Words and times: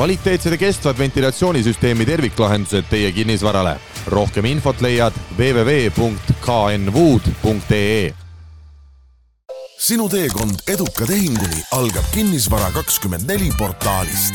kvaliteetsed 0.00 0.52
ja 0.52 0.58
kestvad 0.58 0.98
ventilatsioonisüsteemi 0.98 2.06
terviklahendused 2.06 2.84
teie 2.90 3.12
kinnisvarale. 3.12 3.80
rohkem 4.06 4.44
infot 4.44 4.80
leiad 4.80 5.12
www.knwood.ee. 5.38 8.14
sinu 9.78 10.08
teekond 10.08 10.54
eduka 10.68 11.06
tehinguni 11.06 11.64
algab 11.72 12.04
Kinnisvara24 12.16 13.56
portaalist. 13.58 14.34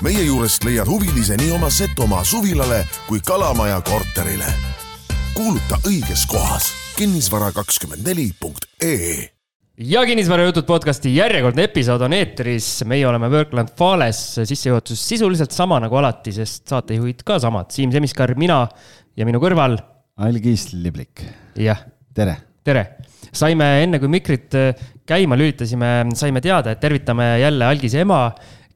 meie 0.00 0.22
juurest 0.22 0.64
leiad 0.64 0.88
huvilise 0.88 1.36
nii 1.36 1.50
oma 1.50 1.70
Setomaa 1.70 2.24
suvilale 2.24 2.86
kui 3.06 3.20
Kalamaja 3.26 3.80
korterile. 3.80 4.52
kuuluta 5.34 5.78
õiges 5.86 6.26
kohas 6.26 6.72
kinnisvara24.ee 7.00 9.39
ja 9.80 10.02
kinnisvarajutud 10.04 10.66
podcasti 10.68 11.12
järjekordne 11.14 11.64
episood 11.64 12.02
on 12.04 12.12
eetris, 12.12 12.66
meie 12.88 13.06
oleme 13.08 13.30
Workland 13.32 13.70
Fales, 13.78 14.18
sissejuhatus 14.44 15.00
sisuliselt 15.08 15.54
sama 15.56 15.78
nagu 15.80 15.96
alati, 15.96 16.34
sest 16.36 16.68
saatejuhid 16.68 17.22
ka 17.24 17.38
samad, 17.40 17.70
Siim 17.72 17.92
Semiskar, 17.94 18.34
mina 18.36 18.60
ja 19.16 19.28
minu 19.28 19.40
kõrval. 19.40 19.78
Algis 20.20 20.66
Liblik. 20.74 21.24
jah. 21.56 21.80
tere. 22.14 22.36
tere, 22.64 22.84
saime 23.32 23.70
enne 23.86 24.02
kui 24.02 24.12
mikrit 24.12 24.58
äh, 24.58 24.84
käima 25.08 25.38
lülitasime, 25.40 26.10
saime 26.18 26.44
teada, 26.44 26.74
et 26.74 26.82
tervitame 26.82 27.32
jälle 27.40 27.64
Algise 27.64 28.04
ema, 28.04 28.26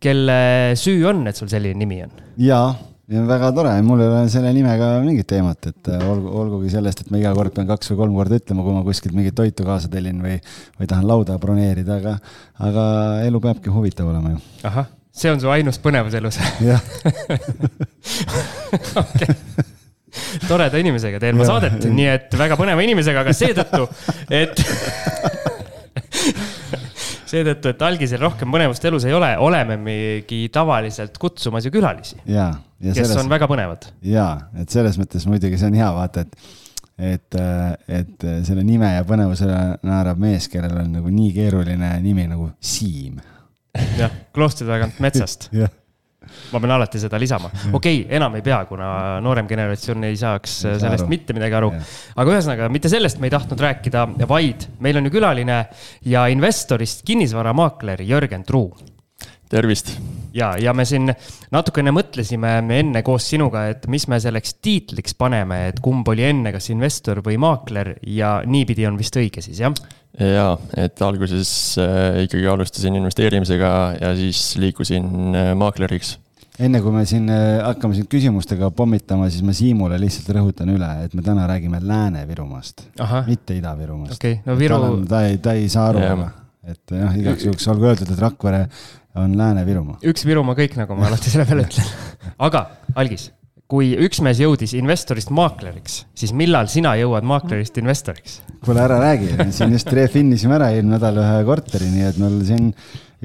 kelle 0.00 0.72
süü 0.78 1.04
on, 1.10 1.26
et 1.28 1.36
sul 1.36 1.52
selline 1.52 1.84
nimi 1.84 2.00
on. 2.06 2.16
jaa 2.40 2.72
ja 2.72 2.93
väga 3.08 3.50
tore, 3.52 3.82
mul 3.84 4.00
ei 4.00 4.08
ole 4.08 4.28
selle 4.32 4.50
nimega 4.56 4.86
mingit 5.04 5.26
teemat, 5.28 5.66
et 5.68 5.88
äh, 5.92 6.04
olgu, 6.08 6.30
olgugi 6.40 6.70
sellest, 6.72 7.02
et 7.04 7.10
ma 7.12 7.20
iga 7.20 7.34
kord 7.36 7.52
pean 7.56 7.68
kaks 7.68 7.92
või 7.92 7.98
kolm 8.00 8.14
korda 8.16 8.38
ütlema, 8.40 8.64
kui 8.64 8.76
ma 8.76 8.84
kuskilt 8.86 9.16
mingit 9.16 9.36
toitu 9.36 9.66
kaasa 9.66 9.90
tellin 9.92 10.22
või, 10.24 10.38
või 10.78 10.88
tahan 10.88 11.04
lauda 11.08 11.36
broneerida, 11.40 11.98
aga, 12.00 12.14
aga 12.64 12.84
elu 13.26 13.42
peabki 13.44 13.74
huvitav 13.74 14.08
olema 14.08 14.32
ju. 14.32 14.40
ahah, 14.70 14.88
see 15.12 15.34
on 15.34 15.42
su 15.42 15.52
ainus 15.52 15.80
põnevus 15.84 16.16
elus? 16.16 16.40
jah 16.64 16.80
okei 19.04 19.30
toreda 20.48 20.80
inimesega 20.80 21.20
teen 21.20 21.36
ma 21.36 21.44
saadet, 21.48 21.84
nii 21.84 22.08
et 22.08 22.36
väga 22.38 22.56
põneva 22.56 22.80
inimesega, 22.86 23.26
aga 23.26 23.36
seetõttu, 23.36 23.88
et 24.32 24.54
seetõttu, 27.34 27.72
et 27.74 27.84
algisel 27.86 28.22
rohkem 28.22 28.52
põnevust 28.54 28.84
elus 28.88 29.06
ei 29.08 29.14
ole, 29.16 29.30
olemegi 29.42 30.44
tavaliselt 30.54 31.18
kutsumas 31.20 31.66
ju 31.66 31.74
külalisi. 31.74 32.20
ja, 32.24 32.50
ja 32.80 32.92
kes 32.92 33.02
selles, 33.02 33.22
on 33.22 33.32
väga 33.32 33.48
põnevad. 33.50 33.88
ja, 34.06 34.28
et 34.60 34.72
selles 34.74 34.98
mõttes 35.00 35.28
muidugi 35.30 35.60
see 35.60 35.70
on 35.72 35.78
hea 35.82 35.92
vaata, 35.98 36.24
et, 36.24 36.50
et, 37.12 37.38
et 38.00 38.28
selle 38.48 38.66
nime 38.66 38.94
ja 38.94 39.06
põnevusele 39.08 39.62
naerab 39.86 40.20
mees, 40.22 40.48
kellel 40.52 40.84
on 40.84 40.98
nagu 41.00 41.14
nii 41.14 41.30
keeruline 41.36 41.94
nimi 42.04 42.28
nagu 42.30 42.50
Siim. 42.62 43.22
jah, 43.98 44.20
kloostri 44.34 44.68
tagant 44.70 45.00
metsast 45.02 45.50
ma 46.52 46.62
pean 46.62 46.74
alati 46.76 47.02
seda 47.02 47.20
lisama, 47.20 47.50
okei 47.78 48.02
okay,, 48.04 48.16
enam 48.16 48.38
ei 48.38 48.44
pea, 48.46 48.62
kuna 48.70 48.90
noorem 49.24 49.48
generatsioon 49.50 50.08
ei 50.10 50.18
saaks 50.20 50.58
ei 50.70 50.82
sellest 50.82 51.06
aru. 51.06 51.12
mitte 51.12 51.36
midagi 51.36 51.58
aru. 51.60 51.72
aga 52.16 52.36
ühesõnaga, 52.36 52.68
mitte 52.72 52.92
sellest 52.92 53.22
me 53.22 53.30
ei 53.30 53.36
tahtnud 53.36 53.64
rääkida, 53.68 54.06
vaid 54.30 54.68
meil 54.84 55.00
on 55.00 55.08
ju 55.10 55.16
külaline 55.18 55.62
ja 56.08 56.26
investorist 56.32 57.04
kinnisvaramaakler 57.06 58.04
Jörgen 58.04 58.44
Truu. 58.44 58.70
tervist. 59.50 59.96
Ja, 60.34 60.54
ja 60.60 60.74
me 60.76 60.86
siin 60.88 61.12
natukene 61.54 61.92
mõtlesime 61.94 62.56
enne 62.78 63.02
koos 63.06 63.28
sinuga, 63.32 63.68
et 63.72 63.86
mis 63.90 64.06
me 64.10 64.20
selleks 64.22 64.58
tiitliks 64.64 65.16
paneme, 65.18 65.68
et 65.70 65.80
kumb 65.84 66.08
oli 66.10 66.26
enne, 66.28 66.52
kas 66.54 66.70
investor 66.74 67.22
või 67.24 67.38
maakler 67.42 67.94
ja 68.10 68.36
niipidi 68.46 68.88
on 68.88 68.98
vist 69.00 69.16
õige 69.20 69.44
siis, 69.44 69.62
jah? 69.64 69.74
jaa, 70.18 70.58
et 70.78 71.00
alguses 71.02 71.48
äh, 71.82 72.20
ikkagi 72.26 72.46
alustasin 72.50 73.00
investeerimisega 73.00 73.70
ja 74.00 74.12
siis 74.18 74.52
liikusin 74.62 75.34
äh, 75.34 75.48
maakleriks. 75.58 76.18
enne 76.62 76.78
kui 76.84 76.94
me 76.94 77.02
siin 77.08 77.26
äh, 77.34 77.58
hakkame 77.64 77.98
siin 77.98 78.06
küsimustega 78.10 78.70
pommitama, 78.70 79.26
siis 79.30 79.42
ma 79.42 79.56
Siimule 79.56 79.98
lihtsalt 79.98 80.30
rõhutan 80.36 80.70
üle, 80.70 80.92
et 81.06 81.18
me 81.18 81.26
täna 81.26 81.48
räägime 81.50 81.82
Lääne-Virumaast, 81.82 82.88
mitte 83.26 83.58
Ida-Virumaast. 83.58 84.18
okei 84.20 84.38
okay,, 84.38 84.46
no 84.46 84.58
Viru. 84.58 84.80
ta 85.10 85.26
ei, 85.26 85.42
ta 85.42 85.58
ei 85.58 85.68
saa 85.72 85.90
aru, 85.90 86.06
et 86.70 86.96
jah, 86.96 87.16
igaks 87.20 87.46
juhuks 87.48 87.70
olgu 87.72 87.90
öeldud, 87.92 88.10
et 88.10 88.20
Rakvere 88.24 88.66
on 89.20 89.36
Lääne-Virumaa. 89.38 90.00
üks 90.10 90.26
Virumaa 90.26 90.58
kõik, 90.58 90.76
nagu 90.80 90.98
ma 90.98 91.08
alati 91.10 91.32
selle 91.32 91.48
peale 91.48 91.66
ütlen. 91.68 91.94
aga, 92.48 92.68
Algis 92.94 93.30
kui 93.70 93.94
üks 94.04 94.20
mees 94.24 94.40
jõudis 94.42 94.74
investorist 94.76 95.30
maakleriks, 95.34 96.02
siis 96.18 96.34
millal 96.36 96.68
sina 96.70 96.94
jõuad 97.00 97.24
maaklerist 97.26 97.78
investoriks? 97.80 98.40
kuule, 98.64 98.82
ära 98.84 98.98
räägi, 99.00 99.32
siin 99.56 99.72
just 99.74 99.90
refinnisime 99.92 100.58
ära 100.58 100.70
eelmine 100.74 100.98
nädal 100.98 101.20
ühe 101.22 101.40
korteri, 101.48 101.88
nii 101.92 102.04
et 102.10 102.20
mul 102.20 102.36
siin 102.48 102.70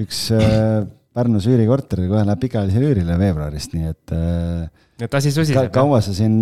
üks 0.00 0.26
äh, 0.36 0.80
Pärnus 1.10 1.48
üürikorter 1.50 2.04
kohe 2.06 2.22
läheb 2.22 2.38
pikaajalisele 2.44 2.90
üürile 2.92 3.16
veebruarist, 3.18 3.72
nii 3.74 3.88
et 3.90 4.12
äh,. 4.14 4.68
et 5.02 5.14
asi 5.18 5.32
susiseb 5.34 5.68
ka,. 5.68 5.80
kaua 5.80 5.98
sa 6.04 6.14
siin, 6.14 6.36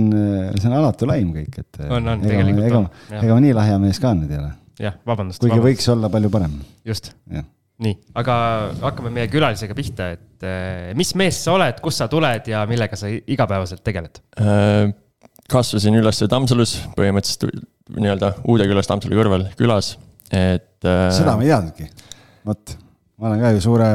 see 0.59 0.69
on 0.69 0.77
alatu 0.77 1.09
laim 1.09 1.31
kõik, 1.33 1.57
et. 1.63 1.81
on, 1.89 2.13
on, 2.13 2.21
tegelikult 2.21 2.67
ega, 2.67 2.83
on. 2.83 3.21
ega 3.23 3.39
ma 3.39 3.45
nii 3.47 3.55
lahja 3.57 3.79
mees 3.83 4.01
ka 4.03 4.13
nüüd 4.19 4.35
ei 4.35 4.43
ole. 4.43 4.53
Jah, 4.83 4.99
vabandust. 5.07 5.43
kuigi 5.43 5.55
vabandust. 5.55 5.69
võiks 5.69 5.93
olla 5.95 6.11
palju 6.13 6.31
parem. 6.33 6.59
just. 6.89 7.13
nii, 7.85 7.95
aga 8.19 8.37
hakkame 8.83 9.13
meie 9.15 9.31
külalisega 9.33 9.77
pihta, 9.79 10.11
et 10.17 10.47
eh, 10.47 10.91
mis 10.99 11.13
mees 11.19 11.41
sa 11.45 11.55
oled, 11.57 11.83
kust 11.85 12.03
sa 12.03 12.09
tuled 12.11 12.51
ja 12.51 12.65
millega 12.71 12.99
sa 12.99 13.11
igapäevaselt 13.11 13.85
tegeled? 13.87 14.23
Äh, 14.41 14.91
kasvasin 15.51 15.99
üles 15.99 16.23
Tammsalus, 16.29 16.79
põhimõtteliselt 16.99 17.63
nii-öelda 17.99 18.35
Uude-Külas 18.49 18.91
Tammsalu 18.91 19.19
kõrval 19.19 19.49
külas, 19.59 19.95
et. 20.31 20.75
Äh, 20.85 21.09
seda 21.15 21.37
ma 21.39 21.47
ei 21.47 21.53
teadnudki, 21.53 21.91
vot, 22.49 22.75
ma 23.19 23.33
olen 23.33 23.45
ka 23.47 23.55
ju 23.57 23.69
suure 23.69 23.93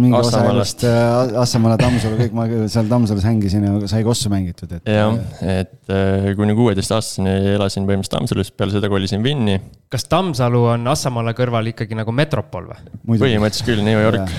mingi 0.00 0.16
osa 0.16 0.40
elust 0.50 0.82
äh, 0.86 1.38
Assamaale, 1.40 1.76
Tammsalu, 1.80 2.18
kõik 2.20 2.36
ma 2.36 2.46
seal 2.70 2.88
Tammsalus 2.90 3.26
hängisin 3.26 3.66
ja 3.66 3.90
sai 3.90 4.04
kossu 4.06 4.30
mängitud, 4.32 4.72
et. 4.76 4.90
jah, 4.90 5.16
et 5.42 5.92
äh, 5.94 6.30
kuni 6.38 6.56
kuueteistaastaseni 6.58 7.54
elasin 7.54 7.86
põhimõtteliselt 7.88 8.16
Tammsalus, 8.16 8.52
peale 8.54 8.74
seda 8.76 8.90
kolisin 8.92 9.24
Vinni. 9.24 9.58
kas 9.92 10.08
Tammsalu 10.10 10.62
on 10.74 10.88
Assamaale 10.92 11.34
kõrval 11.38 11.72
ikkagi 11.72 11.98
nagu 11.98 12.14
metropol 12.14 12.70
või? 12.70 13.20
põhimõtteliselt 13.20 13.68
küll, 13.70 13.84
New 13.86 14.00
York. 14.02 14.34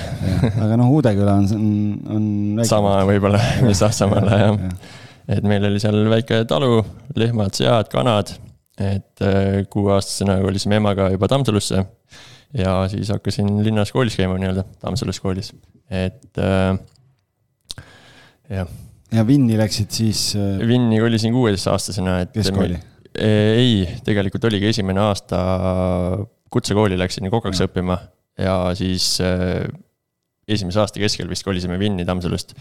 aga 0.66 0.80
noh, 0.80 0.92
Uude-Küla 0.98 1.38
on, 1.44 1.52
on, 1.60 1.78
on. 2.18 2.66
sama 2.70 2.98
võib-olla, 3.10 3.42
mis 3.68 3.84
Assamaale 3.86 4.42
jah 4.44 4.60
ja. 4.66 4.74
et 5.38 5.46
meil 5.46 5.70
oli 5.70 5.82
seal 5.82 6.02
väike 6.10 6.44
talu, 6.50 6.82
lehmad, 7.20 7.54
sead, 7.58 7.92
kanad, 7.94 8.34
et 8.80 9.24
äh, 9.26 9.64
kuueaastasena 9.70 10.40
kolisime 10.44 10.80
emaga 10.82 11.12
juba 11.14 11.30
Tammsalusse 11.32 11.86
ja 12.58 12.76
siis 12.92 13.12
hakkasin 13.14 13.64
linnas 13.66 13.92
koolis 13.96 14.18
käima 14.20 14.38
nii-öelda, 14.42 14.66
Tammsalus 14.82 15.20
koolis, 15.22 15.54
et 15.90 16.40
äh, 16.42 16.78
jah. 18.50 18.72
ja 19.14 19.26
Vinni 19.28 19.58
läksid 19.60 19.92
siis 19.94 20.32
äh...? 20.40 20.62
Vinni 20.68 21.02
kolisin 21.02 21.34
kuueteistaastasena, 21.36 22.20
et. 22.26 22.34
keskkooli? 22.38 22.80
ei, 23.20 23.84
tegelikult 24.06 24.46
oligi 24.50 24.70
esimene 24.70 25.02
aasta 25.02 25.40
kutsekooli 26.54 26.98
läksin 26.98 27.30
kokaks 27.30 27.62
no. 27.62 27.68
õppima 27.68 27.98
ja 28.40 28.56
siis 28.78 29.18
äh, 29.24 29.66
esimese 30.50 30.82
aasta 30.84 31.02
keskel 31.02 31.30
vist 31.30 31.46
kolisime 31.46 31.80
Vinni 31.82 32.06
Tammsalust. 32.08 32.56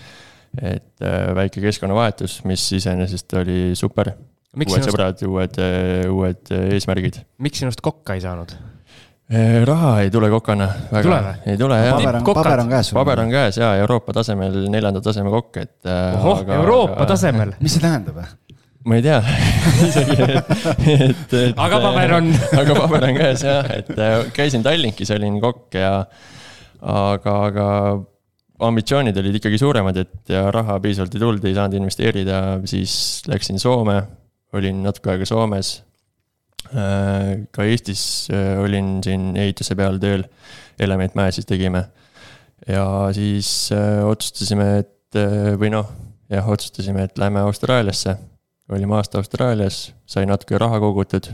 et 0.64 1.04
äh, 1.04 1.34
väike 1.36 1.60
keskkonnavahetus, 1.60 2.40
mis 2.48 2.62
iseenesest 2.72 3.34
oli 3.36 3.76
super. 3.76 4.14
uued 4.56 4.70
sinust... 4.72 4.88
sõbrad, 4.88 5.24
uued, 5.28 5.58
äh, 5.60 6.06
uued 6.08 6.52
äh, 6.56 6.70
eesmärgid. 6.76 7.20
miks 7.44 7.60
sinust 7.60 7.84
kokka 7.84 8.16
ei 8.16 8.24
saanud? 8.24 8.54
Eh, 9.28 9.60
raha 9.68 10.00
ei 10.00 10.10
tule 10.10 10.30
kokana. 10.32 10.66
ei 10.88 11.02
tule 11.04 11.16
või? 11.20 11.32
ei 11.52 11.58
tule 11.60 11.76
jah. 11.76 11.98
paber 12.24 12.62
on, 12.62 12.68
käes. 12.70 12.88
paber 12.96 13.20
on 13.20 13.32
käes 13.32 13.58
ja 13.60 13.74
Euroopa 13.76 14.14
tasemel 14.16 14.54
neljanda 14.72 15.02
taseme 15.04 15.28
kokk, 15.28 15.58
et. 15.60 15.74
Äh, 15.84 16.14
ohoh, 16.16 16.40
Euroopa 16.54 16.94
aga... 16.94 17.08
tasemel. 17.10 17.52
mis 17.60 17.74
see 17.76 17.82
tähendab? 17.82 18.22
ma 18.88 18.96
ei 18.96 19.02
tea 19.04 19.18
isegi, 19.88 20.16
et, 20.24 20.52
et, 20.94 21.34
et. 21.42 21.60
aga 21.60 21.80
paber 21.82 22.14
on 22.16 22.30
aga 22.62 22.76
paber 22.78 23.04
on 23.10 23.18
käes 23.18 23.44
jah, 23.44 23.68
et 23.74 23.90
äh, 23.92 24.14
käisin 24.32 24.64
Tallinkis, 24.64 25.12
olin 25.12 25.36
kokk 25.44 25.76
ja. 25.76 25.90
aga, 26.80 27.34
aga 27.50 27.66
ambitsioonid 28.64 29.20
olid 29.20 29.36
ikkagi 29.42 29.60
suuremad, 29.60 30.00
et 30.06 30.32
ja 30.32 30.46
raha 30.54 30.78
piisavalt 30.80 31.18
ei 31.18 31.26
tulnud, 31.26 31.44
ei 31.44 31.58
saanud 31.58 31.76
investeerida, 31.82 32.40
siis 32.64 32.96
läksin 33.28 33.60
Soome. 33.60 34.00
olin 34.56 34.80
natuke 34.88 35.12
aega 35.12 35.28
Soomes 35.28 35.74
ka 36.66 37.64
Eestis 37.64 38.28
äh, 38.32 38.58
olin 38.60 38.98
siin 39.04 39.32
ehituse 39.36 39.76
peal 39.78 39.98
tööl, 40.02 40.24
Elementmäe 40.78 41.32
siis 41.34 41.46
tegime. 41.48 41.88
ja 42.68 42.84
siis 43.14 43.70
äh, 43.72 44.04
otsustasime, 44.06 44.68
et 44.82 45.18
või 45.58 45.70
noh, 45.72 45.88
jah, 46.28 46.48
otsustasime, 46.48 47.06
et 47.08 47.18
lähme 47.18 47.40
Austraaliasse. 47.40 48.16
olime 48.68 48.98
aasta 48.98 49.18
Austraalias, 49.18 49.94
sai 50.06 50.26
natuke 50.26 50.58
raha 50.58 50.80
kogutud 50.80 51.30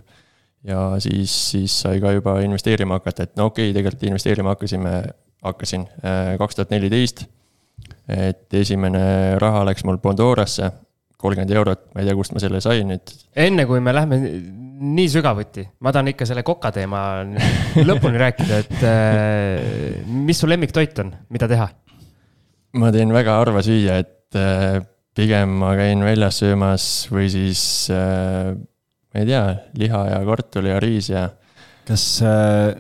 ja 0.65 0.95
siis, 1.03 1.33
siis 1.51 1.81
sai 1.83 2.01
ka 2.01 2.13
juba 2.15 2.39
investeerima 2.41 3.01
hakata, 3.01 3.27
et 3.27 3.37
no 3.37 3.51
okei 3.51 3.71
okay,, 3.71 3.75
tegelikult 3.75 4.07
investeerima 4.09 4.55
hakkasime, 4.55 4.93
hakkasin 5.43 5.89
kaks 6.39 6.55
tuhat 6.55 6.71
neliteist. 6.71 7.27
et 8.09 8.55
esimene 8.55 9.39
raha 9.41 9.65
läks 9.67 9.85
mul 9.85 9.99
Bondorasse, 9.99 10.71
kolmkümmend 11.19 11.51
eurot, 11.57 11.89
ma 11.95 12.01
ei 12.01 12.07
tea, 12.07 12.15
kust 12.15 12.33
ma 12.33 12.41
selle 12.41 12.61
sain 12.61 12.87
nüüd. 12.89 13.17
enne 13.35 13.67
kui 13.67 13.81
me 13.81 13.93
lähme 13.97 14.21
nii 14.75 15.07
sügavuti, 15.11 15.65
ma 15.85 15.93
tahan 15.95 16.11
ikka 16.13 16.27
selle 16.29 16.43
koka 16.47 16.73
teema 16.75 17.01
lõpuni 17.89 18.21
rääkida, 18.21 18.61
et 18.65 18.85
äh, 18.89 20.03
mis 20.07 20.41
su 20.41 20.51
lemmiktoit 20.51 20.99
on, 21.05 21.15
mida 21.35 21.49
teha? 21.51 21.69
ma 22.81 22.91
teen 22.95 23.13
väga 23.15 23.39
harva 23.39 23.63
süüa, 23.63 24.01
et 24.03 24.39
äh, 24.39 24.81
pigem 25.15 25.53
ma 25.61 25.75
käin 25.79 26.03
väljas 26.03 26.41
söömas 26.43 26.89
või 27.13 27.29
siis 27.31 27.63
äh, 27.95 28.51
ma 29.15 29.23
ei 29.23 29.31
tea, 29.31 29.45
liha 29.79 30.05
ja 30.11 30.21
kartul 30.27 30.71
ja 30.73 30.81
riis 30.83 31.13
ja 31.13 31.29
kas 31.85 32.05
äh, 32.25 32.77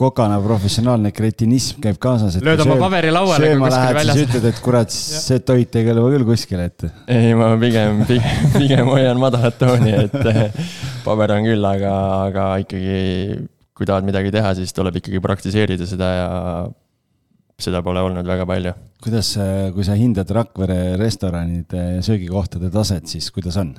kokana 0.00 0.38
professionaalne 0.44 1.12
kretinism 1.14 1.80
käib 1.84 1.98
kaasas? 2.02 2.38
lööd 2.44 2.62
oma 2.64 2.78
paberi 2.80 3.10
lauale. 3.12 3.50
sööma 3.50 3.68
lähed, 3.72 4.00
siis 4.08 4.22
ütled, 4.26 4.46
et 4.50 4.62
kurat, 4.64 4.94
see 4.94 5.42
toit 5.44 5.76
ei 5.76 5.84
kõlba 5.88 6.06
küll 6.14 6.26
kuskile, 6.28 6.70
et. 6.70 6.86
ei, 7.12 7.34
ma 7.38 7.50
pigem, 7.60 8.00
pigem, 8.10 8.48
pigem 8.56 8.88
hoian 8.92 9.20
madalat 9.20 9.58
tooni, 9.60 9.92
et 10.06 10.16
paber 11.06 11.36
on 11.36 11.50
küll, 11.50 11.68
aga, 11.68 11.92
aga 12.30 12.48
ikkagi 12.64 12.96
kui 13.76 13.88
tahad 13.88 14.08
midagi 14.08 14.32
teha, 14.32 14.54
siis 14.56 14.72
tuleb 14.76 15.02
ikkagi 15.02 15.20
praktiseerida 15.24 15.88
seda 15.88 16.10
ja 16.16 16.28
seda 17.60 17.82
pole 17.84 18.00
olnud 18.04 18.26
väga 18.28 18.48
palju. 18.48 18.72
kuidas, 19.04 19.34
kui 19.76 19.84
sa 19.84 19.96
hindad 19.96 20.32
Rakvere 20.32 20.96
restoranide 21.00 21.86
ja 21.98 22.04
söögikohtade 22.04 22.72
taset, 22.72 23.08
siis 23.12 23.28
kuidas 23.32 23.60
on? 23.60 23.74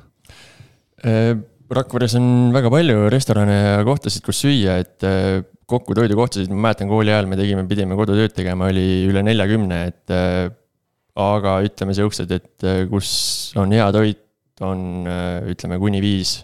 Rakveres 1.67 2.13
on 2.15 2.53
väga 2.55 2.69
palju 2.71 3.07
restorane 3.11 3.55
ja 3.55 3.79
kohtasid, 3.87 4.23
kus 4.23 4.39
süüa, 4.45 4.77
et 4.83 5.03
äh, 5.03 5.41
kokku 5.67 5.95
toidukohtasid, 5.97 6.51
ma 6.53 6.69
mäletan 6.69 6.87
kooli 6.87 7.11
ajal 7.11 7.27
me 7.27 7.39
tegime, 7.39 7.65
pidime 7.67 7.97
kodutööd 7.99 8.35
tegema, 8.35 8.69
oli 8.71 9.03
üle 9.09 9.25
neljakümne, 9.27 9.83
et. 9.91 10.05
Äh, 10.13 10.47
aga 11.17 11.55
ütleme 11.65 11.95
siuksed, 11.97 12.29
et 12.29 12.61
äh, 12.61 12.83
kus 12.91 13.09
on 13.57 13.71
hea 13.73 13.87
toit, 13.89 14.21
on 14.61 15.05
ütleme 15.49 15.77
kuni 15.81 15.97
viis 16.01 16.35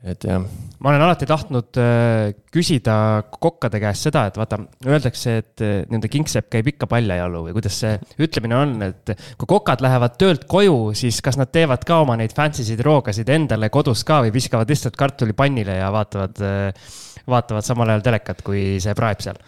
et 0.00 0.24
jah. 0.24 0.40
ma 0.80 0.92
olen 0.92 1.02
alati 1.04 1.26
tahtnud 1.28 1.78
äh, 1.80 2.30
küsida 2.52 2.94
kokkade 3.30 3.80
käest 3.82 4.08
seda, 4.08 4.24
et 4.30 4.38
vaata, 4.40 4.60
öeldakse, 4.86 5.34
et 5.42 5.64
äh, 5.64 5.74
nende 5.92 6.08
kingsepp 6.12 6.48
käib 6.52 6.70
ikka 6.72 6.88
paljajalu 6.90 7.44
või 7.48 7.56
kuidas 7.58 7.80
see 7.82 7.92
ütlemine 8.24 8.56
on, 8.56 8.74
et 8.88 9.12
kui 9.36 9.50
kokad 9.50 9.84
lähevad 9.84 10.16
töölt 10.20 10.46
koju, 10.50 10.94
siis 10.96 11.20
kas 11.24 11.36
nad 11.40 11.52
teevad 11.52 11.84
ka 11.88 12.00
oma 12.06 12.16
neid 12.20 12.32
fancy 12.36 12.64
sid 12.66 12.80
roogasid 12.86 13.28
endale 13.32 13.68
kodus 13.72 14.04
ka 14.08 14.22
või 14.24 14.32
viskavad 14.38 14.72
lihtsalt 14.72 14.96
kartuli 15.00 15.36
pannile 15.36 15.80
ja 15.82 15.92
vaatavad, 15.92 16.40
äh, 16.44 16.94
vaatavad 17.28 17.66
samal 17.66 17.92
ajal 17.92 18.06
telekat, 18.08 18.40
kui 18.46 18.78
see 18.80 18.96
praeb 18.96 19.20
seal 19.24 19.40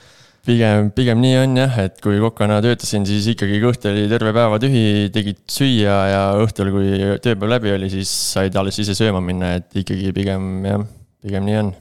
pigem, 0.47 0.91
pigem 0.97 1.21
nii 1.23 1.37
on 1.43 1.61
jah, 1.61 1.79
et 1.85 2.01
kui 2.03 2.19
kokana 2.23 2.59
töötasin, 2.65 3.07
siis 3.09 3.29
ikkagi 3.35 3.61
kõht 3.63 3.87
oli 3.91 4.09
terve 4.11 4.33
päeva 4.35 4.59
tühi, 4.63 5.11
tegid 5.15 5.43
süüa 5.51 5.99
ja 6.11 6.23
õhtul, 6.43 6.73
kui 6.75 6.99
tööpäev 7.23 7.55
läbi 7.57 7.75
oli, 7.77 7.91
siis 7.93 8.11
said 8.35 8.59
alles 8.59 8.81
ise 8.83 8.97
sööma 8.99 9.23
minna, 9.25 9.55
et 9.61 9.83
ikkagi 9.83 10.15
pigem 10.17 10.67
jah, 10.67 10.87
pigem 11.23 11.49
nii 11.49 11.59
on. 11.63 11.73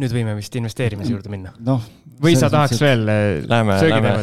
Nüüd 0.00 0.14
võime 0.14 0.36
vist 0.38 0.56
investeerimise 0.56 1.12
juurde 1.12 1.32
minna. 1.32 1.52
noh. 1.60 1.84
või 2.22 2.36
sa 2.38 2.50
tahaks 2.52 2.80
veel 2.80 3.04
lähme, 3.04 3.76
lähme. 3.90 4.16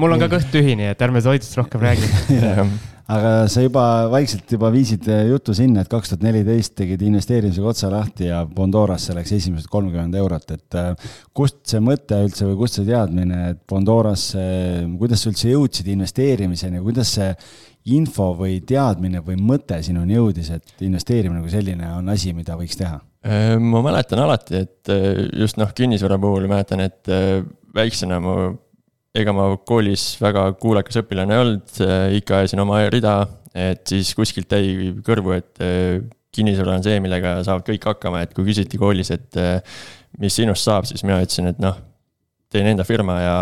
mul 0.00 0.16
on 0.16 0.22
ka 0.24 0.30
kõht 0.38 0.50
tühi, 0.54 0.76
nii 0.78 0.92
et 0.94 1.06
ärme 1.06 1.22
toidust 1.24 1.56
rohkem 1.60 1.84
räägi 1.86 2.10
aga 3.06 3.32
sa 3.50 3.62
juba 3.62 3.84
vaikselt 4.10 4.50
juba 4.50 4.70
viisid 4.74 5.06
jutu 5.28 5.54
sinna, 5.54 5.84
et 5.84 5.90
kaks 5.90 6.10
tuhat 6.10 6.24
neliteist 6.26 6.74
tegid 6.78 7.04
investeerimisega 7.06 7.70
otsa 7.70 7.90
lahti 7.92 8.30
ja 8.32 8.40
Bondorasse 8.50 9.14
läks 9.14 9.36
esimesed 9.36 9.70
kolmkümmend 9.70 10.18
eurot, 10.18 10.50
et 10.56 10.78
äh, 10.80 11.14
kust 11.36 11.62
see 11.70 11.82
mõte 11.84 12.18
üldse 12.26 12.48
või 12.48 12.58
kust 12.64 12.80
see 12.80 12.88
teadmine, 12.88 13.52
et 13.52 13.62
Bondorasse, 13.70 14.42
kuidas 14.98 15.22
sa 15.22 15.30
üldse 15.30 15.54
jõudsid 15.54 15.90
investeerimiseni, 15.94 16.82
kuidas 16.82 17.14
see 17.18 17.30
info 17.94 18.32
või 18.34 18.58
teadmine 18.66 19.22
või 19.22 19.38
mõte 19.38 19.78
sinuni 19.86 20.16
jõudis, 20.18 20.50
et 20.56 20.82
investeerimine 20.82 21.44
kui 21.44 21.52
selline 21.54 21.92
on 22.00 22.10
asi, 22.10 22.34
mida 22.34 22.58
võiks 22.58 22.78
teha? 22.80 22.98
Äh, 23.24 23.56
ma 23.58 23.80
mäletan 23.82 24.20
alati, 24.22 24.60
et 24.66 24.92
äh, 24.92 25.24
just 25.40 25.58
noh, 25.58 25.72
kinnisvara 25.74 26.18
puhul 26.20 26.46
mäletan, 26.50 26.82
et 26.84 27.08
väiksena 27.74 28.20
mu 28.22 28.36
ega 29.16 29.32
ma 29.32 29.48
koolis 29.66 30.04
väga 30.20 30.50
kuulekas 30.60 31.00
õpilane 31.00 31.32
ei 31.34 31.42
olnud, 31.42 31.72
äh, 31.82 32.18
ikka 32.18 32.42
ajasin 32.42 32.62
oma 32.62 32.82
rida, 32.92 33.16
et 33.56 33.86
siis 33.88 34.12
kuskilt 34.14 34.52
jäi 34.52 34.92
kõrvu, 35.04 35.32
et 35.38 35.64
kinnisvara 36.36 36.76
on 36.76 36.84
see, 36.84 37.00
millega 37.00 37.38
saavad 37.46 37.64
kõik 37.64 37.88
hakkama, 37.88 38.20
et 38.26 38.34
kui 38.36 38.44
küsiti 38.50 38.76
koolis, 38.78 39.10
et 39.14 39.38
mis 40.20 40.36
sinust 40.36 40.68
saab, 40.68 40.84
siis 40.84 41.00
mina 41.06 41.22
ütlesin, 41.24 41.48
et 41.48 41.62
noh, 41.62 41.78
teen 42.52 42.68
enda 42.68 42.84
firma 42.84 43.16
ja, 43.22 43.38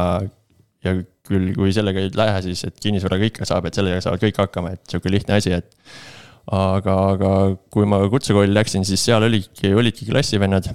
ja 0.86 0.94
küll, 1.26 1.50
kui 1.56 1.74
sellega 1.74 2.02
ei 2.02 2.12
lähe, 2.14 2.42
siis 2.46 2.62
et 2.68 2.78
kinnisvaraga 2.82 3.30
ikka 3.30 3.48
saab, 3.48 3.66
et 3.68 3.76
sellega 3.76 3.98
saavad 4.04 4.22
kõik 4.22 4.38
hakkama, 4.44 4.74
et 4.76 4.94
sihuke 4.94 5.12
lihtne 5.12 5.40
asi, 5.40 5.54
et. 5.58 5.74
Aga, 6.52 6.96
aga 7.14 7.30
kui 7.72 7.86
ma 7.88 8.02
kutsekooli 8.12 8.52
läksin, 8.52 8.84
siis 8.84 9.04
seal 9.06 9.24
olidki, 9.24 9.72
olidki 9.74 10.08
klassivennad 10.10 10.68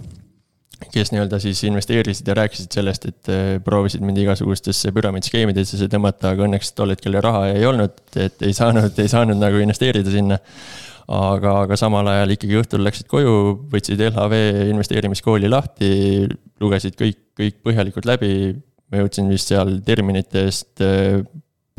kes 0.94 1.12
nii-öelda 1.12 1.40
siis 1.44 1.62
investeerisid 1.68 2.28
ja 2.28 2.36
rääkisid 2.40 2.74
sellest, 2.74 3.06
et 3.10 3.32
äh, 3.32 3.48
proovisid 3.64 4.04
mind 4.06 4.22
igasugustesse 4.24 4.94
püramiidskeemidesse 4.96 5.90
tõmmata, 5.92 6.34
aga 6.34 6.46
õnneks 6.48 6.72
tol 6.78 6.94
hetkel 6.94 7.18
raha 7.24 7.50
ei 7.52 7.66
olnud, 7.68 7.98
et 8.16 8.46
ei 8.48 8.56
saanud, 8.56 8.94
ei 8.96 9.12
saanud 9.12 9.40
nagu 9.40 9.60
investeerida 9.64 10.14
sinna. 10.14 10.40
aga, 11.10 11.56
aga 11.66 11.76
samal 11.80 12.06
ajal 12.06 12.36
ikkagi 12.36 12.58
õhtul 12.60 12.84
läksid 12.86 13.08
koju, 13.10 13.36
võtsid 13.72 14.02
LHV 14.12 14.42
investeerimiskooli 14.70 15.50
lahti, 15.50 16.28
lugesid 16.62 16.94
kõik, 17.00 17.18
kõik 17.40 17.64
põhjalikult 17.66 18.06
läbi. 18.06 18.56
ma 18.90 19.04
jõudsin 19.04 19.28
vist 19.30 19.52
seal 19.52 19.76
terminitest 19.86 20.82
äh, 20.82 21.20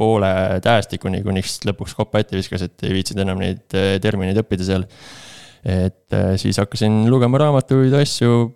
poole 0.01 0.31
tähestikuni, 0.65 1.21
kuniks 1.27 1.61
lõpuks 1.69 1.97
kopa 1.99 2.25
ette 2.25 2.39
viskas, 2.39 2.65
et 2.65 2.89
ei 2.89 2.97
viitsinud 2.97 3.27
enam 3.27 3.43
neid 3.45 3.77
äh, 3.77 3.99
termineid 4.03 4.41
õppida 4.41 4.67
seal. 4.67 4.89
et 5.61 6.15
siis 6.41 6.57
hakkasin 6.57 7.03
lugema 7.13 7.37
raamatuid, 7.37 7.93
asju 7.93 8.47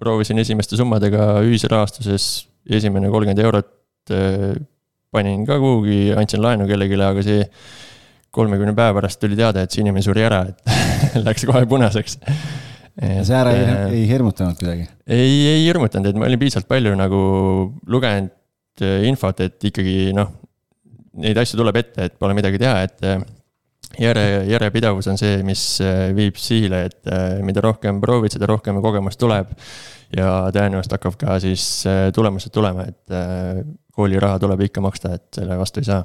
proovisin 0.00 0.40
esimeste 0.40 0.78
summadega 0.80 1.34
ühisrahastuses 1.44 2.30
esimene 2.70 3.10
kolmkümmend 3.12 3.44
eurot 3.44 4.12
äh, 4.14 4.56
panin 5.12 5.44
ka 5.48 5.58
kuhugi, 5.60 6.10
andsin 6.16 6.42
laenu 6.44 6.68
kellelegi, 6.70 6.98
aga 7.02 7.24
see 7.26 7.44
kolmekümne 8.34 8.74
päeva 8.78 8.94
pärast 9.00 9.20
tuli 9.20 9.38
teade, 9.38 9.64
et 9.64 9.74
see 9.74 9.82
inimene 9.82 10.04
suri 10.06 10.22
ära, 10.24 10.44
et 10.50 11.20
läks 11.26 11.46
kohe 11.48 11.64
punaseks. 11.70 12.18
see 13.00 13.36
ära 13.36 13.54
ei, 13.56 13.72
ei 14.00 14.04
hirmutanud 14.10 14.58
kuidagi? 14.60 14.86
ei, 15.06 15.32
ei 15.56 15.64
hirmutanud, 15.64 16.12
et 16.12 16.20
ma 16.20 16.28
olin 16.28 16.40
piisavalt 16.40 16.70
palju 16.70 16.94
nagu 16.98 17.22
lugenud 17.90 18.86
infot, 19.10 19.42
et 19.44 19.70
ikkagi 19.70 20.14
noh, 20.16 20.30
neid 21.20 21.38
asju 21.40 21.60
tuleb 21.60 21.78
ette, 21.80 22.08
et 22.08 22.18
pole 22.20 22.34
midagi 22.36 22.60
teha, 22.60 22.82
et 22.86 23.06
järje, 24.00 24.44
järjepidevus 24.50 25.08
on 25.10 25.18
see, 25.20 25.40
mis 25.46 25.64
äh, 25.84 26.10
viib 26.16 26.38
sihile, 26.40 26.84
et 26.90 27.10
äh, 27.10 27.40
mida 27.46 27.62
rohkem 27.64 28.00
proovid, 28.02 28.34
seda 28.34 28.48
rohkem 28.50 28.80
kogemust 28.84 29.20
tuleb. 29.20 29.52
ja 30.10 30.50
tõenäoliselt 30.50 30.96
hakkab 30.96 31.18
ka 31.20 31.36
siis 31.42 31.64
äh, 31.86 32.08
tulemused 32.14 32.50
tulema, 32.50 32.88
et 32.90 33.66
kooliraha 33.94 34.40
tuleb 34.42 34.66
ikka 34.66 34.82
maksta, 34.82 35.14
et 35.14 35.38
selle 35.38 35.58
vastu 35.58 35.82
ei 35.82 35.86
saa 35.86 36.02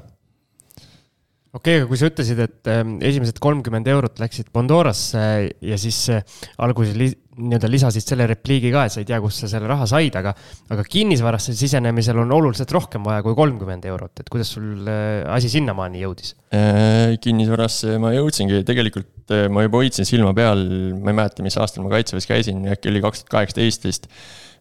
okei 1.56 1.76
okay,, 1.76 1.82
aga 1.82 1.88
kui 1.90 2.00
sa 2.00 2.10
ütlesid, 2.10 2.40
et 2.44 2.70
äh, 2.70 2.82
esimesed 3.10 3.40
kolmkümmend 3.42 3.88
eurot 3.90 4.20
läksid 4.20 4.50
Pandorasse 4.54 5.22
ja 5.64 5.78
siis 5.80 5.98
äh, 6.12 6.24
alguses 6.62 6.96
nii-öelda 7.36 7.70
lisasid 7.70 8.06
selle 8.06 8.26
repliigi 8.30 8.70
ka, 8.74 8.86
et 8.86 8.94
sa 8.94 9.02
ei 9.02 9.08
tea, 9.08 9.18
kust 9.22 9.44
sa 9.44 9.50
selle 9.50 9.68
raha 9.70 9.88
said, 9.90 10.14
aga, 10.18 10.32
aga 10.72 10.86
kinnisvarasse 10.88 11.54
sisenemisel 11.56 12.22
on 12.22 12.32
oluliselt 12.36 12.72
rohkem 12.72 13.04
vaja 13.06 13.24
kui 13.26 13.36
kolmkümmend 13.38 13.84
eurot, 13.90 14.22
et 14.22 14.32
kuidas 14.32 14.54
sul 14.56 14.88
äh, 14.88 15.20
asi 15.32 15.50
sinnamaani 15.52 16.02
jõudis 16.04 16.34
äh,? 16.56 17.18
kinnisvarasse 17.22 17.98
ma 18.02 18.14
jõudsingi, 18.16 18.62
tegelikult 18.68 19.36
äh, 19.36 19.46
ma 19.52 19.66
juba 19.66 19.82
hoidsin 19.82 20.08
silma 20.08 20.32
peal, 20.36 20.64
ma 20.96 21.12
ei 21.12 21.20
mäleta, 21.22 21.44
mis 21.46 21.58
aastal 21.60 21.84
ma 21.86 21.92
kaitseväes 21.92 22.28
käisin, 22.30 22.64
äkki 22.72 22.92
oli 22.92 23.04
kaks 23.04 23.24
tuhat 23.24 23.36
kaheksateist 23.36 23.88
vist 23.88 24.10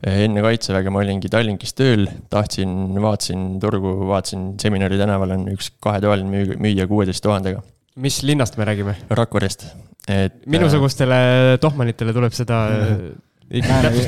enne 0.06 0.44
kaitseväge 0.44 0.92
ma 0.94 1.02
olingi 1.02 1.32
Tallinkis 1.32 1.74
tööl, 1.78 2.06
tahtsin, 2.32 2.70
vaatasin 3.02 3.48
turgu, 3.64 3.96
vaatasin 4.10 4.52
Seminari 4.62 5.00
tänaval 5.00 5.36
on 5.38 5.48
üks 5.54 5.72
kahetoaline 5.84 6.30
müü-, 6.30 6.60
müüja 6.62 6.88
kuueteist 6.92 7.24
tuhandega. 7.26 7.64
mis 7.96 8.22
linnast 8.24 8.58
me 8.58 8.66
räägime? 8.68 8.96
Rakverest, 9.10 9.70
et. 10.08 10.42
minusugustele 10.46 11.18
tohmanitele 11.62 12.14
tuleb 12.16 12.36
seda 12.36 12.60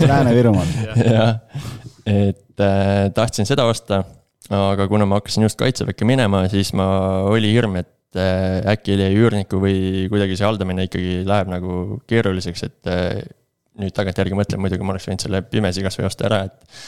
Lääne-Virumaal. 0.09 0.69
jah, 0.97 1.39
et 2.07 2.63
äh, 2.63 3.09
tahtsin 3.13 3.49
seda 3.49 3.67
osta, 3.69 4.03
aga 4.53 4.87
kuna 4.89 5.05
ma 5.05 5.19
hakkasin 5.19 5.45
just 5.45 5.59
kaitseväkke 5.59 6.07
minema, 6.07 6.45
siis 6.51 6.73
ma, 6.77 6.87
oli 7.29 7.51
hirm, 7.53 7.77
et 7.81 8.17
äh, 8.17 8.61
äkki 8.73 8.97
üürniku 9.09 9.61
või 9.61 10.07
kuidagi 10.11 10.39
see 10.39 10.47
haldamine 10.47 10.87
ikkagi 10.87 11.21
läheb 11.27 11.51
nagu 11.53 11.99
keeruliseks, 12.09 12.65
et 12.69 12.91
äh, 12.93 13.19
nüüd 13.77 13.93
tagantjärgi 13.93 14.37
mõtlen, 14.37 14.61
muidugi 14.63 14.85
ma 14.85 14.95
oleks 14.95 15.09
võinud 15.09 15.27
selle 15.27 15.43
pimesi 15.45 15.85
kasvõi 15.85 16.07
osta 16.09 16.29
ära, 16.29 16.45
et 16.49 16.79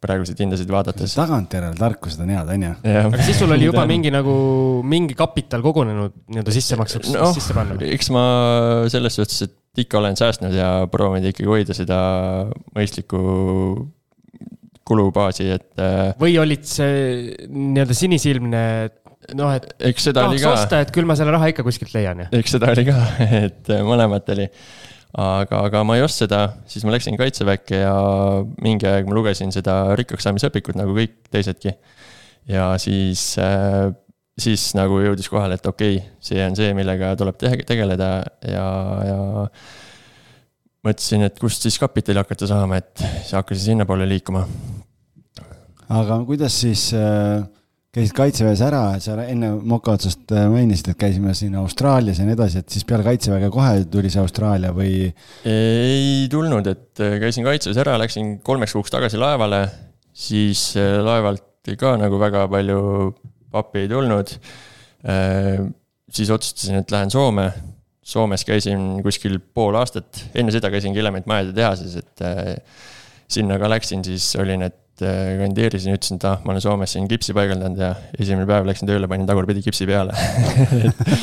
praeguseid 0.00 0.40
hindasid 0.40 0.70
vaadates. 0.72 1.14
tagantjärele 1.18 1.76
tarkused 1.78 2.22
on 2.24 2.32
head, 2.32 2.50
on 2.54 2.66
ju. 2.66 2.74
aga 3.02 3.22
siis 3.26 3.40
sul 3.42 3.52
oli 3.52 3.68
juba 3.68 3.84
mingi 3.88 4.12
nagu, 4.14 4.34
mingi 4.86 5.16
kapital 5.18 5.64
kogunenud 5.64 6.16
nii-öelda 6.30 6.54
sissemakseks 6.56 7.12
no, 7.16 7.30
sisse 7.36 7.56
panna? 7.56 7.76
eks 7.84 8.10
ma 8.14 8.24
selles 8.92 9.18
suhtes, 9.20 9.48
et 9.48 9.84
ikka 9.84 10.00
olen 10.00 10.16
säästnud 10.18 10.56
ja 10.56 10.70
proovinud 10.90 11.30
ikkagi 11.30 11.48
hoida 11.50 11.76
seda 11.76 12.00
mõistlikku 12.76 13.20
kulubaasi, 14.90 15.46
et. 15.54 15.70
Äh, 15.78 16.14
või 16.20 16.34
olid 16.42 16.64
see 16.66 17.36
nii-öelda 17.46 17.96
sinisilmne, 17.96 18.62
noh, 19.38 19.52
et. 19.54 19.68
eks 19.92 20.10
seda 20.10 20.26
oli 20.30 20.40
ka. 20.42 20.54
osta, 20.56 20.80
et 20.82 20.92
küll 20.94 21.08
ma 21.08 21.16
selle 21.18 21.34
raha 21.36 21.52
ikka 21.52 21.66
kuskilt 21.66 21.94
leian, 21.94 22.24
ju. 22.24 22.30
eks 22.40 22.56
seda 22.56 22.72
oli 22.74 22.86
ka, 22.88 22.96
et 23.44 23.74
mõlemat 23.86 24.32
oli 24.34 24.48
aga, 25.18 25.64
aga 25.66 25.82
ma 25.86 25.96
ei 25.98 26.04
ostnud 26.04 26.28
seda, 26.28 26.42
siis 26.70 26.84
ma 26.86 26.94
läksin 26.94 27.18
kaitseväkke 27.18 27.82
ja 27.82 27.94
mingi 28.62 28.86
aeg 28.90 29.08
ma 29.08 29.16
lugesin 29.16 29.50
seda 29.54 29.96
rikkaks 29.98 30.26
saamise 30.26 30.50
õpikut 30.50 30.78
nagu 30.78 30.94
kõik 30.96 31.16
teisedki. 31.32 31.74
ja 32.50 32.72
siis 32.82 33.34
äh, 33.42 33.90
siis 34.40 34.70
nagu 34.78 35.00
jõudis 35.02 35.28
kohale, 35.30 35.58
et 35.58 35.66
okei 35.66 35.98
okay,, 35.98 36.10
see 36.24 36.42
on 36.44 36.56
see, 36.58 36.72
millega 36.76 37.12
tuleb 37.18 37.38
te 37.40 37.52
tegeleda 37.68 38.10
ja, 38.46 38.66
ja 39.08 39.18
mõtlesin, 40.86 41.26
et 41.26 41.38
kust 41.40 41.66
siis 41.66 41.78
kapitali 41.80 42.20
hakata 42.20 42.48
saama, 42.50 42.80
et 42.80 43.04
hakkasin 43.30 43.72
sinnapoole 43.72 44.08
liikuma. 44.08 44.46
aga 45.90 46.20
kuidas 46.26 46.60
siis 46.62 46.90
äh, 46.96 47.42
käisid 47.90 48.14
kaitseväes 48.14 48.60
ära, 48.62 48.82
sa 49.02 49.16
enne 49.24 49.50
moka 49.66 49.96
otsast 49.96 50.30
äh, 50.30 50.44
mainisid, 50.50 50.92
et 50.92 50.98
käisime 51.00 51.32
siin 51.34 51.56
Austraalias 51.58 52.20
ja 52.20 52.26
nii 52.26 52.36
edasi, 52.36 52.62
et 52.62 52.70
siis 52.70 52.86
peale 52.86 53.02
kaitseväge 53.06 53.48
kohe 53.50 53.84
tuli 53.90 54.12
see 54.12 54.22
Austraalia 54.22 54.70
või? 54.74 55.08
ei 55.50 56.28
tulnud, 56.30 56.70
et 56.70 57.02
äh, 57.02 57.16
käisin 57.22 57.46
kaitseväes 57.46 57.80
ära, 57.82 57.96
läksin 57.98 58.36
kolmeks 58.46 58.76
kuuks 58.76 58.94
tagasi 58.94 59.18
laevale, 59.18 59.64
siis 60.14 60.68
äh, 60.78 61.00
laevalt 61.02 61.72
ka 61.80 61.96
nagu 61.98 62.20
väga 62.22 62.44
palju 62.50 62.78
pappi 63.50 63.82
ei 63.84 63.88
tulnud. 63.90 64.30
siis 66.10 66.30
otsustasin, 66.30 66.78
et 66.80 66.90
lähen 66.92 67.10
Soome 67.12 67.50
Soomes 68.02 68.44
käisin 68.44 69.02
kuskil 69.04 69.38
pool 69.54 69.76
aastat, 69.78 70.24
enne 70.34 70.52
seda 70.54 70.70
käisin 70.72 70.96
Elementmajade 70.96 71.52
tehases, 71.56 71.96
et 72.00 72.24
sinna 73.30 73.58
ka 73.60 73.68
läksin, 73.70 74.02
siis 74.04 74.32
olin, 74.40 74.64
et 75.00 75.06
äh, 75.08 75.38
kandideerisin, 75.40 75.94
ütlesin, 75.96 76.18
et 76.20 76.24
ah, 76.28 76.40
ma 76.44 76.52
olen 76.52 76.62
Soomes 76.62 76.92
siin 76.94 77.06
kipsi 77.08 77.32
paigaldanud 77.36 77.80
ja 77.80 77.90
esimene 78.18 78.46
päev 78.48 78.66
läksin 78.68 78.88
tööle, 78.88 79.08
panin 79.08 79.28
tagurpidi 79.28 79.62
kipsi 79.64 79.86
peale 79.88 80.12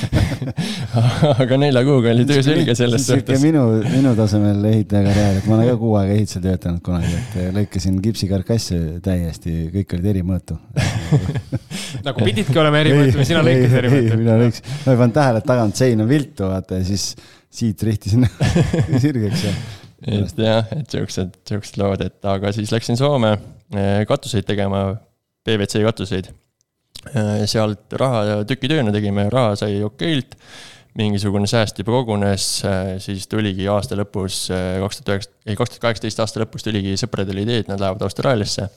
aga 1.44 1.60
nelja 1.62 1.84
kuuga 1.86 2.12
oli 2.14 2.26
töö 2.30 2.42
selge 2.46 2.74
selles 2.78 3.06
suhtes. 3.08 3.42
minu, 3.44 3.64
minu 3.86 4.14
tasemel 4.18 4.66
ehitaja 4.72 5.06
karjäär, 5.10 5.40
et 5.42 5.50
ma 5.50 5.58
olen 5.60 5.70
ka 5.70 5.78
kuu 5.82 5.94
aega 6.00 6.16
ehitusel 6.18 6.46
töötanud 6.48 6.84
kunagi, 6.86 7.14
et 7.22 7.40
äh, 7.44 7.50
lõikasin 7.60 8.00
kipsikarkasse 8.04 8.80
täiesti, 9.06 9.56
kõik 9.76 9.98
olid 9.98 10.12
eri 10.14 10.24
mõõtu 10.26 10.58
nagu 12.08 12.26
pididki 12.26 12.58
olema 12.58 12.82
eri 12.82 12.96
mõõtu 12.98 13.22
või 13.22 13.28
sina 13.30 13.44
lõikasid 13.46 13.82
eri 13.84 13.92
mõõtu? 13.94 14.22
mina 14.24 14.40
lõikasin, 14.42 14.72
ma 14.86 14.96
ei 14.96 15.02
pannud 15.04 15.20
tähele, 15.20 15.44
et 15.44 15.52
tagant 15.54 15.84
sein 15.84 16.02
on 16.02 16.10
viltu, 16.10 16.48
vaata 16.50 16.82
ja 16.82 16.88
siis 16.88 17.12
siit 17.58 17.84
rihtisin 17.86 18.26
sirgeks 19.04 19.46
ja 19.50 19.54
et 20.08 20.42
jah, 20.42 20.74
et 20.78 20.90
siuksed, 20.94 21.38
siuksed 21.50 21.80
lood, 21.82 22.02
et 22.06 22.28
aga 22.30 22.52
siis 22.54 22.74
läksin 22.74 23.00
Soome 23.00 23.36
katuseid 24.08 24.48
tegema, 24.48 24.90
PVC 25.48 25.84
katuseid. 25.86 26.32
Eh, 27.08 27.44
sealt 27.48 27.94
raha 28.00 28.42
tükitööna 28.48 28.92
tegime, 28.96 29.28
raha 29.32 29.54
sai 29.60 29.80
okeilt, 29.86 30.36
mingisugune 30.98 31.48
sääst 31.48 31.78
juba 31.80 31.94
kogunes, 32.00 32.48
eh, 32.68 32.96
siis 33.04 33.28
tuligi 33.32 33.68
aasta 33.72 33.96
lõpus, 34.00 34.48
kaks 34.50 35.00
tuhat 35.00 35.14
üheksa, 35.14 35.34
ei 35.46 35.60
kaks 35.60 35.76
tuhat 35.76 35.86
kaheksateist 35.86 36.24
aasta 36.24 36.42
lõpus 36.44 36.66
tuligi 36.66 36.98
sõpradel 37.00 37.44
idee, 37.44 37.62
et 37.64 37.72
nad 37.72 37.82
lähevad 37.84 38.08
Austraaliasse. 38.08 38.70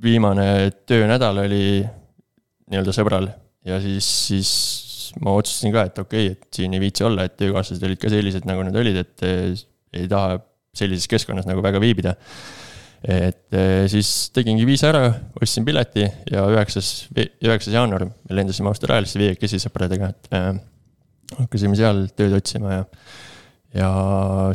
viimane 0.00 0.70
töönädal 0.86 1.40
oli 1.42 1.82
nii-öelda 2.70 2.92
sõbral 2.94 3.26
ja 3.66 3.80
siis, 3.82 4.06
siis 4.28 4.50
ma 5.20 5.34
otsustasin 5.34 5.74
ka, 5.74 5.82
et 5.88 5.98
okei 5.98 6.28
okay,, 6.30 6.36
et 6.36 6.60
siin 6.60 6.76
ei 6.76 6.80
viitsi 6.80 7.04
olla, 7.04 7.26
et 7.26 7.34
töökaaslased 7.40 7.82
olid 7.88 7.98
ka 8.00 8.12
sellised, 8.12 8.46
nagu 8.46 8.62
nad 8.62 8.78
olid, 8.78 9.00
et 9.02 9.26
ei 9.26 10.06
taha 10.08 10.38
sellises 10.76 11.10
keskkonnas 11.10 11.48
nagu 11.50 11.64
väga 11.64 11.82
viibida. 11.82 12.14
Et 13.00 13.56
eh, 13.56 13.86
siis 13.88 14.28
tegingi 14.34 14.66
viisa 14.68 14.90
ära, 14.90 15.04
ostsin 15.40 15.64
pileti 15.64 16.04
ja 16.04 16.44
üheksas, 16.52 17.08
üheksas 17.16 17.72
jaanuar 17.72 18.04
me 18.08 18.36
lendasime 18.36 18.68
Austraaliasse 18.68 19.20
viiekesi 19.20 19.60
sõpradega, 19.62 20.10
et 20.12 20.34
äh, 20.36 20.50
hakkasime 21.38 21.78
seal 21.78 22.04
tööd 22.16 22.34
otsima 22.36 22.74
ja. 22.74 22.82
ja 23.80 23.92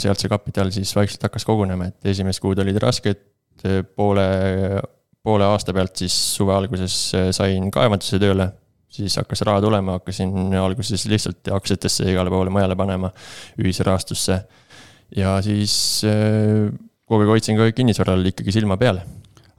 sealt 0.03 0.21
see 0.21 0.29
kapital 0.29 0.69
siis 0.75 0.91
vaikselt 0.97 1.25
hakkas 1.25 1.47
kogunema, 1.47 1.89
et 1.89 2.11
esimesed 2.13 2.43
kuud 2.43 2.61
olid 2.61 2.77
rasked, 2.83 3.23
poole, 3.95 4.27
poole 5.25 5.47
aasta 5.47 5.73
pealt 5.73 6.03
siis 6.03 6.13
suve 6.35 6.53
alguses 6.53 6.99
sain 7.33 7.71
kaevandusse 7.73 8.19
tööle 8.21 8.51
siis 8.95 9.15
hakkas 9.17 9.41
raha 9.47 9.63
tulema, 9.63 9.97
hakkasin 9.97 10.53
alguses 10.59 11.07
lihtsalt 11.09 11.49
aktsiatesse 11.55 12.05
igale 12.11 12.31
poole 12.31 12.53
mujale 12.53 12.77
panema, 12.79 13.09
ühisrahastusse. 13.59 14.37
ja 15.15 15.39
siis 15.41 16.03
kogu 17.05 17.21
aeg 17.21 17.35
hoidsin 17.35 17.59
ka 17.59 17.69
kinnisvaral 17.75 18.25
ikkagi 18.31 18.53
silma 18.55 18.77
peal. 18.81 18.99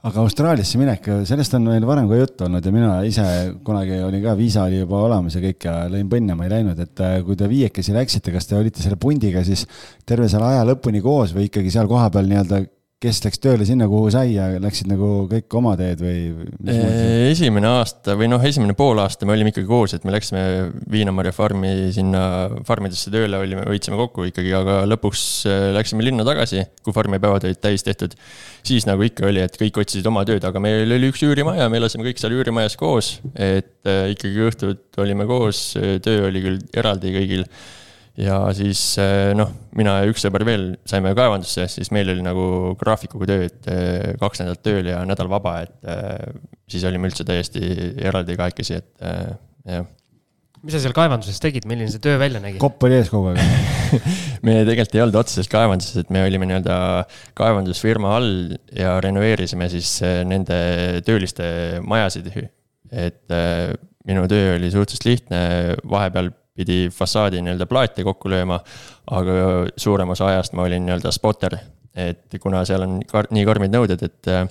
Aga 0.07 0.21
Austraaliasse 0.21 0.77
minek, 0.79 1.07
sellest 1.27 1.55
on 1.57 1.65
meil 1.67 1.83
varem 1.87 2.05
ka 2.07 2.19
juttu 2.19 2.45
olnud 2.45 2.63
ja 2.63 2.71
mina 2.71 2.91
ise 3.03 3.23
kunagi 3.65 3.97
olin 4.05 4.21
ka, 4.23 4.35
viisa 4.37 4.67
oli 4.67 4.83
juba 4.83 5.01
olemas 5.07 5.35
ja 5.35 5.41
kõik 5.43 5.65
ja 5.67 5.73
lõin 5.91 6.07
põnne, 6.11 6.35
ma 6.37 6.45
ei 6.45 6.53
läinud, 6.53 6.79
et 6.79 7.01
äh, 7.03 7.17
kui 7.25 7.35
te 7.39 7.49
viiekesi 7.49 7.95
läksite, 7.95 8.31
kas 8.35 8.47
te 8.47 8.55
olite 8.59 8.83
selle 8.83 8.99
pundiga 9.01 9.41
siis 9.47 9.65
terve 10.07 10.29
selle 10.31 10.47
aja 10.51 10.67
lõpuni 10.69 11.01
koos 11.03 11.33
või 11.35 11.49
ikkagi 11.49 11.73
seal 11.73 11.89
kohapeal 11.89 12.29
nii-öelda 12.29 12.61
kes 12.97 13.19
läks 13.21 13.37
tööle 13.37 13.65
sinna, 13.67 13.85
kuhu 13.89 14.09
sai 14.09 14.31
ja 14.33 14.47
läksid 14.57 14.87
nagu 14.89 15.27
kõik 15.29 15.53
oma 15.59 15.75
teed 15.77 15.99
või? 16.01 16.47
esimene 17.29 17.69
aasta 17.69 18.15
või 18.17 18.29
noh, 18.31 18.41
esimene 18.41 18.73
poolaasta 18.77 19.27
me 19.29 19.35
olime 19.35 19.51
ikkagi 19.53 19.69
koos, 19.69 19.93
et 19.93 20.07
me 20.07 20.15
läksime 20.15 20.41
Viinamarja 20.89 21.35
farmi 21.35 21.91
sinna 21.93 22.23
farmidesse 22.65 23.13
tööle, 23.13 23.37
olime, 23.37 23.67
hoidsime 23.69 23.99
kokku 24.01 24.25
ikkagi, 24.31 24.49
aga 24.57 24.79
lõpuks 24.89 25.23
äh, 25.45 25.67
läksime 25.77 26.07
linna 26.07 26.25
tagasi, 26.25 26.65
kui 26.81 26.95
farmipäevad 26.95 27.45
olid 27.45 27.61
täis 27.61 27.85
tehtud. 27.85 28.17
siis 28.65 28.89
nagu 28.89 29.05
ikka 29.05 29.29
oli, 29.29 29.45
et 29.45 29.61
kõik 29.61 29.77
otsisid 29.83 30.09
oma 30.09 30.25
tööd, 30.25 30.41
aga 30.49 30.59
meil 30.63 30.89
oli 30.97 31.13
üks 31.13 31.21
üürimaja, 31.27 31.69
me 31.69 31.77
elasime 31.77 32.07
kõik 32.09 32.17
seal 32.17 32.33
üürimajas 32.33 32.81
koos, 32.81 33.19
et 33.35 33.77
äh, 33.85 34.07
ikkagi 34.17 34.47
õhtud 34.49 35.03
olime 35.05 35.29
koos, 35.29 35.67
töö 35.77 36.31
oli 36.31 36.41
küll 36.41 36.65
eraldi 36.73 37.13
kõigil 37.13 37.45
ja 38.17 38.37
siis 38.57 38.81
eh, 39.01 39.31
noh, 39.37 39.51
mina 39.77 39.99
ja 40.01 40.09
üks 40.09 40.23
sõber 40.25 40.45
veel 40.47 40.71
saime 40.89 41.13
kaevandusse, 41.17 41.67
siis 41.71 41.91
meil 41.93 42.09
oli 42.13 42.25
nagu 42.25 42.47
graafikuga 42.79 43.29
töö, 43.29 43.45
et 43.49 43.69
eh, 43.71 44.15
kaks 44.21 44.41
nädalat 44.41 44.63
tööl 44.65 44.89
ja 44.89 45.03
nädal 45.07 45.29
vaba, 45.31 45.59
et 45.67 45.91
eh, 45.93 46.39
siis 46.71 46.87
olime 46.89 47.11
üldse 47.11 47.27
täiesti 47.27 47.61
eraldi 48.01 48.37
kahekesi, 48.39 48.81
et 48.81 49.07
jah 49.67 49.87
mis 50.65 50.73
sa 50.73 50.81
seal 50.81 50.95
kaevanduses 50.97 51.37
tegid, 51.39 51.67
milline 51.69 51.91
see 51.93 52.01
töö 52.03 52.17
välja 52.19 52.41
nägi? 52.43 52.57
kopp 52.59 52.81
oli 52.87 52.97
ees 52.97 53.11
kogu 53.13 53.29
aeg 53.29 53.99
me 54.45 54.55
tegelikult 54.65 54.95
ei 54.97 55.03
olnud 55.03 55.19
otseses 55.21 55.47
kaevanduses, 55.51 56.01
et 56.01 56.09
me 56.11 56.23
olime 56.25 56.49
nii-öelda 56.49 56.77
kaevandusfirma 57.37 58.15
all 58.17 58.55
ja 58.75 58.95
renoveerisime 59.03 59.69
siis 59.71 59.99
nende 60.27 60.57
tööliste 61.07 61.45
majasid. 61.85 62.33
et 62.89 63.37
minu 64.09 64.25
töö 64.31 64.57
oli 64.57 64.73
suhteliselt 64.73 65.07
lihtne, 65.07 65.39
vahepeal 65.87 66.33
pidi 66.57 66.87
fassaadi 66.93 67.41
nii-öelda 67.43 67.67
plaate 67.69 68.05
kokku 68.07 68.31
lööma, 68.33 68.59
aga 69.13 69.33
suurem 69.77 70.15
osa 70.15 70.31
ajast 70.33 70.57
ma 70.57 70.67
olin 70.67 70.87
nii-öelda 70.87 71.13
spotter. 71.15 71.57
et 71.97 72.35
kuna 72.41 72.61
seal 72.65 72.83
on 72.85 72.99
kar 73.09 73.25
nii 73.33 73.45
karmid 73.45 73.71
nõuded, 73.73 74.01
et 74.05 74.27
äh, 74.29 74.43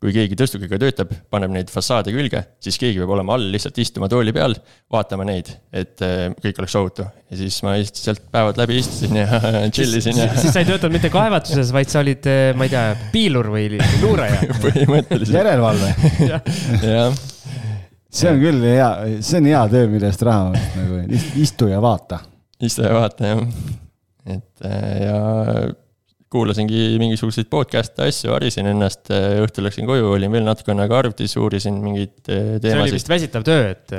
kui 0.00 0.14
keegi 0.16 0.36
tõstukiga 0.38 0.78
töötab, 0.80 1.12
paneb 1.32 1.52
neid 1.52 1.70
fassaade 1.72 2.12
külge, 2.14 2.40
siis 2.64 2.78
keegi 2.80 3.02
peab 3.02 3.10
olema 3.16 3.34
all, 3.36 3.50
lihtsalt 3.52 3.76
istuma 3.82 4.08
tooli 4.08 4.32
peal, 4.32 4.54
vaatama 4.92 5.26
neid, 5.28 5.50
et 5.76 6.00
äh, 6.04 6.30
kõik 6.40 6.60
oleks 6.62 6.76
ohutu. 6.80 7.04
ja 7.30 7.40
siis 7.40 7.58
ma 7.66 7.74
lihtsalt 7.76 8.00
sealt 8.00 8.22
päevad 8.32 8.60
läbi 8.60 8.78
istusin 8.80 9.20
ja 9.20 9.40
chill 9.76 9.98
isin 10.00 10.20
ja. 10.22 10.30
siis 10.40 10.54
sa 10.56 10.60
ei 10.64 10.68
töötanud 10.70 10.96
mitte 10.96 11.12
kaevanduses, 11.12 11.72
vaid 11.76 11.92
sa 11.92 12.00
olid, 12.00 12.30
äh, 12.32 12.52
ma 12.56 12.68
ei 12.68 12.72
tea, 12.72 12.86
piilur 13.12 13.52
või 13.52 13.66
luuraja 14.00 14.40
põhimõtteliselt. 14.64 15.36
järelevalve 15.36 15.92
jah 16.94 17.20
see 18.10 18.30
on 18.30 18.40
küll 18.42 18.64
hea, 18.66 18.88
see 19.24 19.38
on 19.40 19.50
hea 19.50 19.60
töö, 19.72 19.90
mille 19.92 20.10
eest 20.10 20.24
raha 20.26 20.50
nagu 20.54 21.04
istu 21.40 21.70
ja 21.70 21.78
vaata. 21.82 22.20
istu 22.60 22.84
ja 22.86 22.96
vaata 22.96 23.30
jah, 23.30 23.44
et 24.34 24.66
äh, 24.66 24.96
ja 25.06 25.20
kuulasingi 26.30 26.94
mingisuguseid 27.02 27.48
podcast'e, 27.50 28.06
asju, 28.06 28.30
harisin 28.36 28.68
ennast, 28.70 29.08
äh, 29.14 29.40
õhtul 29.42 29.66
läksin 29.66 29.86
koju, 29.88 30.12
olin 30.14 30.30
veel 30.30 30.44
natukene 30.46 30.84
aega 30.84 31.00
arvutis, 31.00 31.34
uurisin 31.40 31.80
mingeid 31.82 32.12
teemasid. 32.26 32.66
Äh, 32.66 32.74
see 32.74 32.84
oli 32.84 32.94
vist 32.98 33.10
väsitav 33.10 33.46
töö, 33.46 33.72
et. 33.72 33.96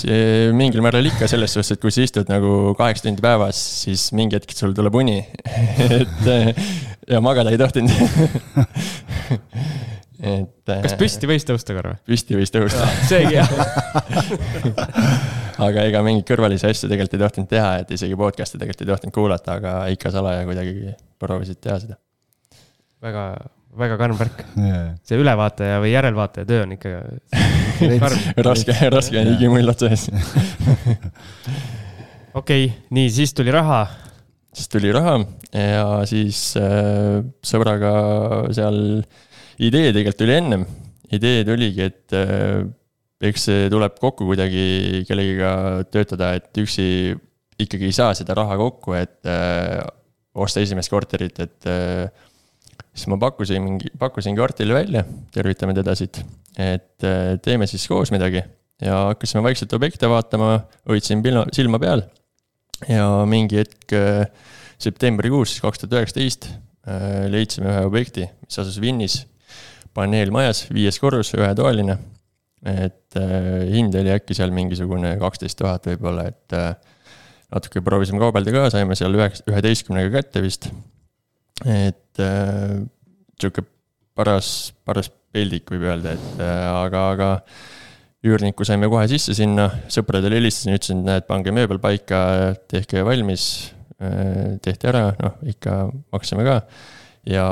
see 0.00 0.50
mingil 0.56 0.84
määral 0.84 1.08
ikka 1.08 1.28
selles 1.32 1.56
suhtes, 1.56 1.76
et 1.76 1.84
kui 1.84 1.94
sa 1.94 2.04
istud 2.04 2.32
nagu 2.32 2.74
kaheksa 2.80 3.08
tundi 3.08 3.24
päevas, 3.24 3.60
siis 3.86 4.10
mingi 4.16 4.36
hetk 4.36 4.52
sul 4.56 4.76
tuleb 4.76 5.00
uni 5.00 5.20
et 6.00 6.28
ja 7.08 7.20
magada 7.24 7.52
ei 7.52 7.60
tohtinud 7.60 7.92
et. 10.22 10.72
kas 10.86 10.94
püsti 10.98 11.28
võis 11.28 11.46
tõusta 11.46 11.74
korra? 11.76 11.96
püsti 12.06 12.36
võis 12.38 12.52
tõusta 12.54 12.86
seegi 13.10 13.34
jah 13.40 13.50
aga 15.66 15.86
ega 15.88 16.02
mingeid 16.06 16.26
kõrvalisi 16.28 16.68
asju 16.68 16.90
tegelikult 16.90 17.16
ei 17.16 17.22
tohtinud 17.24 17.50
teha, 17.50 17.72
et 17.82 17.90
isegi 17.96 18.18
podcast'e 18.18 18.60
tegelikult 18.60 18.84
ei 18.84 18.92
tohtinud 18.92 19.16
kuulata, 19.16 19.58
aga 19.58 19.74
ikka 19.94 20.12
salaja 20.14 20.46
kuidagi 20.48 20.94
proovisid 21.22 21.58
teha 21.62 21.80
seda. 21.82 21.98
väga, 23.02 23.24
väga 23.82 23.98
karm 24.00 24.20
värk 24.20 24.44
yeah.. 24.54 24.92
see 25.06 25.18
ülevaataja 25.20 25.82
või 25.82 25.94
järelvaataja 25.96 26.48
töö 26.48 26.62
on 26.68 26.76
ikka 26.78 26.94
raske, 28.48 28.78
raske 28.94 29.18
on 29.24 29.34
higimull 29.34 29.74
otsa 29.74 29.90
ees 29.90 30.06
okei 32.38 32.70
nii, 32.94 33.10
siis 33.10 33.34
tuli 33.34 33.54
raha. 33.54 33.82
siis 34.54 34.70
tuli 34.70 34.94
raha 34.94 35.18
ja 35.50 35.84
siis 36.08 36.52
äh, 36.60 37.20
sõbraga 37.44 37.92
seal 38.54 38.80
äh, 39.02 39.20
idee 39.62 39.90
tegelikult 39.92 40.20
tuli 40.22 40.36
ennem, 40.36 40.64
idee 41.12 41.42
tuligi, 41.46 41.88
et 41.90 42.16
äh, 42.16 42.62
eks 43.22 43.48
see 43.48 43.66
tuleb 43.72 43.98
kokku 44.02 44.26
kuidagi 44.26 45.04
kellegiga 45.08 45.52
töötada, 45.92 46.32
et 46.38 46.62
üksi 46.62 47.14
ikkagi 47.62 47.88
ei 47.88 47.94
saa 47.94 48.14
seda 48.18 48.34
raha 48.38 48.58
kokku, 48.58 48.96
et 48.98 49.30
äh, 49.30 49.78
osta 50.34 50.62
esimest 50.64 50.90
korterit, 50.92 51.38
et 51.44 51.68
äh, 51.70 52.08
siis 52.92 53.08
ma 53.12 53.18
pakkusin 53.20 53.62
mingi, 53.62 53.92
pakkusin 53.98 54.36
kvartali 54.38 54.74
välja, 54.74 55.04
tervitame 55.34 55.76
teda 55.76 55.94
siit. 55.98 56.22
et 56.58 57.04
äh, 57.06 57.38
teeme 57.42 57.66
siis 57.66 57.86
koos 57.88 58.10
midagi 58.12 58.42
ja 58.82 58.98
hakkasime 59.12 59.42
vaikselt 59.46 59.72
objekte 59.72 60.08
vaatama, 60.10 60.58
hoidsin 60.88 61.22
pilma, 61.22 61.46
silma 61.54 61.80
peal. 61.82 62.02
ja 62.88 63.06
mingi 63.28 63.62
hetk 63.62 63.94
äh, 63.96 64.26
septembrikuus 64.82 65.60
kaks 65.62 65.82
tuhat 65.82 66.00
üheksateist 66.00 66.48
äh, 66.50 67.28
leidsime 67.30 67.70
ühe 67.70 67.84
objekti, 67.86 68.26
mis 68.42 68.58
asus 68.58 68.80
Vinnis, 68.82 69.22
paneelmajas, 69.96 70.66
viies 70.72 70.98
korrus, 71.02 71.34
ühetoaline. 71.36 71.98
et 72.62 73.16
hind 73.72 73.94
oli 73.98 74.12
äkki 74.14 74.36
seal 74.38 74.52
mingisugune 74.54 75.16
kaksteist 75.18 75.58
tuhat 75.58 75.88
võib-olla, 75.90 76.28
et 76.30 76.54
natuke 77.52 77.82
proovisime 77.82 78.22
kaubelda 78.22 78.54
ka, 78.54 78.68
saime 78.70 78.94
seal 78.96 79.18
üheksa, 79.18 79.42
üheteistkümnega 79.50 80.12
kätte 80.14 80.42
vist. 80.44 80.68
et 81.66 82.22
sihuke 83.42 83.66
paras, 84.16 84.72
paras 84.86 85.10
peldik, 85.32 85.70
võib 85.72 85.86
öelda, 85.88 86.16
et 86.16 86.42
äh, 86.42 86.64
aga, 86.70 87.04
aga 87.14 87.28
üürniku 88.26 88.66
saime 88.68 88.90
kohe 88.92 89.04
sisse 89.10 89.34
sinna, 89.36 89.68
sõpradele 89.90 90.38
helistasin, 90.38 90.76
ütlesin, 90.76 91.00
et 91.02 91.08
näed, 91.08 91.28
pange 91.28 91.54
mööbel 91.54 91.80
paika, 91.82 92.20
tehke 92.70 93.02
valmis. 93.06 93.46
Äh, 94.02 94.58
tehti 94.62 94.90
ära, 94.90 95.08
noh, 95.18 95.38
ikka 95.46 95.86
maksime 96.14 96.42
ka 96.46 96.60
ja 97.28 97.46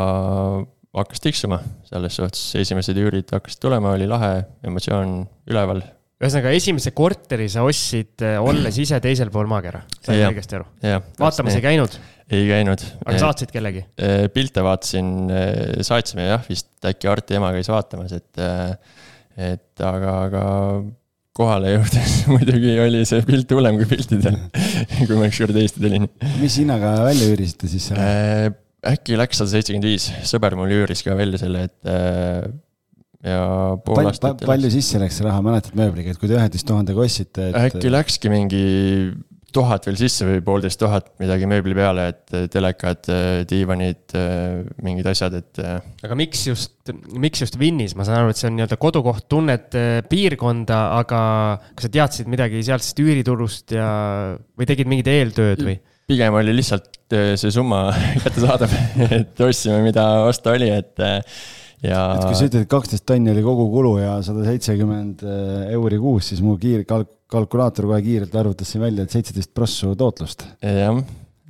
hakkas 0.97 1.23
tiksuma 1.23 1.61
selles 1.88 2.18
suhtes, 2.18 2.42
esimesed 2.61 2.99
üürid 2.99 3.30
hakkasid 3.35 3.62
tulema, 3.62 3.94
oli 3.97 4.09
lahe, 4.11 4.44
emotsioon 4.66 5.20
üleval. 5.50 5.82
ühesõnaga, 6.20 6.52
esimese 6.56 6.92
korteri 6.97 7.49
sa 7.52 7.64
ostsid, 7.66 8.16
äh, 8.26 8.38
olles 8.42 8.78
ise 8.82 8.99
teisel 9.02 9.30
pool 9.32 9.49
maakera, 9.50 9.85
sain 10.02 10.25
õigesti 10.28 10.59
aru? 10.59 10.66
vaatamas 11.20 11.59
ei 11.59 11.64
käinud? 11.64 11.99
ei 12.30 12.47
käinud. 12.49 12.85
aga 13.06 13.20
saatsid 13.23 13.52
kellegi? 13.54 13.85
Äh, 14.02 14.25
pilte 14.35 14.64
vaatasin, 14.66 15.12
äh, 15.30 15.85
saatsime 15.87 16.28
jah, 16.28 16.42
vist 16.49 16.90
äkki 16.90 17.11
Arti 17.11 17.38
ema 17.38 17.52
käis 17.54 17.70
vaatamas, 17.70 18.14
et, 18.16 18.42
äh, 18.42 18.75
et 19.50 19.85
aga, 19.87 20.16
aga 20.28 20.44
kohale 21.37 21.76
jõudes 21.76 22.16
muidugi 22.32 22.75
oli 22.82 23.04
see 23.09 23.23
pilt 23.26 23.54
hullem 23.54 23.78
kui 23.80 23.88
piltidel 23.94 24.37
kui 25.06 25.14
ma 25.14 25.30
ükskord 25.30 25.56
Eesti 25.62 25.82
tulin. 25.82 26.11
mis 26.42 26.59
hinnaga 26.61 26.99
välja 27.06 27.30
üürisite 27.30 27.70
siis 27.70 27.90
selle? 27.90 28.59
Äkki 28.87 29.18
läks 29.18 29.40
sada 29.40 29.52
seitsekümmend 29.52 29.88
viis, 29.90 30.08
sõber 30.28 30.56
mul 30.58 30.72
üüris 30.80 31.04
ka 31.04 31.16
välja 31.18 31.40
selle, 31.42 31.66
et 31.68 32.58
ja 33.20 33.40
pool 33.84 34.00
Pal, 34.00 34.12
aastat. 34.12 34.44
palju 34.49 34.70
sisse 34.72 35.00
läks 35.00 35.18
see 35.20 35.26
raha, 35.26 35.42
mäletad 35.44 35.76
mööbliga, 35.78 36.14
et 36.14 36.20
kui 36.20 36.30
te 36.30 36.38
üheteist 36.38 36.68
tuhandega 36.68 37.02
ostsite 37.04 37.50
et...? 37.50 37.58
äkki 37.68 37.92
läkski 37.92 38.32
mingi 38.32 38.62
tuhat 39.50 39.84
veel 39.88 39.99
sisse 39.99 40.26
või 40.28 40.40
poolteist 40.46 40.78
tuhat 40.80 41.08
midagi 41.20 41.49
mööbli 41.50 41.75
peale, 41.75 42.04
et 42.12 42.34
telekad, 42.54 43.08
diivanid, 43.50 44.14
mingid 44.87 45.08
asjad, 45.10 45.37
et. 45.40 45.60
aga 46.06 46.18
miks 46.18 46.44
just, 46.46 46.92
miks 47.10 47.42
just 47.42 47.58
Vinnis, 47.60 47.96
ma 47.99 48.06
saan 48.06 48.22
aru, 48.22 48.32
et 48.32 48.40
see 48.40 48.46
on 48.46 48.56
nii-öelda 48.56 48.78
kodukoht, 48.80 49.26
tunned 49.32 49.75
piirkonda, 50.10 50.80
aga 51.00 51.22
kas 51.75 51.88
sa 51.88 51.94
teadsid 51.99 52.30
midagi 52.30 52.62
sealsest 52.62 53.02
üüriturust 53.02 53.75
ja, 53.75 53.90
või 54.54 54.70
tegid 54.70 54.90
mingit 54.90 55.10
eeltööd 55.10 55.66
või? 55.66 55.80
Pigem 56.10 56.36
oli 56.40 56.56
lihtsalt 56.58 57.16
see 57.40 57.54
summa 57.54 57.86
kättesaadav 58.24 58.74
et 59.06 59.46
ostsime, 59.46 59.80
mida 59.86 60.04
osta 60.26 60.54
oli, 60.56 60.68
et 60.74 60.98
ja. 61.00 62.02
et 62.16 62.26
kui 62.26 62.36
sa 62.36 62.50
ütled, 62.50 62.66
et 62.66 62.70
kaksteist 62.70 63.06
tonni 63.08 63.32
oli 63.32 63.46
kogukulu 63.46 63.96
ja 64.02 64.18
sada 64.26 64.44
seitsekümmend 64.46 65.24
euri 65.70 66.02
kuus, 66.02 66.32
siis 66.32 66.44
mu 66.44 66.58
kiir-, 66.60 66.86
kalk-, 66.88 67.16
kalkulaator 67.30 67.88
kohe 67.90 68.00
kiirelt 68.04 68.34
arvutas 68.36 68.70
siin 68.72 68.82
välja, 68.82 69.06
et 69.06 69.14
seitseteist 69.14 69.52
prossu 69.56 69.94
tootlust. 69.98 70.44
jah, 70.64 71.00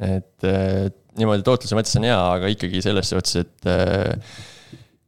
et 0.05 0.49
äh, 0.49 0.89
niimoodi 1.19 1.45
tootluse 1.47 1.79
mõttes 1.79 1.97
on 1.99 2.09
hea, 2.09 2.19
aga 2.37 2.51
ikkagi 2.53 2.83
selles 2.85 3.13
suhtes, 3.13 3.39
et 3.45 3.71
äh, 3.71 4.35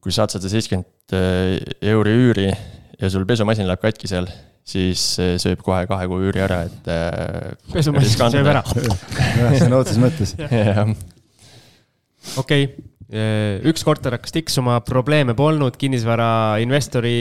kui 0.03 0.15
saad 0.15 0.33
sada 0.35 0.51
seitsekümmend 0.53 1.17
äh, 1.17 1.59
euri 1.93 2.17
üüri 2.25 2.49
ja 2.49 3.13
sul 3.13 3.27
pesumasin 3.29 3.69
läheb 3.69 3.83
katki 3.85 4.11
seal, 4.11 4.29
siis 4.65 5.03
sööb 5.43 5.63
kohe 5.65 5.85
kahe 5.91 6.07
kuu 6.11 6.21
üüri 6.29 6.45
ära, 6.45 6.63
et 6.69 6.89
äh,. 6.93 7.53
pesumasin 7.73 8.31
sööb 8.37 8.53
ära 8.53 8.63
jah, 9.41 9.59
sõna 9.59 9.83
otseses 9.83 10.03
mõttes. 10.03 10.37
okei 12.39 12.67
okay 12.71 12.91
üks 13.69 13.83
korter 13.85 14.15
hakkas 14.17 14.33
tiksuma, 14.33 14.79
probleeme 14.87 15.35
polnud, 15.37 15.75
kinnisvarainvestori 15.77 17.17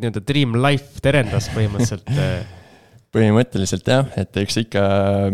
nii-öelda 0.00 0.22
dream 0.24 0.56
life 0.64 1.02
terendas 1.04 1.50
põhimõtteliselt 1.52 2.08
põhimõtteliselt 3.14 3.88
jah, 3.90 4.06
et 4.20 4.36
eks 4.38 4.60
ikka 4.62 4.82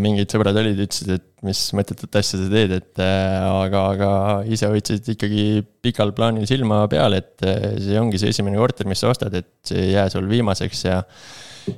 mingid 0.01 0.31
sõbrad 0.33 0.57
olid, 0.57 0.79
ütlesid, 0.81 1.11
et 1.13 1.45
mis 1.45 1.59
mõttetut 1.77 2.15
asja 2.17 2.39
sa 2.41 2.47
teed, 2.49 2.73
et 2.73 3.01
äh, 3.03 3.35
aga, 3.45 3.83
aga 3.93 4.09
ise 4.49 4.69
hoidsid 4.71 5.11
ikkagi 5.13 5.61
pikal 5.85 6.13
plaanil 6.17 6.47
silma 6.49 6.81
peal, 6.89 7.13
et 7.19 7.45
äh, 7.45 7.77
see 7.83 7.99
ongi 8.01 8.21
see 8.21 8.33
esimene 8.33 8.57
korter, 8.57 8.89
mis 8.89 9.03
sa 9.03 9.11
ostad, 9.13 9.37
et 9.37 9.51
see 9.67 9.83
ei 9.85 9.93
jää 9.93 10.07
sul 10.13 10.25
viimaseks 10.31 10.83
ja. 10.87 10.97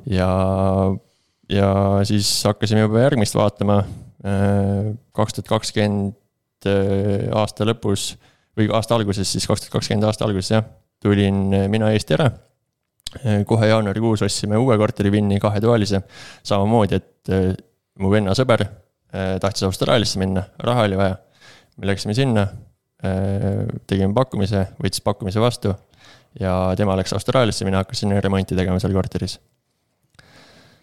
ja, 0.08 0.32
ja 1.52 1.70
siis 2.08 2.32
hakkasime 2.48 2.88
juba 2.88 3.04
järgmist 3.04 3.36
vaatama. 3.36 3.82
Äh, 4.24 4.92
kaks 5.16 5.36
tuhat 5.36 5.52
kakskümmend 5.52 6.16
aasta 7.40 7.68
lõpus 7.68 8.14
või 8.60 8.68
aasta 8.76 8.96
alguses, 8.96 9.28
siis 9.32 9.48
kaks 9.48 9.66
tuhat 9.66 9.80
kakskümmend 9.80 10.08
aasta 10.08 10.28
alguses 10.28 10.56
jah, 10.56 10.68
tulin 11.04 11.50
mina 11.72 11.92
Eesti 11.96 12.16
ära 12.16 12.32
kohe 13.50 13.70
jaanuarikuus 13.70 14.22
ostsime 14.26 14.58
uue 14.58 14.78
korteri 14.78 15.12
Vinni 15.12 15.40
kahetoalise, 15.42 16.02
samamoodi, 16.46 17.00
et 17.00 17.34
äh, 17.34 17.52
mu 18.00 18.12
venna 18.14 18.36
sõber 18.38 18.66
äh, 18.66 19.36
tahtis 19.42 19.66
Austraaliasse 19.68 20.22
minna, 20.22 20.46
raha 20.64 20.88
oli 20.90 21.00
vaja. 21.00 21.18
me 21.80 21.88
läksime 21.88 22.14
sinna, 22.14 22.48
tegime 23.88 24.12
pakkumise, 24.12 24.66
võttis 24.84 25.00
pakkumise 25.00 25.40
vastu 25.40 25.72
ja 26.40 26.74
tema 26.76 26.98
läks 27.00 27.14
Austraaliasse, 27.16 27.64
mina 27.64 27.80
hakkasin 27.80 28.12
remonti 28.20 28.58
tegema 28.58 28.82
seal 28.84 28.92
korteris 28.94 29.38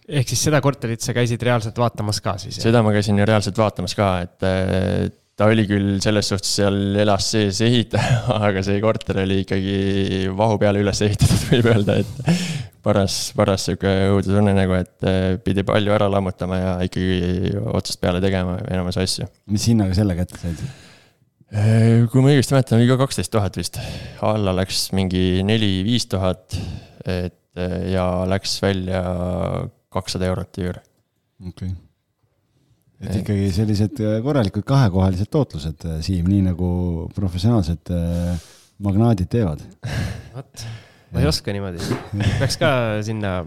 ehk 0.08 0.30
siis 0.30 0.46
seda 0.48 0.62
korterit 0.64 1.04
sa 1.04 1.12
käisid 1.12 1.42
reaalselt 1.44 1.76
vaatamas 1.78 2.22
ka 2.24 2.38
siis? 2.40 2.56
seda 2.62 2.80
ma 2.86 2.94
käisin 2.94 3.20
reaalselt 3.20 3.58
vaatamas 3.58 3.94
ka, 3.98 4.08
et 4.24 4.48
ta 5.36 5.48
oli 5.52 5.66
küll 5.68 5.98
selles 6.04 6.30
suhtes 6.32 6.54
seal 6.58 6.96
elas 7.02 7.28
sees 7.34 7.60
ehitaja, 7.64 8.22
aga 8.48 8.62
see 8.64 8.80
korter 8.84 9.20
oli 9.24 9.42
ikkagi 9.44 9.76
vahu 10.36 10.58
peale 10.62 10.80
üles 10.84 11.02
ehitatud, 11.04 11.44
võib 11.52 11.70
öelda, 11.74 11.98
et 12.00 12.32
paras, 12.86 13.18
paras 13.36 13.68
sihuke 13.68 13.92
õudusunenägu, 14.14 14.80
et 14.80 15.08
eh, 15.10 15.28
pidi 15.44 15.66
palju 15.66 15.94
ära 15.96 16.08
lammutama 16.12 16.60
ja 16.60 16.74
ikkagi 16.86 17.54
otsast 17.74 18.00
peale 18.02 18.22
tegema 18.24 18.58
enamus 18.64 19.00
asju. 19.02 19.28
mis 19.52 19.68
hinnaga 19.70 19.96
selle 19.98 20.16
kätte 20.18 20.40
said? 20.40 20.66
Eh, 21.46 22.06
kui 22.10 22.24
ma 22.24 22.32
õigesti 22.32 22.56
mäletan, 22.56 22.80
oli 22.80 22.90
ka 22.90 22.98
kaksteist 23.04 23.32
tuhat 23.34 23.60
vist, 23.60 23.80
alla 24.24 24.56
läks 24.56 24.88
mingi 24.96 25.44
neli-viis 25.46 26.08
tuhat, 26.10 26.56
et 27.04 27.42
eh, 27.60 27.80
ja 27.92 28.06
läks 28.28 28.56
välja 28.64 29.02
kakssada 29.92 30.32
eurot 30.32 30.64
üür. 30.64 30.80
okei 31.44 31.68
okay 31.68 31.85
et 33.04 33.20
ikkagi 33.20 33.50
sellised 33.54 34.00
äh, 34.00 34.18
korralikud 34.24 34.64
kahekohalised 34.66 35.30
tootlused, 35.32 35.84
äh, 35.88 36.00
Siim, 36.04 36.28
nii 36.30 36.46
nagu 36.48 36.68
professionaalsed 37.16 37.92
äh, 37.92 38.46
magnaadid 38.82 39.28
teevad. 39.32 39.64
vot, 40.36 40.66
ma 41.12 41.22
ei 41.22 41.28
oska 41.28 41.54
niimoodi, 41.54 41.82
peaks 42.40 42.60
ka 42.60 42.70
sinna 43.06 43.38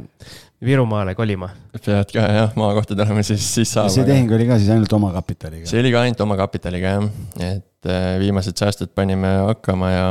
Virumaale 0.65 1.15
kolima. 1.15 1.49
pead 1.73 2.11
ka 2.13 2.25
jah, 2.35 2.51
maakohta 2.59 2.97
tulema, 2.97 3.23
siis, 3.25 3.45
siis 3.55 3.71
saab. 3.73 3.89
see 3.93 4.05
tehing 4.07 4.31
oli 4.35 4.49
ka 4.49 4.59
siis 4.59 4.73
ainult 4.75 4.93
omakapitaliga? 4.99 5.69
see 5.69 5.81
oli 5.81 5.93
ka 5.95 6.03
ainult 6.05 6.25
omakapitaliga 6.27 6.97
jah, 6.97 7.07
et 7.47 7.89
viimased 8.19 8.59
säästud 8.59 8.91
panime 8.93 9.31
hakkama 9.47 9.89
ja, 9.93 10.05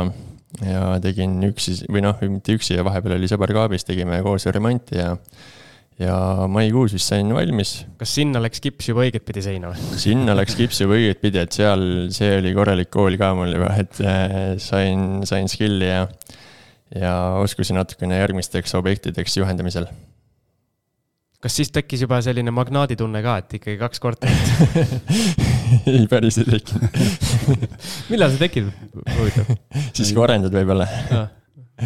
ja 0.65 0.83
tegin 1.03 1.37
üksi 1.51 1.77
või 1.87 2.03
noh, 2.03 2.17
mitte 2.27 2.57
üksi 2.57 2.75
ja 2.75 2.83
vahepeal 2.87 3.15
oli 3.19 3.29
sõber 3.31 3.53
ka 3.55 3.69
abis, 3.69 3.87
tegime 3.87 4.19
koos 4.25 4.49
remonti 4.51 4.99
ja 4.99 5.13
ja 5.99 6.15
maikuus 6.51 6.93
vist 6.95 7.11
sain 7.11 7.31
valmis. 7.35 7.73
kas 7.99 8.13
sinna 8.19 8.41
läks 8.41 8.61
kips 8.63 8.89
juba 8.91 9.03
õiget 9.05 9.25
pidi 9.27 9.43
seina 9.43 9.71
või? 9.73 9.97
sinna 9.99 10.35
läks 10.37 10.55
kips 10.59 10.79
juba 10.83 10.95
õiget 10.95 11.19
pidi, 11.23 11.41
et 11.43 11.55
seal, 11.55 11.81
see 12.15 12.37
oli 12.39 12.53
korralik 12.55 12.91
kool 12.93 13.17
ka 13.19 13.33
mul 13.37 13.51
juba, 13.57 13.73
et 13.83 13.99
äh, 14.03 14.37
sain, 14.63 15.25
sain 15.27 15.49
skill'i 15.51 15.89
ja, 15.89 16.05
ja 16.95 17.15
oskusi 17.41 17.75
natukene 17.75 18.21
järgmisteks 18.21 18.77
objektideks 18.79 19.35
juhendamisel. 19.41 19.89
kas 21.43 21.59
siis 21.59 21.73
tekkis 21.75 22.05
juba 22.07 22.21
selline 22.23 22.53
magnaaditunne 22.55 23.23
ka, 23.25 23.35
et 23.43 23.59
ikkagi 23.59 23.75
kaks 23.83 24.03
korterit 24.03 24.55
ei, 25.91 26.07
päris 26.07 26.39
ei 26.39 26.47
tekkinud 26.47 26.95
millal 28.13 28.31
see 28.31 28.45
tekib, 28.45 28.71
huvitav? 29.19 29.51
siis 29.91 30.15
kui 30.15 30.23
arendad 30.23 30.55
võib-olla 30.55 30.87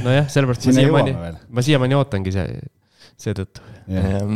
nojah, 0.06 0.30
sellepärast 0.30 0.70
ma 0.70 0.78
siiamaani, 0.78 1.18
ma 1.50 1.66
siiamaani 1.66 2.02
ootangi 2.04 2.38
see 2.38 2.62
seetõttu 3.22 3.64
yeah.. 3.92 4.36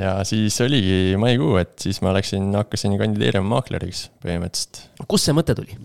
ja 0.00 0.14
siis 0.28 0.58
oligi 0.64 1.16
maikuu, 1.20 1.56
et 1.62 1.76
siis 1.82 2.02
ma 2.04 2.12
läksin, 2.16 2.50
hakkasin 2.58 2.98
kandideerima 3.00 3.56
maakleriks 3.56 4.08
põhimõtteliselt. 4.24 4.84
kust 5.08 5.28
see 5.28 5.36
mõte 5.36 5.56
tuli? 5.58 5.78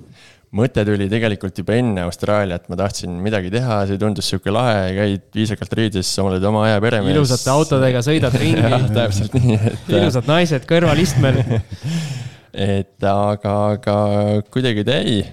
mõte 0.54 0.84
tuli 0.86 1.08
tegelikult 1.10 1.58
juba 1.64 1.78
enne 1.80 2.04
Austraaliat, 2.06 2.68
ma 2.70 2.78
tahtsin 2.78 3.16
midagi 3.26 3.50
teha, 3.54 3.80
see 3.90 3.98
tundus 4.02 4.28
sihuke 4.30 4.54
lahe, 4.54 4.92
käid 4.98 5.24
viisakalt 5.34 5.74
riides, 5.80 6.12
oled 6.22 6.44
oma 6.46 6.68
aja 6.68 6.84
peremees. 6.84 7.16
ilusate 7.16 7.50
autodega 7.54 8.04
sõidad 8.06 8.38
ringi 8.42 8.84
täpselt 8.94 9.34
nii, 9.40 9.58
et. 9.72 9.90
ilusad 9.90 10.30
naised 10.30 10.68
kõrvalistmel 10.70 11.42
et 12.54 13.10
aga, 13.10 13.56
aga 13.74 13.98
kuidagi 14.54 14.86
ta 14.86 15.02
jäi. 15.02 15.24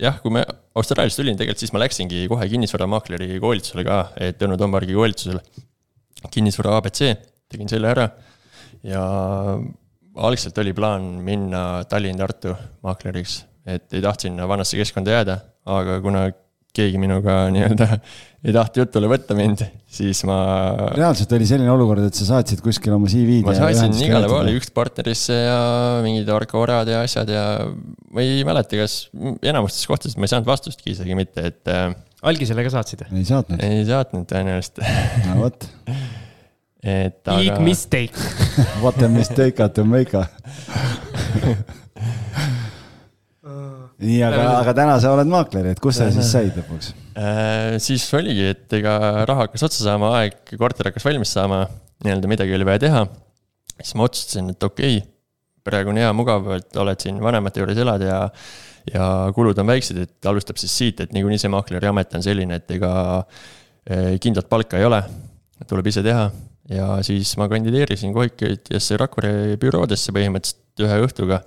jah, 0.00 0.18
kui 0.24 0.32
me 0.38 0.46
Austraaliast 0.74 1.18
tulin 1.20 1.36
tegelikult, 1.36 1.60
siis 1.60 1.72
ma 1.74 1.82
läksingi 1.82 2.24
kohe 2.30 2.46
kinnisvaramaakleri 2.48 3.36
koolitusele 3.42 3.84
ka, 3.84 3.98
et 4.16 4.38
Tõnu 4.40 4.56
Tombargi 4.60 4.96
koolitusele. 4.96 5.42
kinnisvara 6.30 6.76
abc, 6.78 7.00
tegin 7.50 7.68
selle 7.68 7.88
ära 7.90 8.06
ja 8.86 9.02
algselt 10.16 10.58
oli 10.58 10.72
plaan 10.72 11.02
minna 11.24 11.82
Tallinn-Tartu 11.88 12.54
maakleriks, 12.86 13.42
et 13.66 13.92
ei 13.92 14.02
tahtnud 14.02 14.28
sinna 14.28 14.48
vanasse 14.48 14.78
keskkonda 14.78 15.18
jääda, 15.18 15.38
aga 15.66 16.00
kuna 16.04 16.24
keegi 16.76 17.00
minuga 17.00 17.46
nii-öelda 17.52 17.88
ei 18.46 18.54
tahtnud 18.54 18.80
jutule 18.80 19.10
võtta 19.12 19.36
mind, 19.38 19.60
siis 19.92 20.22
ma. 20.26 20.36
reaalselt 20.96 21.32
oli 21.36 21.46
selline 21.48 21.70
olukord, 21.70 22.02
et 22.08 22.16
sa 22.18 22.26
saatsid 22.30 22.62
kuskil 22.64 22.94
oma 22.96 23.10
CV-d. 23.10 23.44
ma 23.46 23.54
saatsin 23.56 23.94
igale 24.06 24.30
poole, 24.30 24.54
üks 24.58 24.72
partnerisse 24.74 25.36
ja 25.36 25.58
mingid 26.04 26.30
Arcorad 26.32 26.90
ja 26.90 27.04
asjad 27.06 27.30
ja 27.30 27.44
ma 27.68 28.24
ei 28.24 28.42
mäleta, 28.48 28.80
kas 28.80 29.04
enamustes 29.44 29.86
kohtades 29.90 30.16
ma 30.18 30.26
ei 30.26 30.32
saanud 30.34 30.48
vastustki 30.48 30.96
isegi 30.96 31.18
mitte, 31.18 31.46
et. 31.52 31.62
Äh, 31.70 31.92
algisele 32.26 32.64
ka 32.66 32.74
saatsid? 32.74 33.06
ei 33.12 33.28
saatnud. 33.28 33.62
ei 33.62 33.86
saatnud 33.86 34.26
tõenäoliselt 34.32 34.82
no 35.28 35.38
vot 35.44 35.68
et 36.82 37.22
aga. 37.28 37.38
Big 37.38 37.60
mistake 37.62 38.16
What 38.82 39.02
a 39.02 39.08
mistake 39.12 39.68
to 39.76 39.84
make 39.86 40.18
nii, 44.02 44.18
aga, 44.26 44.42
aga 44.58 44.74
täna 44.76 44.96
sa 45.02 45.12
oled 45.14 45.30
maakler, 45.30 45.70
et 45.72 45.80
kus 45.82 46.00
sa 46.00 46.08
siis 46.12 46.30
said 46.34 46.58
lõpuks 46.58 46.92
äh,? 47.14 47.78
siis 47.82 48.04
oligi, 48.18 48.50
et 48.54 48.76
ega 48.78 48.96
raha 49.28 49.46
hakkas 49.46 49.66
otsa 49.68 49.86
saama, 49.86 50.12
aeg, 50.20 50.36
korter 50.58 50.90
hakkas 50.90 51.06
valmis 51.06 51.32
saama, 51.36 51.64
nii-öelda 52.04 52.30
midagi 52.30 52.56
oli 52.58 52.68
vaja 52.68 52.84
teha. 52.86 53.06
siis 53.78 53.96
ma 53.98 54.06
otsustasin, 54.08 54.52
et 54.54 54.68
okei 54.68 55.00
okay,, 55.00 55.08
praegu 55.66 55.92
on 55.94 56.02
hea, 56.02 56.12
mugav, 56.16 56.48
et 56.58 56.78
oled 56.82 57.02
siin 57.02 57.18
vanemate 57.22 57.62
juures, 57.62 57.82
elad 57.84 58.04
ja, 58.06 58.20
ja 58.92 59.08
kulud 59.34 59.58
on 59.62 59.70
väiksed, 59.70 60.00
et 60.04 60.30
alustab 60.30 60.58
siis 60.60 60.74
siit, 60.78 61.02
et 61.04 61.12
niikuinii 61.14 61.40
see 61.40 61.52
maakleri 61.52 61.90
amet 61.90 62.16
on 62.18 62.24
selline, 62.24 62.58
et 62.58 62.78
ega 62.78 62.94
äh, 63.18 64.16
kindlat 64.22 64.50
palka 64.50 64.80
ei 64.80 64.88
ole, 64.88 65.02
tuleb 65.70 65.92
ise 65.92 66.02
teha 66.02 66.26
ja 66.70 66.96
siis 67.02 67.34
ma 67.40 67.48
kandideerisin 67.50 68.12
kohikutesse 68.14 68.98
Rakvere 69.00 69.56
büroodesse 69.60 70.14
põhimõtteliselt 70.14 70.82
ühe 70.82 70.98
õhtuga 71.06 71.42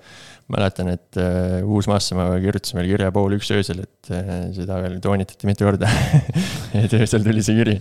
mäletan, 0.54 0.92
et 0.94 1.18
äh, 1.18 1.64
Uusmaasse 1.66 2.18
ma 2.18 2.28
kirjutasin 2.42 2.78
veel 2.80 2.92
kirja 2.94 3.12
pool 3.16 3.34
üks 3.38 3.50
öösel, 3.56 3.82
et 3.86 4.12
äh, 4.14 4.32
seda 4.56 4.78
veel 4.84 5.00
toonitati 5.02 5.50
mitu 5.50 5.66
korda 5.66 5.90
et 6.84 6.94
öösel 6.94 7.26
tuli 7.26 7.44
see 7.46 7.58
kiri. 7.58 7.80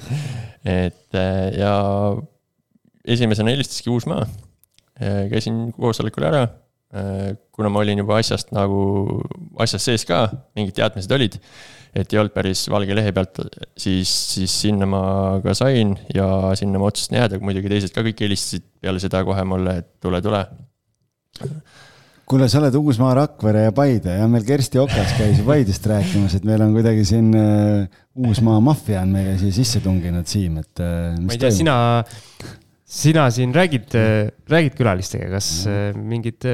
et 0.65 1.19
äh, 1.21 1.47
ja 1.61 1.75
esimesena 3.05 3.53
helistaski 3.53 3.93
Uusmaa 3.93 4.25
käisin 4.95 5.73
koosolekul 5.75 6.25
ära 6.29 6.45
kuna 7.55 7.71
ma 7.73 7.81
olin 7.83 7.99
juba 7.99 8.21
asjast 8.21 8.53
nagu, 8.55 8.79
asjas 9.59 9.83
sees 9.89 10.05
ka, 10.07 10.29
mingid 10.55 10.77
teadmised 10.79 11.11
olid. 11.17 11.41
et 11.95 12.11
ei 12.11 12.19
olnud 12.19 12.35
päris 12.35 12.65
valge 12.71 12.95
lehe 12.95 13.13
pealt, 13.15 13.39
siis, 13.79 14.11
siis 14.35 14.55
sinna 14.65 14.87
ma 14.91 15.03
ka 15.43 15.53
sain 15.55 15.93
ja 16.15 16.27
sinna 16.59 16.81
ma 16.83 16.89
otsustasin 16.91 17.21
jääda, 17.21 17.39
muidugi 17.43 17.71
teised 17.71 17.95
ka 17.95 18.03
kõik 18.07 18.23
helistasid 18.25 18.65
peale 18.83 19.03
seda 19.03 19.21
kohe 19.27 19.45
mulle, 19.47 19.77
et 19.83 19.91
tule, 20.03 20.19
tule 20.23 20.41
kuule, 22.29 22.49
sa 22.51 22.61
oled 22.61 22.77
Uusmaa, 22.79 23.13
Rakvere 23.19 23.67
ja 23.67 23.75
Paide 23.77 24.19
ja 24.19 24.27
meil 24.31 24.45
Kersti 24.47 24.81
Okas 24.83 25.15
käis 25.19 25.41
ju 25.41 25.47
Paidest 25.49 25.87
rääkimas, 25.91 26.37
et 26.39 26.47
meil 26.49 26.63
on 26.65 26.75
kuidagi 26.77 27.05
siin 27.09 27.31
uh, 27.37 28.03
Uusmaa 28.25 28.61
maffia 28.65 29.03
on 29.05 29.15
meile 29.15 29.37
siia 29.41 29.55
sisse 29.55 29.83
tunginud, 29.85 30.29
Siim, 30.31 30.61
et 30.63 30.85
uh,. 30.85 31.19
ei 31.29 31.41
tea, 31.41 31.53
sina, 31.55 31.77
sina 32.85 33.27
siin 33.35 33.55
räägid 33.57 33.99
uh,, 33.99 34.31
räägid 34.51 34.79
külalistega, 34.79 35.29
kas 35.35 35.51
uh, 35.69 35.91
mingid 35.97 36.49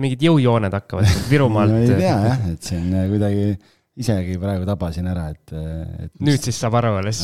mingid 0.00 0.24
jõujooned 0.28 0.78
hakkavad 0.80 1.28
Virumaalt 1.32 1.76
no,? 1.76 1.82
ei 1.84 1.92
tea 1.92 2.16
jah, 2.24 2.48
et 2.54 2.72
siin 2.72 2.88
kuidagi 3.12 3.52
isegi 4.00 4.36
praegu 4.40 4.64
tabasin 4.68 5.08
ära, 5.10 5.26
et, 5.34 5.52
et. 6.06 6.12
nüüd 6.24 6.40
siis 6.42 6.56
saab 6.62 6.78
aru 6.80 6.94
alles. 7.00 7.20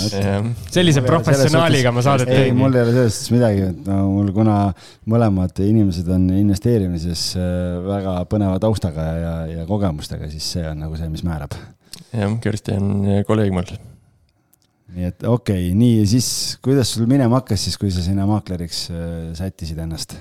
sellise 0.75 1.03
professionaaliga 1.07 1.93
ma 1.95 2.05
saadet 2.05 2.31
teen. 2.31 2.51
ei, 2.51 2.55
mul 2.57 2.77
ei 2.77 2.85
ole 2.85 2.95
selles 2.95 3.17
suhtes 3.19 3.33
midagi, 3.35 3.65
et 3.71 3.89
no 3.89 3.99
mul, 4.13 4.31
kuna 4.37 4.59
mõlemad 5.09 5.63
inimesed 5.65 6.11
on 6.13 6.29
investeerimises 6.37 7.27
äh, 7.41 7.49
väga 7.87 8.17
põneva 8.31 8.61
taustaga 8.63 9.09
ja, 9.23 9.35
ja 9.53 9.67
kogemustega, 9.69 10.31
siis 10.33 10.53
see 10.57 10.65
on 10.69 10.85
nagu 10.85 11.01
see, 11.01 11.11
mis 11.13 11.25
määrab. 11.27 11.57
jah, 12.13 12.39
Kersti 12.45 12.77
on 12.77 12.95
äh, 13.09 13.21
kolleeg 13.29 13.57
mul. 13.57 13.73
nii 14.97 15.11
et 15.11 15.27
okei 15.27 15.71
okay,, 15.71 15.75
nii, 15.79 16.07
siis 16.09 16.31
kuidas 16.65 16.93
sul 16.95 17.09
minema 17.11 17.41
hakkas 17.41 17.69
siis, 17.69 17.81
kui 17.81 17.93
sa 17.95 18.05
sinna 18.05 18.29
maakleriks 18.29 18.89
äh, 18.93 19.13
sättisid 19.39 19.81
ennast? 19.83 20.19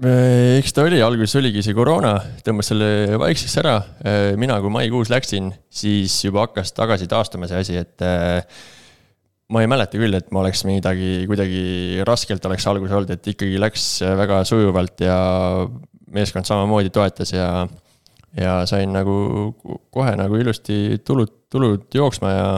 Äh, 0.00 0.56
eks 0.56 0.72
ta 0.72 0.86
oli, 0.86 1.00
alguses 1.04 1.36
oligi 1.36 1.60
see 1.64 1.76
koroona, 1.76 2.14
tõmbas 2.44 2.70
selle 2.70 3.18
vaikseks 3.20 3.56
ära. 3.60 3.74
Äh, 4.00 4.20
mina, 4.40 4.56
kui 4.64 4.72
maikuus 4.72 5.10
läksin, 5.12 5.50
siis 5.68 6.14
juba 6.24 6.46
hakkas 6.46 6.72
tagasi 6.76 7.08
taastuma 7.10 7.50
see 7.50 7.60
asi, 7.60 7.76
et 7.82 8.04
äh, 8.06 8.40
ma 9.52 9.60
ei 9.60 9.68
mäleta 9.68 10.00
küll, 10.00 10.16
et 10.16 10.30
ma 10.32 10.40
oleks 10.40 10.64
midagi 10.64 11.26
kuidagi 11.28 12.00
raskelt 12.08 12.48
oleks 12.48 12.64
alguses 12.70 12.96
olnud, 12.96 13.12
et 13.12 13.30
ikkagi 13.34 13.60
läks 13.60 13.90
väga 14.22 14.40
sujuvalt 14.48 15.04
ja 15.04 15.18
meeskond 16.16 16.48
samamoodi 16.48 16.92
toetas 16.94 17.34
ja, 17.34 17.50
ja 18.40 18.60
sain 18.70 18.94
nagu 18.96 19.14
kohe 19.92 20.14
nagu 20.16 20.40
ilusti 20.40 21.00
tulud, 21.04 21.34
tulud 21.52 21.90
jooksma 21.92 22.32
ja 22.32 22.50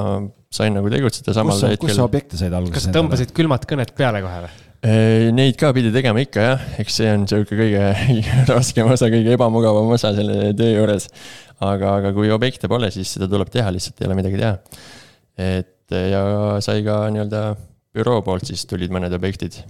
sain 0.52 0.76
nagu 0.78 0.92
tegutseda 0.92 1.34
samal 1.34 1.58
hetkel. 1.58 1.88
kus 1.88 1.98
sa 1.98 2.06
objekte 2.06 2.38
said 2.38 2.54
alguses? 2.54 2.86
kas 2.86 2.94
tõmbasid 2.94 3.34
külmad 3.34 3.66
kõned 3.66 3.96
peale 3.98 4.22
kohe 4.22 4.44
või? 4.46 4.60
Äh, 4.82 5.28
neid 5.30 5.54
ka 5.60 5.68
pidi 5.70 5.92
tegema 5.94 6.18
ikka 6.24 6.42
jah, 6.42 6.62
eks 6.82 6.96
see 6.98 7.10
on 7.14 7.22
sihuke 7.30 7.54
kõige 7.54 7.82
raskem 8.50 8.88
osa, 8.90 9.06
kõige 9.12 9.36
ebamugavam 9.36 9.92
osa 9.94 10.10
selle 10.16 10.48
töö 10.58 10.72
juures. 10.72 11.06
aga, 11.62 12.00
aga 12.00 12.10
kui 12.16 12.32
objekte 12.34 12.66
pole, 12.66 12.88
siis 12.90 13.12
seda 13.14 13.28
tuleb 13.30 13.52
teha, 13.54 13.70
lihtsalt 13.70 14.02
ei 14.02 14.08
ole 14.08 14.16
midagi 14.18 14.40
teha. 14.40 14.56
et 15.38 15.94
ja 15.94 16.24
sai 16.64 16.82
ka 16.82 16.96
nii-öelda 17.14 17.44
büroo 17.94 18.24
poolt 18.26 18.50
siis 18.50 18.66
tulid 18.66 18.90
mõned 18.90 19.14
objektid. 19.14 19.60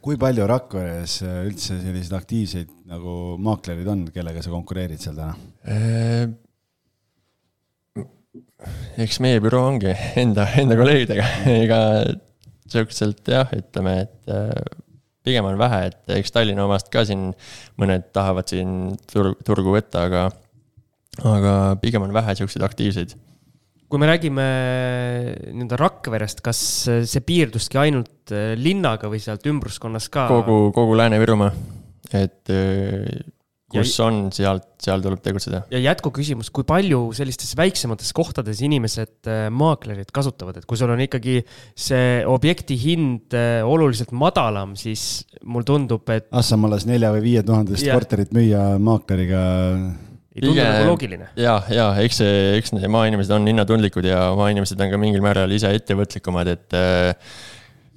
kui 0.00 0.16
palju 0.16 0.48
Rakveres 0.48 1.20
üldse 1.28 1.76
selliseid 1.76 2.16
aktiivseid 2.16 2.72
nagu 2.88 3.36
maaklerid 3.44 3.92
on, 3.92 4.08
kellega 4.14 4.40
sa 4.40 4.56
konkureerid 4.56 5.04
seal 5.04 5.20
täna? 5.20 5.36
Äh, 5.68 6.32
eks 9.04 9.20
meie 9.20 9.44
büroo 9.44 9.66
ongi 9.68 9.92
enda, 10.16 10.48
enda 10.64 10.80
kolleegidega, 10.80 11.32
ega 11.60 11.80
sihukeselt 12.72 13.28
jah, 13.28 13.50
ütleme, 13.56 13.96
et 14.06 14.32
äh, 14.32 14.52
pigem 15.26 15.46
on 15.48 15.58
vähe, 15.60 15.84
et 15.90 16.14
eks 16.18 16.34
Tallinna 16.34 16.66
omast 16.66 16.90
ka 16.92 17.04
siin 17.08 17.30
mõned 17.80 18.08
tahavad 18.14 18.48
siin 18.50 18.94
tur-, 19.10 19.34
turgu 19.46 19.74
võtta, 19.76 20.06
aga, 20.08 20.24
aga 21.28 21.58
pigem 21.82 22.06
on 22.06 22.14
vähe 22.14 22.34
sihukeseid 22.38 22.66
aktiivseid. 22.66 23.14
kui 23.92 24.00
me 24.00 24.08
räägime 24.08 24.44
nii-öelda 25.52 25.76
Rakverest, 25.76 26.40
kas 26.40 26.58
see 26.88 27.24
piirduski 27.26 27.78
ainult 27.80 28.32
äh, 28.32 28.54
linnaga 28.56 29.10
või 29.12 29.20
sealt 29.22 29.46
ümbruskonnas 29.46 30.08
ka? 30.12 30.26
kogu, 30.32 30.72
kogu 30.74 30.96
Lääne-Virumaa, 30.98 31.52
et 32.16 32.52
äh, 32.52 33.22
kus 33.72 33.94
ja, 33.96 34.06
on, 34.06 34.20
sealt, 34.34 34.68
seal 34.82 35.02
tuleb 35.04 35.22
tegutseda. 35.24 35.62
ja 35.72 35.80
jätkuküsimus, 35.88 36.52
kui 36.54 36.66
palju 36.68 37.00
sellistes 37.16 37.54
väiksemates 37.58 38.12
kohtades 38.16 38.62
inimesed 38.64 39.30
äh, 39.30 39.46
maaklerit 39.52 40.12
kasutavad, 40.14 40.60
et 40.60 40.68
kui 40.68 40.80
sul 40.80 40.92
on 40.92 41.02
ikkagi 41.04 41.40
see 41.74 42.22
objekti 42.28 42.78
hind 42.80 43.36
äh, 43.38 43.60
oluliselt 43.66 44.14
madalam, 44.16 44.76
siis 44.78 45.24
mul 45.42 45.66
tundub, 45.68 46.06
et. 46.14 46.28
Assamalas 46.42 46.86
nelja 46.88 47.12
või 47.14 47.26
viie 47.30 47.44
tuhandest 47.46 47.88
korterit 47.88 48.32
müüa 48.36 48.72
maakleriga 48.82 49.42
ei 50.32 50.40
tundu 50.40 50.60
nagu 50.62 50.88
loogiline. 50.88 51.28
ja, 51.36 51.58
ja 51.72 51.88
eks 52.02 52.22
see, 52.22 52.36
eks 52.58 52.72
need 52.76 52.88
maainimesed 52.92 53.32
on 53.36 53.48
hinnatundlikud 53.50 54.06
ja 54.08 54.30
maainimesed 54.38 54.80
on 54.80 54.92
ka 54.94 55.00
mingil 55.00 55.24
määral 55.24 55.52
ise 55.52 55.72
ettevõtlikumad, 55.76 56.48
et 56.54 56.76
äh, 56.78 57.12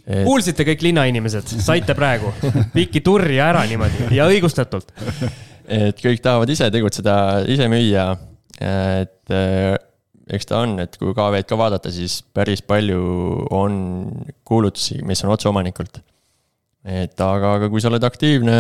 et.... 0.06 0.24
kuulsite 0.28 0.66
kõik 0.68 0.84
linnainimesed, 0.90 1.56
saite 1.64 1.96
praegu, 1.98 2.34
pikki 2.76 3.04
turri 3.06 3.40
ära 3.44 3.64
niimoodi 3.70 4.12
ja 4.18 4.28
õigustatult 4.32 4.92
et 5.67 6.01
kõik 6.01 6.21
tahavad 6.23 6.51
ise 6.51 6.69
tegutseda, 6.73 7.15
ise 7.51 7.67
müüa. 7.71 8.08
et 8.62 9.34
eh, 9.36 9.75
eks 10.36 10.49
ta 10.49 10.62
on, 10.63 10.78
et 10.80 10.97
kui 10.97 11.13
KV-d 11.13 11.47
ka 11.49 11.58
vaadata, 11.60 11.91
siis 11.93 12.21
päris 12.34 12.63
palju 12.65 13.01
on 13.54 13.80
kuulutusi, 14.47 15.01
mis 15.04 15.23
on 15.25 15.34
otse 15.36 15.49
omanikult. 15.49 16.01
et 16.86 17.19
aga, 17.21 17.56
aga 17.60 17.69
kui 17.69 17.82
sa 17.82 17.89
oled 17.89 18.04
aktiivne, 18.04 18.58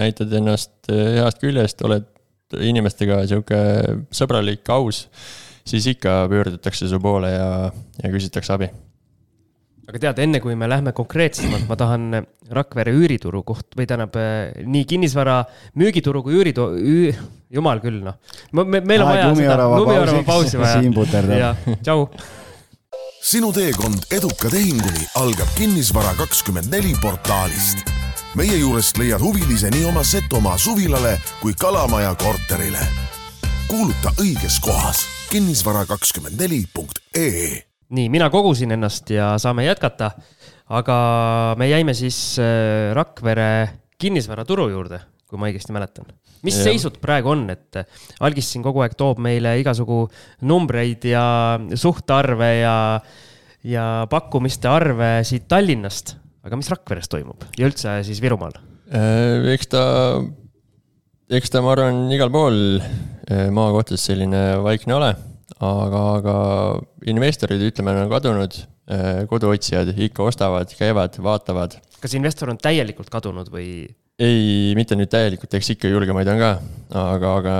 näitad 0.00 0.32
ennast 0.32 0.90
eh, 0.92 1.20
heast 1.20 1.42
küljest, 1.42 1.82
oled 1.86 2.06
inimestega 2.58 3.24
sihuke 3.30 3.58
sõbralik, 4.14 4.64
aus, 4.74 5.06
siis 5.66 5.86
ikka 5.92 6.24
pöördutakse 6.30 6.88
su 6.90 6.98
poole 7.02 7.30
ja, 7.30 7.50
ja 8.02 8.10
küsitakse 8.10 8.56
abi 8.56 8.70
aga 9.90 9.98
tead, 9.98 10.18
enne 10.22 10.38
kui 10.42 10.54
me 10.58 10.66
lähme 10.70 10.92
konkreetsemalt, 10.96 11.66
ma 11.68 11.76
tahan 11.78 12.02
Rakvere 12.50 12.90
üürituru 12.94 13.42
koht 13.46 13.74
või 13.78 13.86
tähendab 13.86 14.16
nii 14.66 14.84
kinnisvara 14.90 15.44
müügituru 15.78 16.22
kui 16.26 16.34
üürituru 16.40 16.78
üü,, 16.78 17.12
jumal 17.54 17.78
küll 17.82 18.00
noh. 18.02 18.14
me, 18.54 18.80
meil 18.80 19.02
on 19.04 19.08
vaja 19.10 19.34
seda 19.34 19.68
lumiorava 19.70 20.22
pausi 20.26 20.58
vaja. 20.58 21.54
tšau. 21.82 22.08
sinu 23.22 23.52
teekond 23.54 23.98
eduka 24.16 24.48
tehinguni 24.50 25.06
algab 25.20 25.50
Kinnisvara 25.58 26.12
kakskümmend 26.18 26.68
neli 26.74 26.94
portaalist. 27.02 27.78
meie 28.34 28.56
juurest 28.58 28.98
leiad 28.98 29.20
huvilise 29.22 29.70
nii 29.70 29.84
oma 29.92 30.02
Setomaa 30.06 30.58
suvilale 30.58 31.18
kui 31.42 31.54
Kalamaja 31.54 32.14
korterile 32.18 32.82
kuuluta 33.70 34.10
õiges 34.18 34.58
kohas 34.62 35.06
kinnisvara24.ee 35.30 37.69
nii, 37.94 38.08
mina 38.12 38.30
kogusin 38.32 38.74
ennast 38.76 39.10
ja 39.12 39.34
saame 39.40 39.66
jätkata. 39.66 40.12
aga 40.70 40.96
me 41.58 41.66
jäime 41.66 41.94
siis 41.98 42.38
äh, 42.38 42.94
Rakvere 42.94 43.70
kinnisvaraturu 43.98 44.68
juurde, 44.70 45.00
kui 45.26 45.38
ma 45.38 45.48
õigesti 45.50 45.74
mäletan. 45.74 46.06
mis 46.46 46.56
ja. 46.56 46.68
seisud 46.70 47.00
praegu 47.02 47.32
on, 47.34 47.48
et 47.50 47.82
Algis 48.20 48.52
siin 48.52 48.62
kogu 48.62 48.84
aeg 48.84 48.94
toob 48.98 49.18
meile 49.18 49.56
igasugu 49.60 50.04
numbreid 50.46 51.04
ja 51.10 51.58
suhtarve 51.74 52.50
ja, 52.60 52.76
ja 53.66 53.86
pakkumiste 54.10 54.70
arve 54.70 55.12
siit 55.26 55.48
Tallinnast, 55.48 56.14
aga 56.46 56.56
mis 56.56 56.70
Rakveres 56.70 57.10
toimub 57.10 57.48
ja 57.58 57.66
üldse 57.66 58.00
siis 58.06 58.22
Virumaal? 58.22 58.54
Äh, 58.94 59.50
eks 59.56 59.74
ta, 59.74 59.82
eks 61.30 61.50
ta, 61.50 61.64
ma 61.66 61.74
arvan, 61.74 62.06
igal 62.14 62.30
pool 62.30 62.78
äh, 62.78 63.50
maakohtades 63.50 64.06
selline 64.06 64.44
vaikne 64.62 64.96
ole 64.96 65.12
aga, 65.58 66.02
aga 66.18 66.34
investorid, 67.10 67.62
ütleme, 67.70 67.94
on 68.04 68.12
kadunud, 68.12 68.58
äh, 68.90 69.24
koduotsijad 69.30 69.92
ikka 70.08 70.26
ostavad, 70.28 70.70
käivad, 70.78 71.18
vaatavad. 71.22 71.78
kas 72.00 72.14
investor 72.16 72.52
on 72.52 72.60
täielikult 72.60 73.10
kadunud 73.12 73.50
või? 73.52 73.88
ei, 74.20 74.74
mitte 74.76 74.96
nüüd 75.00 75.08
täielikult, 75.12 75.54
eks 75.56 75.72
ikka 75.74 75.88
julgemaid 75.88 76.28
on 76.28 76.40
ka, 76.40 76.50
aga, 77.00 77.30
aga 77.40 77.54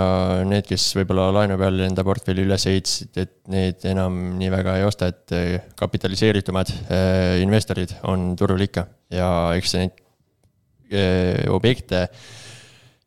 need, 0.48 0.66
kes 0.68 0.90
võib-olla 0.98 1.30
laenu 1.32 1.56
peal 1.60 1.80
enda 1.86 2.04
portfelli 2.04 2.44
üles 2.44 2.66
ehitasid, 2.68 3.14
et 3.22 3.32
need 3.52 3.86
enam 3.88 4.18
nii 4.40 4.50
väga 4.52 4.76
ei 4.80 4.84
osta, 4.88 5.08
et 5.08 5.36
äh, 5.36 5.72
kapitaliseeritumad 5.80 6.74
äh, 6.76 7.40
investorid 7.44 7.96
on 8.12 8.34
turul 8.38 8.68
ikka 8.68 8.86
ja 9.16 9.30
eks 9.56 9.76
neid 9.78 9.98
objekte 11.54 12.08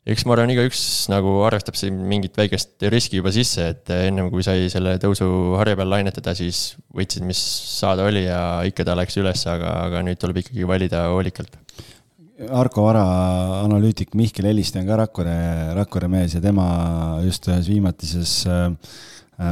eks 0.04 0.26
ma 0.28 0.36
arvan, 0.36 0.52
igaüks 0.52 0.82
nagu 1.12 1.38
arvestab 1.48 1.78
siin 1.80 1.96
mingit 2.10 2.36
väikest 2.36 2.84
riski 2.92 3.22
juba 3.22 3.32
sisse, 3.36 3.70
et 3.72 3.94
ennem 3.96 4.28
kui 4.34 4.44
sai 4.44 4.68
selle 4.72 4.98
tõusu 5.02 5.28
harja 5.60 5.78
peal 5.80 5.92
lainetada, 5.94 6.36
siis 6.36 6.74
võtsid, 6.96 7.24
mis 7.28 7.39
saada 7.78 8.08
oli 8.10 8.26
ja 8.26 8.42
ikka 8.68 8.86
ta 8.88 8.98
läks 9.00 9.18
üles, 9.22 9.46
aga, 9.50 9.78
aga 9.88 10.04
nüüd 10.04 10.20
tuleb 10.20 10.44
ikkagi 10.44 10.68
valida 10.68 11.08
hoolikalt. 11.13 11.56
Arko 12.44 12.88
Vara, 12.88 13.04
analüütik 13.62 14.16
Mihkel 14.18 14.50
Heliste 14.50 14.82
on 14.82 14.88
ka 14.89 14.98
Rakvere, 15.00 15.36
Rakvere 15.78 16.10
mees 16.12 16.34
ja 16.36 16.42
tema 16.44 16.66
just 17.24 17.48
ühes 17.48 17.70
viimatises 17.70 18.39
äh, 18.50 18.96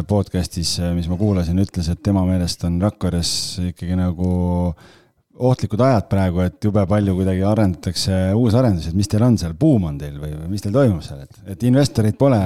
podcast'is, 0.09 0.79
mis 0.97 1.07
ma 1.07 1.15
kuulasin, 1.19 1.61
ütles, 1.63 1.87
et 1.93 2.01
tema 2.03 2.25
meelest 2.27 2.65
on 2.67 2.81
Rakveres 2.81 3.31
ikkagi 3.69 3.95
nagu 3.99 4.31
äh, 4.73 4.89
ohtlikud 5.49 5.81
ajad 5.81 6.07
praegu, 6.11 6.43
et 6.45 6.67
jube 6.67 6.83
palju 6.89 7.15
kuidagi 7.17 7.45
arendatakse 7.47 8.17
uusarendusi, 8.37 8.91
et 8.91 8.97
mis 8.97 9.09
teil 9.11 9.25
on 9.25 9.37
seal, 9.41 9.55
buum 9.57 9.87
on 9.89 9.97
teil 10.01 10.19
või, 10.21 10.33
või 10.37 10.51
mis 10.53 10.65
teil 10.65 10.75
toimub 10.75 11.01
seal, 11.05 11.23
et, 11.25 11.39
et 11.55 11.65
investoreid 11.69 12.17
pole, 12.19 12.39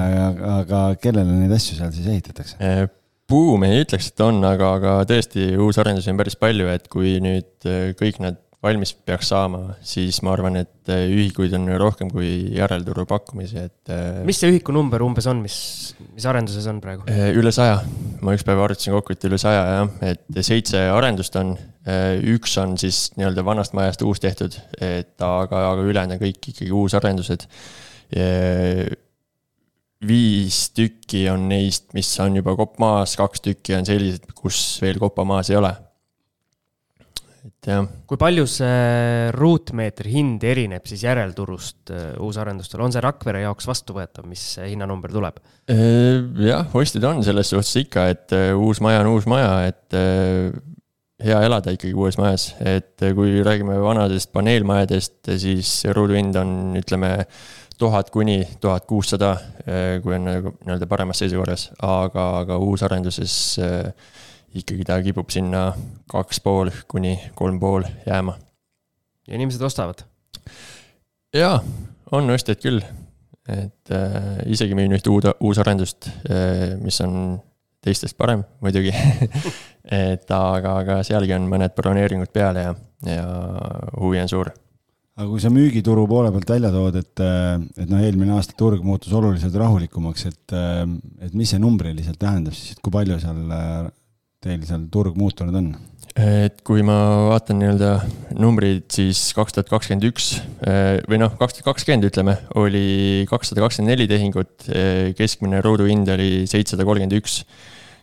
aga 0.56 0.86
kellele 1.02 1.42
neid 1.42 1.52
asju 1.56 1.78
seal 1.80 1.92
siis 1.94 2.08
ehitatakse? 2.14 2.56
Äh, 2.64 2.86
buum 3.28 3.66
ei 3.66 3.82
ütleks, 3.84 4.10
et 4.12 4.24
on, 4.24 4.40
aga, 4.48 4.72
aga 4.78 4.96
tõesti 5.08 5.52
uusarendusi 5.60 6.12
on 6.12 6.20
päris 6.22 6.38
palju, 6.40 6.70
et 6.72 6.88
kui 6.92 7.16
nüüd 7.24 7.68
äh, 7.68 7.92
kõik 7.98 8.22
nad 8.24 8.40
valmis 8.66 8.92
peaks 9.06 9.30
saama, 9.32 9.60
siis 9.86 10.18
ma 10.26 10.32
arvan, 10.34 10.58
et 10.60 10.90
äh, 10.92 11.06
ühikuid 11.12 11.54
on 11.58 11.68
rohkem 11.80 12.10
kui 12.12 12.28
järelturu 12.56 13.06
pakkumisi, 13.08 13.62
et. 13.68 13.92
Äh, 13.92 14.20
mis 14.26 14.40
see 14.42 14.50
ühiku 14.52 14.74
number 14.74 15.02
umbes 15.06 15.28
on, 15.30 15.40
mis, 15.44 15.58
mis 16.14 16.26
arenduses 16.28 16.66
on 16.70 16.80
praegu? 16.82 17.06
Äh, 17.12 17.30
üle 17.38 17.52
saja, 17.54 17.78
ma 18.24 18.34
üks 18.36 18.46
päev 18.46 18.62
arvutasin 18.64 18.96
kokku, 18.96 19.16
et 19.16 19.26
üle 19.28 19.38
saja 19.40 19.62
jah, 19.70 19.96
et 20.12 20.42
seitse 20.46 20.86
arendust 20.92 21.40
on. 21.40 21.56
üks 22.26 22.56
on 22.58 22.72
siis 22.80 23.12
nii-öelda 23.14 23.44
vanast 23.46 23.76
majast 23.78 24.00
uus 24.02 24.18
tehtud, 24.18 24.56
et 24.82 25.22
aga, 25.22 25.60
aga 25.70 25.84
ülejäänud 25.86 26.16
on 26.16 26.22
kõik 26.24 26.48
ikkagi 26.50 26.72
uusarendused. 26.74 27.46
viis 30.06 30.58
tükki 30.74 31.28
on 31.30 31.46
neist, 31.52 31.92
mis 31.94 32.10
on 32.24 32.40
juba 32.40 32.56
kopp 32.58 32.80
maas, 32.82 33.14
kaks 33.16 33.46
tükki 33.46 33.78
on 33.78 33.86
sellised, 33.86 34.26
kus 34.34 34.80
veel 34.82 34.98
koppa 34.98 35.22
maas 35.24 35.54
ei 35.54 35.60
ole 35.62 35.76
et 37.46 37.68
jah. 37.70 37.86
kui 38.08 38.18
palju 38.20 38.46
see 38.50 39.30
ruutmeetri 39.36 40.12
hind 40.12 40.44
erineb 40.46 40.86
siis 40.88 41.04
järelturust 41.06 41.92
äh, 41.94 42.06
uusarendustel, 42.22 42.82
on 42.84 42.94
see 42.94 43.02
Rakvere 43.04 43.44
jaoks 43.44 43.68
vastuvõetav, 43.70 44.26
mis 44.28 44.44
hinnanumber 44.60 45.14
tuleb? 45.14 45.40
Äh, 45.72 46.24
jah, 46.46 46.66
ostjaid 46.76 47.06
on 47.08 47.22
selles 47.26 47.52
suhtes 47.54 47.74
ikka, 47.84 48.08
et 48.14 48.36
äh, 48.36 48.50
uus 48.56 48.82
maja 48.84 49.04
on 49.04 49.12
uus 49.14 49.28
maja, 49.30 49.52
et 49.70 49.96
hea 51.26 51.38
elada 51.46 51.72
ikkagi 51.72 51.94
uues 51.96 52.18
majas, 52.20 52.50
et 52.60 53.06
kui 53.16 53.40
räägime 53.46 53.78
vanadest 53.80 54.32
paneelmajadest, 54.36 55.32
siis 55.40 55.78
ruuduhind 55.96 56.36
on, 56.40 56.50
ütleme, 56.76 57.14
tuhat 57.78 58.10
kuni 58.12 58.40
tuhat 58.60 58.86
kuussada, 58.88 59.34
kui 60.02 60.16
on 60.16 60.28
nagu 60.28 60.52
nii-öelda 60.58 60.88
paremas 60.88 61.20
seisukorras, 61.20 61.70
aga, 61.84 62.28
aga 62.42 62.60
uusarenduses 62.64 63.34
äh, 63.60 64.14
ikkagi 64.62 64.86
ta 64.88 64.98
kipub 65.04 65.30
sinna 65.32 65.70
kaks 66.10 66.40
pool 66.44 66.70
kuni 66.88 67.16
kolm 67.38 67.60
pool 67.60 67.86
jääma. 68.06 68.36
ja 69.28 69.34
inimesed 69.34 69.62
ostavad? 69.62 70.04
jaa, 71.34 71.60
on 72.12 72.30
ostjaid 72.30 72.62
küll. 72.62 72.82
et 73.48 73.94
äh, 73.94 74.42
isegi 74.46 74.74
müün 74.74 74.96
ühte 74.96 75.10
uude, 75.10 75.34
uusarendust 75.40 76.08
äh,, 76.30 76.74
mis 76.82 77.00
on 77.00 77.38
teistest 77.84 78.16
parem 78.18 78.42
muidugi 78.60 78.94
et 80.10 80.30
aga, 80.34 80.78
aga 80.82 81.00
sealgi 81.06 81.36
on 81.36 81.46
mõned 81.50 81.74
broneeringud 81.78 82.32
peal 82.34 82.58
ja, 82.58 82.72
ja 83.06 83.26
huvi 84.00 84.22
on 84.22 84.32
suur 84.32 84.50
aga 85.16 85.26
kui 85.30 85.40
sa 85.40 85.50
müügituru 85.52 86.04
poole 86.10 86.30
pealt 86.34 86.50
välja 86.52 86.70
tood, 86.74 86.98
et, 87.00 87.22
äh, 87.24 87.54
et 87.80 87.88
noh, 87.88 88.02
eelmine 88.04 88.34
aasta 88.36 88.56
turg 88.58 88.82
muutus 88.84 89.14
oluliselt 89.16 89.54
rahulikumaks, 89.56 90.26
et, 90.28 90.56
äh, 90.56 90.82
et 91.24 91.36
mis 91.36 91.52
see 91.52 91.62
numbriliselt 91.62 92.20
tähendab 92.20 92.56
siis, 92.56 92.74
et 92.76 92.82
kui 92.84 92.92
palju 92.92 93.16
seal 93.22 93.54
äh, 93.56 93.86
teil 94.46 94.64
seal 94.66 94.88
turg 94.92 95.18
muutunud 95.18 95.58
on? 95.58 95.74
et 96.16 96.62
kui 96.64 96.80
ma 96.86 96.96
vaatan 97.28 97.58
nii-öelda 97.60 97.90
numbreid, 98.40 98.86
siis 98.92 99.20
kaks 99.36 99.52
tuhat 99.52 99.68
kakskümmend 99.68 100.06
üks 100.08 100.30
eh, 100.64 101.02
või 101.10 101.20
noh, 101.20 101.34
kaks 101.36 101.58
tuhat 101.58 101.68
kakskümmend 101.74 102.08
ütleme, 102.08 102.38
oli 102.56 103.26
kakssada 103.28 103.60
kakskümmend 103.66 103.92
neli 103.92 104.06
tehingut, 104.08 104.68
eh, 104.72 105.10
keskmine 105.18 105.60
ruuduhind 105.64 106.08
oli 106.16 106.46
seitsesada 106.48 106.88
kolmkümmend 106.88 107.18
üks. 107.20 107.42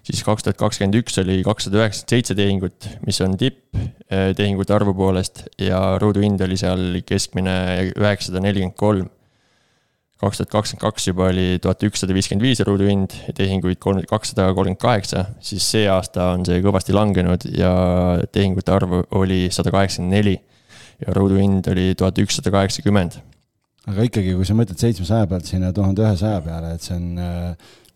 siis 0.03 0.21
kaks 0.27 0.45
tuhat 0.45 0.60
kakskümmend 0.60 0.99
üks 0.99 1.17
oli 1.23 1.39
kakssada 1.47 1.79
üheksakümmend 1.82 2.13
seitse 2.13 2.38
tehingut, 2.38 2.89
mis 3.08 3.21
on 3.25 3.38
tipp 3.39 3.73
eh, 4.12 4.29
tehingute 4.38 4.77
arvu 4.77 4.93
poolest 4.93 5.47
ja 5.58 5.97
ruuduhind 6.01 6.41
oli 6.45 6.60
seal 6.60 7.01
keskmine 7.08 7.58
üheksasada 7.95 8.45
nelikümmend 8.45 8.77
kolm 8.77 9.10
kaks 10.21 10.39
tuhat 10.39 10.52
kakskümmend 10.54 10.84
kaks 10.84 11.08
juba 11.10 11.28
oli 11.32 11.60
tuhat 11.62 11.84
ükssada 11.88 12.15
viiskümmend 12.15 12.45
viis 12.45 12.62
ruuduhind, 12.63 13.15
tehinguid 13.38 13.80
kolm, 13.82 14.02
kakssada 14.10 14.47
kolmkümmend 14.54 14.82
kaheksa, 14.82 15.26
siis 15.43 15.65
see 15.76 15.86
aasta 15.89 16.32
on 16.36 16.45
see 16.47 16.62
kõvasti 16.63 16.95
langenud 16.95 17.45
ja 17.58 17.73
tehingute 18.32 18.73
arv 18.73 18.99
oli 19.19 19.45
sada 19.54 19.73
kaheksakümmend 19.73 20.17
neli. 20.17 20.39
ja 21.04 21.13
ruuduhind 21.17 21.67
oli 21.71 21.93
tuhat 21.97 22.19
ükssada 22.21 22.52
kaheksakümmend. 22.54 23.17
aga 23.89 24.06
ikkagi, 24.08 24.36
kui 24.38 24.45
sa 24.47 24.56
mõtled 24.58 24.80
seitsmesaja 24.80 25.28
pealt 25.28 25.49
sinna 25.49 25.73
tuhande 25.76 26.06
ühesaja 26.06 26.41
peale, 26.45 26.76
et 26.78 26.86
see 26.86 26.95
on, 26.95 27.08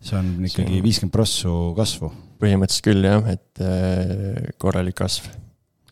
see 0.00 0.18
on 0.18 0.32
ikkagi 0.50 0.82
viiskümmend 0.84 1.14
prossu 1.14 1.54
kasvu. 1.78 2.10
põhimõtteliselt 2.42 2.88
küll 2.90 3.06
jah, 3.06 3.30
et 3.30 3.62
äh, 3.62 4.50
korralik 4.58 4.98
kasv. 4.98 5.30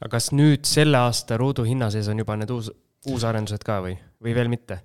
aga 0.00 0.10
kas 0.18 0.32
nüüd 0.34 0.66
selle 0.68 1.00
aasta 1.06 1.38
ruuduhinna 1.40 1.88
sees 1.94 2.10
on 2.12 2.20
juba 2.20 2.36
need 2.36 2.52
uus, 2.52 2.68
uusarendused 3.06 3.64
ka 3.64 3.80
või, 3.86 3.96
või 4.20 4.36
veel 4.36 4.52
mitte? 4.52 4.82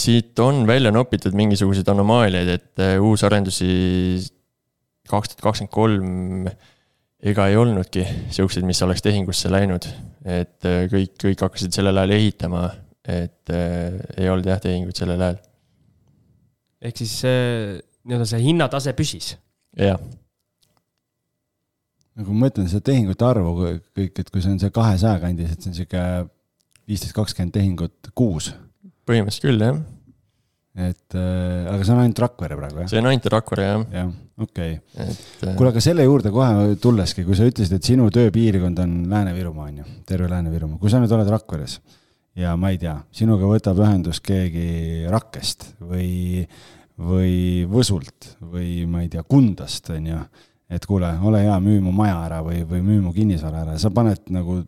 Siit 0.00 0.38
on 0.40 0.62
välja 0.66 0.88
nopitud 0.94 1.34
mingisuguseid 1.36 1.88
anomaaliaid, 1.92 2.48
et 2.48 2.82
uusarendusi 3.04 3.66
kaks 5.10 5.32
tuhat 5.32 5.42
kakskümmend 5.44 5.72
kolm 5.74 6.48
ega 7.20 7.48
ei 7.50 7.58
olnudki 7.60 8.04
siukseid, 8.32 8.64
mis 8.64 8.80
oleks 8.86 9.04
tehingusse 9.04 9.50
läinud. 9.52 9.88
et 10.24 10.66
kõik, 10.92 11.14
kõik 11.20 11.44
hakkasid 11.44 11.72
sellel 11.72 11.96
ajal 11.96 12.14
ehitama, 12.16 12.64
et 13.08 13.52
ei 13.52 14.28
olnud 14.28 14.48
jah 14.48 14.60
tehinguid 14.60 14.96
sellel 14.96 15.20
ajal. 15.20 15.38
ehk 16.80 17.02
siis 17.02 17.18
nii-öelda 17.24 18.28
see 18.28 18.42
hinnatase 18.44 18.96
püsis? 18.96 19.34
jah. 19.76 20.00
nagu 22.16 22.32
ma 22.32 22.46
mõtlen 22.46 22.68
seda 22.72 22.88
tehingute 22.88 23.28
arvu 23.28 23.54
kõik, 23.96 24.16
et 24.16 24.32
kui 24.32 24.40
see 24.40 24.56
on 24.56 24.62
see 24.62 24.72
kahesaja 24.72 25.20
kandis, 25.20 25.52
et 25.52 25.60
see 25.60 25.72
on 25.72 25.78
sihuke 25.82 26.04
viisteist, 26.88 27.16
kakskümmend 27.16 27.54
tehingut 27.54 28.12
kuus 28.16 28.52
põhimõtteliselt 29.10 29.46
küll, 29.46 29.64
jah. 29.66 29.78
et 30.88 31.18
äh, 31.18 31.68
aga 31.70 31.84
see 31.84 31.94
on 31.94 32.02
ainult 32.04 32.24
Rakvere 32.24 32.58
praegu, 32.58 32.82
jah? 32.82 32.90
see 32.92 33.02
on 33.02 33.10
ainult 33.10 33.30
Rakvere, 33.34 33.68
jah. 33.68 33.86
jah, 33.98 34.10
okei 34.40 34.74
okay.. 34.78 35.06
Äh... 35.44 35.54
kuule, 35.54 35.72
aga 35.74 35.84
selle 35.84 36.06
juurde 36.06 36.32
kohe 36.34 36.76
tulleski, 36.82 37.26
kui 37.28 37.38
sa 37.38 37.48
ütlesid, 37.50 37.78
et 37.78 37.92
sinu 37.92 38.10
tööpiirkond 38.14 38.82
on 38.84 38.98
Lääne-Virumaa, 39.12 39.70
on 39.70 39.80
ju, 39.82 39.88
terve 40.08 40.30
Lääne-Virumaa, 40.32 40.80
kui 40.82 40.92
sa 40.92 41.02
nüüd 41.02 41.14
oled 41.16 41.32
Rakveres 41.36 41.80
ja 42.38 42.54
ma 42.56 42.70
ei 42.72 42.78
tea, 42.80 42.94
sinuga 43.14 43.48
võtab 43.50 43.80
ühendust 43.82 44.22
keegi 44.26 45.08
Rakkest 45.10 45.72
või, 45.82 46.44
või 47.00 47.66
Võsult 47.70 48.36
või 48.40 48.86
ma 48.90 49.02
ei 49.04 49.10
tea, 49.12 49.26
Kundast, 49.26 49.90
on 49.92 50.06
ju 50.12 50.22
et 50.70 50.86
kuule, 50.86 51.10
ole 51.26 51.42
hea, 51.42 51.56
müü 51.62 51.80
mu 51.82 51.92
maja 51.94 52.20
ära 52.28 52.40
või, 52.46 52.62
või 52.68 52.82
müü 52.86 53.00
mu 53.02 53.14
kinnisvara 53.14 53.64
ära, 53.64 53.78
sa 53.80 53.90
paned 53.94 54.30
nagu 54.30 54.60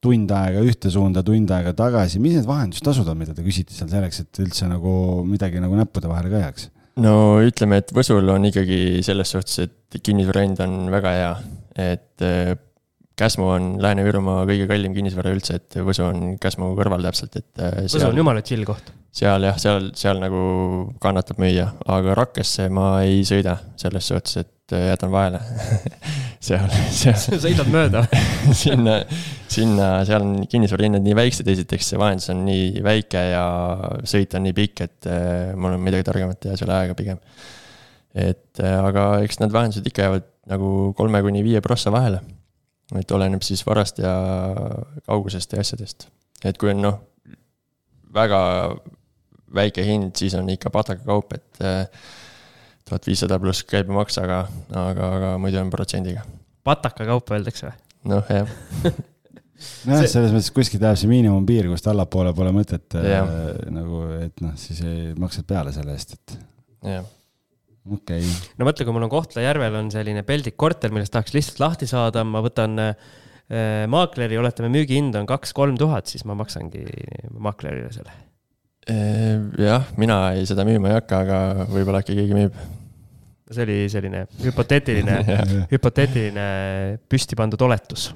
tund 0.00 0.32
aega 0.32 0.62
ühte 0.64 0.90
suunda, 0.92 1.22
tund 1.26 1.50
aega 1.52 1.74
tagasi, 1.76 2.20
mis 2.22 2.38
need 2.38 2.48
vahendustasud 2.48 3.08
on, 3.10 3.18
mida 3.20 3.36
te 3.36 3.44
küsite 3.44 3.76
seal 3.76 3.90
selleks, 3.92 4.22
et 4.24 4.42
üldse 4.44 4.68
nagu 4.70 4.92
midagi 5.28 5.60
nagu 5.62 5.76
näppude 5.78 6.10
vahele 6.10 6.32
ka 6.32 6.44
jääks? 6.46 6.70
no 7.00 7.14
ütleme, 7.44 7.80
et 7.82 7.92
Võsul 7.96 8.28
on 8.32 8.48
ikkagi 8.48 9.00
selles 9.06 9.36
suhtes, 9.36 9.60
et 9.66 10.00
kinnisvara 10.04 10.44
hind 10.46 10.60
on 10.64 10.80
väga 10.92 11.14
hea, 11.16 11.30
et 11.90 12.26
äh, 12.26 12.56
Käsmu 13.20 13.50
on 13.52 13.64
Lääne-Virumaa 13.84 14.46
kõige 14.48 14.64
kallim 14.70 14.94
kinnisvara 14.96 15.32
üldse, 15.34 15.58
et 15.60 15.76
Võsu 15.84 16.06
on 16.06 16.38
Käsmu 16.40 16.72
kõrval 16.78 17.04
täpselt, 17.04 17.36
et. 17.36 17.50
Äh, 17.60 17.82
Võsu 17.84 18.06
on 18.08 18.16
jumala 18.16 18.40
chill 18.46 18.64
koht. 18.68 18.92
seal 19.12 19.44
jah, 19.44 19.58
seal, 19.60 19.90
seal 19.98 20.22
nagu 20.22 20.40
kannatab 21.02 21.40
müüa, 21.42 21.66
aga 21.90 22.16
Rakkesse 22.16 22.70
ma 22.72 23.02
ei 23.04 23.20
sõida 23.28 23.58
selles 23.80 24.08
suhtes, 24.08 24.40
et 24.40 24.54
äh, 24.76 24.88
jätan 24.90 25.12
vahele 25.12 25.40
seal, 26.46 26.66
seal. 26.94 27.38
sõidad 27.42 27.70
mööda 27.72 28.04
sinna, 28.62 29.00
sinna, 29.50 29.92
seal 30.08 30.24
on 30.24 30.48
kinnisvarahinnad 30.50 31.04
nii 31.04 31.16
väiksed, 31.18 31.48
esiteks 31.52 31.92
see 31.92 32.00
vahendus 32.00 32.30
on 32.34 32.44
nii 32.48 32.82
väike 32.86 33.24
ja 33.32 33.44
sõit 34.08 34.34
on 34.38 34.46
nii 34.48 34.56
pikk, 34.56 34.84
et 34.88 35.10
äh, 35.10 35.54
mul 35.56 35.76
on 35.76 35.86
midagi 35.86 36.06
targemat 36.08 36.42
teha 36.42 36.58
selle 36.60 36.76
ajaga 36.78 36.98
pigem. 36.98 37.22
et 38.14 38.60
aga 38.64 39.06
eks 39.24 39.38
need 39.42 39.54
vahendused 39.54 39.86
ikka 39.86 40.08
jäävad 40.08 40.28
nagu 40.50 40.92
kolme 40.98 41.20
kuni 41.22 41.44
viie 41.46 41.60
prossa 41.62 41.92
vahele 41.94 42.22
et 42.98 43.12
oleneb 43.14 43.44
siis 43.46 43.62
varast 43.66 44.00
ja 44.02 44.14
kaugusest 45.06 45.54
ja 45.54 45.62
asjadest. 45.62 46.08
et 46.44 46.58
kui 46.58 46.72
on 46.72 46.82
noh, 46.82 46.96
väga 48.14 48.40
väike 49.54 49.84
hind, 49.86 50.14
siis 50.18 50.34
on 50.38 50.48
ikka 50.50 50.70
pataka 50.74 51.04
kaup, 51.06 51.34
et 51.34 51.62
tuhat 52.90 53.06
viissada 53.08 53.38
pluss 53.42 53.64
käibemaks, 53.68 54.18
aga, 54.22 54.42
aga, 54.70 55.12
aga 55.20 55.36
muidu 55.42 55.62
on 55.62 55.70
protsendiga. 55.72 56.26
pataka 56.66 57.08
kaup 57.08 57.32
öeldakse 57.36 57.70
või? 57.70 57.78
noh, 58.14 58.34
jah 58.34 58.50
nojah, 59.88 60.06
selles 60.08 60.34
mõttes 60.34 60.50
kuskilt 60.56 60.84
jääb 60.84 60.98
see 60.98 61.10
miinimumpiir, 61.10 61.68
kust 61.70 61.88
allapoole 61.90 62.32
pole 62.36 62.52
mõtet 62.56 62.98
äh, 62.98 63.16
nagu, 63.72 64.04
et 64.20 64.44
noh, 64.44 64.54
siis 64.60 64.82
ei 64.86 65.10
maksad 65.20 65.48
peale 65.48 65.74
selle 65.76 65.96
eest, 65.96 66.16
et. 66.16 66.36
jah 66.96 67.08
okei 67.88 68.20
okay.. 68.20 68.52
no 68.60 68.68
mõtle, 68.68 68.86
kui 68.86 68.96
mul 68.96 69.06
on 69.06 69.12
Kohtla-Järvel 69.12 69.78
on 69.80 69.90
selline 69.92 70.24
peldik 70.28 70.56
korter, 70.60 70.92
millest 70.94 71.14
tahaks 71.14 71.34
lihtsalt 71.36 71.62
lahti 71.62 71.88
saada, 71.90 72.24
ma 72.28 72.42
võtan 72.44 72.76
äh, 72.82 73.12
maakleri, 73.90 74.38
oletame 74.40 74.70
müügihind 74.72 75.16
on 75.18 75.28
kaks-kolm 75.28 75.78
tuhat, 75.80 76.10
siis 76.10 76.26
ma 76.28 76.36
maksangi 76.38 76.84
maaklerile 77.36 77.92
selle. 77.94 78.18
jah, 79.60 79.88
mina 80.00 80.20
ei, 80.34 80.46
seda 80.48 80.64
müüma 80.66 80.90
ei 80.90 80.98
hakka, 80.98 81.24
aga 81.24 81.70
võib-olla 81.70 82.00
äkki 82.02 82.16
keegi 82.16 82.36
müüb. 82.36 82.60
See 83.50 83.66
oli 83.66 83.78
selline 83.92 84.24
hüpoteetiline 84.44 85.16
hüpoteetiline 85.72 86.46
püsti 87.10 87.38
pandud 87.38 87.62
oletus. 87.66 88.10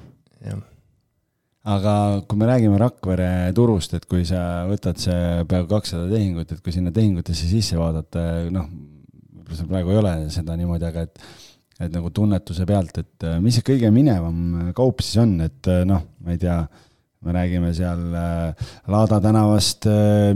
aga 1.65 1.95
kui 2.29 2.39
me 2.39 2.49
räägime 2.49 2.79
Rakvere 2.79 3.29
turust, 3.57 3.95
et 3.97 4.05
kui 4.09 4.25
sa 4.27 4.65
võtad 4.69 4.99
see 5.01 5.45
peaaegu 5.49 5.71
kakssada 5.71 6.07
tehingut, 6.11 6.51
et 6.51 6.61
kui 6.61 6.75
sinna 6.75 6.93
tehingutesse 6.95 7.49
sisse 7.49 7.79
vaadata, 7.79 8.45
noh, 8.53 8.69
võib-olla 9.35 9.57
seal 9.57 9.71
praegu 9.71 9.93
ei 9.93 10.01
ole 10.01 10.15
seda 10.33 10.57
niimoodi, 10.59 10.87
aga 10.91 11.07
et 11.09 11.25
et 11.75 11.91
nagu 11.91 12.07
tunnetuse 12.15 12.63
pealt, 12.67 13.01
et 13.01 13.25
äh, 13.27 13.39
mis 13.43 13.57
see 13.57 13.65
kõige 13.67 13.89
minevam 13.91 14.35
äh, 14.61 14.67
kaup 14.77 15.01
siis 15.03 15.19
on, 15.19 15.33
et 15.43 15.67
äh, 15.67 15.81
noh, 15.87 16.05
ma 16.23 16.31
ei 16.31 16.39
tea, 16.39 16.61
me 17.25 17.33
räägime 17.33 17.71
seal 17.73 18.03
Laada 18.93 19.17
tänavast 19.17 19.87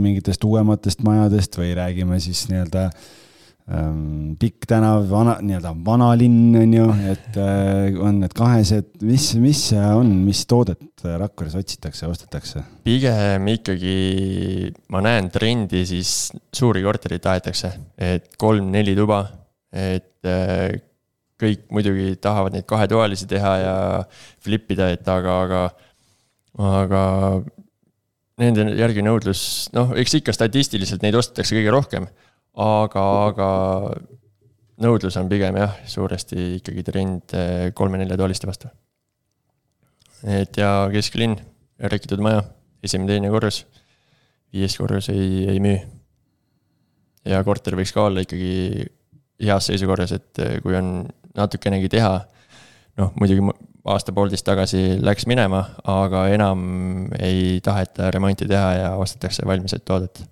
mingitest 0.02 0.42
uuematest 0.44 1.04
majadest 1.06 1.54
või 1.60 1.76
räägime 1.78 2.18
siis 2.24 2.48
nii-öelda 2.50 2.88
ähm, 2.90 3.04
Pikk 4.40 4.66
tänav, 4.66 5.04
vana, 5.12 5.36
nii-öelda 5.46 5.76
vanalinn 5.86 6.56
on 6.58 6.72
ju, 6.74 6.86
et 7.12 7.36
on 8.02 8.16
need 8.24 8.34
kahesed, 8.34 8.88
mis, 9.06 9.28
mis 9.38 9.60
see 9.70 9.84
on, 9.94 10.10
mis 10.26 10.42
toodet 10.50 11.04
Rakveres 11.06 11.54
otsitakse, 11.60 12.08
ostetakse? 12.10 12.64
pigem 12.84 13.46
ikkagi 13.54 14.72
ma 14.90 15.04
näen 15.06 15.30
trendi, 15.30 15.84
siis 15.86 16.32
suuri 16.56 16.82
korterid 16.82 17.22
tahetakse, 17.22 17.72
et 18.02 18.32
kolm-neli 18.42 18.96
tuba, 18.98 19.22
et 19.70 20.26
äh, 20.26 20.80
kõik 21.40 21.68
muidugi 21.74 22.16
tahavad 22.22 22.56
neid 22.58 22.66
kahetoalisi 22.70 23.28
teha 23.30 23.54
ja 23.62 23.76
flip 24.44 24.72
ida, 24.74 24.90
et 24.96 25.08
aga, 25.14 25.36
aga, 25.46 25.62
aga 26.74 27.04
nende 28.40 28.66
järgi 28.80 29.06
nõudlus, 29.06 29.44
noh, 29.76 29.94
eks 30.00 30.20
ikka 30.20 30.36
statistiliselt 30.36 31.04
neid 31.06 31.18
ostetakse 31.20 31.56
kõige 31.56 31.76
rohkem, 31.76 32.10
aga, 32.56 33.06
aga 33.30 33.50
nõudlus 34.80 35.18
on 35.20 35.30
pigem 35.32 35.58
jah, 35.60 35.80
suuresti 35.86 36.56
ikkagi 36.60 36.86
trend 36.88 37.36
äh, 37.38 37.70
kolme-neljatoaliste 37.76 38.50
vastu 38.50 38.72
et 40.28 40.58
ja 40.60 40.72
kesklinn, 40.92 41.38
rekitud 41.92 42.22
maja, 42.24 42.44
esimene-teine 42.84 43.32
korrus, 43.32 43.64
viies 44.54 44.76
korrus 44.80 45.10
ei, 45.14 45.46
ei 45.54 45.60
müü. 45.64 45.80
ja 47.30 47.44
korter 47.44 47.76
võiks 47.78 47.94
ka 47.94 48.08
olla 48.10 48.24
ikkagi 48.26 48.88
heas 49.46 49.70
seisukorras, 49.70 50.12
et 50.16 50.42
eh, 50.44 50.58
kui 50.64 50.76
on 50.76 51.08
natukenegi 51.38 51.90
teha, 51.92 52.18
noh, 53.00 53.14
muidugi 53.20 53.46
aasta-poolteist 53.90 54.46
tagasi 54.48 54.82
läks 55.00 55.28
minema, 55.30 55.62
aga 55.88 56.28
enam 56.34 57.08
ei 57.20 57.60
taheta 57.64 58.10
remonti 58.12 58.48
teha 58.50 58.74
ja 58.76 58.90
ostetakse 59.00 59.48
valmis 59.48 59.78
toodet 59.86 60.24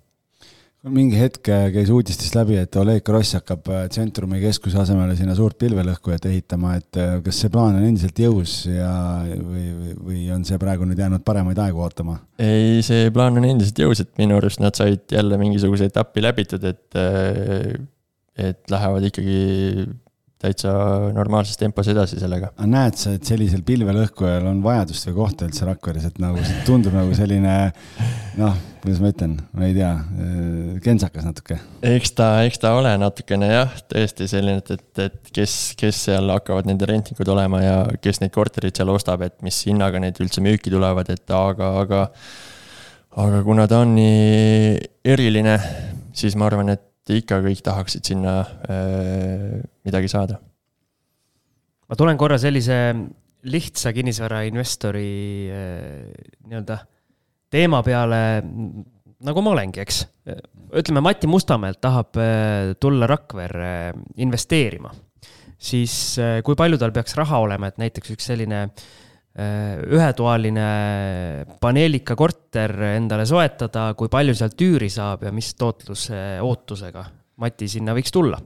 mingi 0.86 1.18
hetk 1.18 1.48
äh, 1.50 1.68
käis 1.74 1.90
uudistest 1.90 2.36
läbi, 2.38 2.54
et 2.60 2.76
Oleg 2.78 3.02
Gross 3.06 3.34
hakkab 3.34 3.66
äh, 3.72 3.84
Tsentrumi 3.90 4.38
keskuse 4.42 4.78
asemele 4.78 5.16
sinna 5.18 5.34
suurt 5.34 5.58
pilvelõhkujat 5.58 6.28
ehitama, 6.30 6.76
et 6.78 6.98
äh, 7.00 7.16
kas 7.24 7.40
see 7.42 7.50
plaan 7.52 7.80
on 7.80 7.86
endiselt 7.88 8.18
jõus 8.22 8.60
ja, 8.70 8.92
või, 9.26 9.94
või 9.98 10.22
on 10.34 10.46
see 10.46 10.58
praegu 10.62 10.86
nüüd 10.86 11.02
jäänud 11.02 11.24
paremaid 11.26 11.58
aegu 11.64 11.82
ootama? 11.82 12.20
ei, 12.38 12.78
see 12.86 13.10
plaan 13.14 13.40
on 13.40 13.48
endiselt 13.48 13.82
jõus, 13.82 14.04
et 14.04 14.12
minu 14.20 14.38
arust 14.38 14.62
nad 14.62 14.78
said 14.78 15.02
jälle 15.14 15.40
mingisuguse 15.40 15.90
etapi 15.90 16.22
läbitud, 16.22 16.68
et, 16.70 17.00
et 18.38 18.62
lähevad 18.70 19.10
ikkagi 19.10 19.40
täitsa 20.38 20.72
normaalses 21.14 21.58
tempos 21.58 21.88
edasi 21.90 22.20
sellega. 22.20 22.52
aga 22.54 22.70
näed 22.70 22.98
sa, 23.00 23.12
et 23.16 23.26
sellisel 23.26 23.64
pilvelõhkujal 23.66 24.46
on 24.46 24.62
vajadust 24.62 25.08
või 25.10 25.16
kohta 25.16 25.48
üldse 25.48 25.66
Rakveres, 25.66 26.06
et 26.06 26.20
nagu 26.22 26.42
tundub 26.66 26.94
nagu 26.94 27.14
selline 27.18 27.54
noh, 28.38 28.58
kuidas 28.82 29.00
ma 29.02 29.10
ütlen, 29.10 29.34
ma 29.58 29.66
ei 29.66 29.74
tea, 29.74 29.90
kentsakas 30.84 31.26
natuke. 31.26 31.58
eks 31.90 32.14
ta, 32.18 32.28
eks 32.46 32.62
ta 32.62 32.72
ole 32.78 32.94
natukene 33.02 33.50
jah, 33.50 33.74
tõesti 33.90 34.28
selline, 34.30 34.62
et, 34.62 34.70
et, 34.78 35.04
et 35.08 35.32
kes, 35.40 35.56
kes 35.78 36.04
seal 36.08 36.30
hakkavad 36.36 36.70
nende 36.70 36.86
rentnikud 36.88 37.34
olema 37.34 37.62
ja 37.64 37.78
kes 38.02 38.22
neid 38.22 38.34
korterid 38.34 38.78
seal 38.78 38.94
ostab, 38.94 39.26
et 39.26 39.34
mis 39.46 39.58
hinnaga 39.66 39.98
need 40.02 40.22
üldse 40.22 40.44
müüki 40.44 40.70
tulevad, 40.70 41.10
et 41.14 41.34
aga, 41.34 41.72
aga 41.82 42.04
aga 43.18 43.42
kuna 43.42 43.66
ta 43.66 43.82
on 43.82 43.96
nii 43.98 44.78
eriline, 45.08 45.58
siis 46.14 46.38
ma 46.38 46.46
arvan, 46.46 46.70
et 46.76 46.84
ikka 47.16 47.40
kõik 47.44 47.62
tahaksid 47.64 48.10
sinna 48.10 48.40
äh, 48.68 49.58
midagi 49.86 50.10
saada. 50.12 50.38
ma 51.88 51.96
tulen 51.96 52.20
korra 52.20 52.38
sellise 52.38 52.76
lihtsa 53.48 53.92
kinnisvarainvestori 53.96 55.10
äh, 55.48 56.12
nii-öelda 56.44 56.78
teema 57.48 57.80
peale, 57.82 58.20
nagu 59.24 59.42
ma 59.42 59.54
olengi, 59.54 59.80
eks. 59.80 60.02
ütleme, 60.76 61.00
Mati 61.00 61.30
Mustamäelt 61.30 61.80
tahab 61.80 62.18
äh, 62.20 62.74
tulla 62.80 63.08
Rakverre 63.08 63.94
investeerima, 64.20 64.92
siis 65.58 66.18
kui 66.44 66.58
palju 66.58 66.78
tal 66.78 66.92
peaks 66.92 67.16
raha 67.16 67.40
olema, 67.46 67.70
et 67.70 67.80
näiteks 67.80 68.12
üks 68.14 68.28
selline 68.28 68.66
Äh, 68.68 69.07
ühetoaline 69.38 70.64
paneelika 71.62 72.16
korter 72.18 72.72
endale 72.96 73.26
soetada, 73.28 73.92
kui 73.98 74.10
palju 74.10 74.34
sealt 74.34 74.58
üüri 74.66 74.88
saab 74.90 75.22
ja 75.28 75.32
mis 75.34 75.52
tootluse 75.58 76.40
ootusega 76.42 77.04
Mati 77.38 77.68
sinna 77.70 77.94
võiks 77.94 78.10
tulla? 78.14 78.40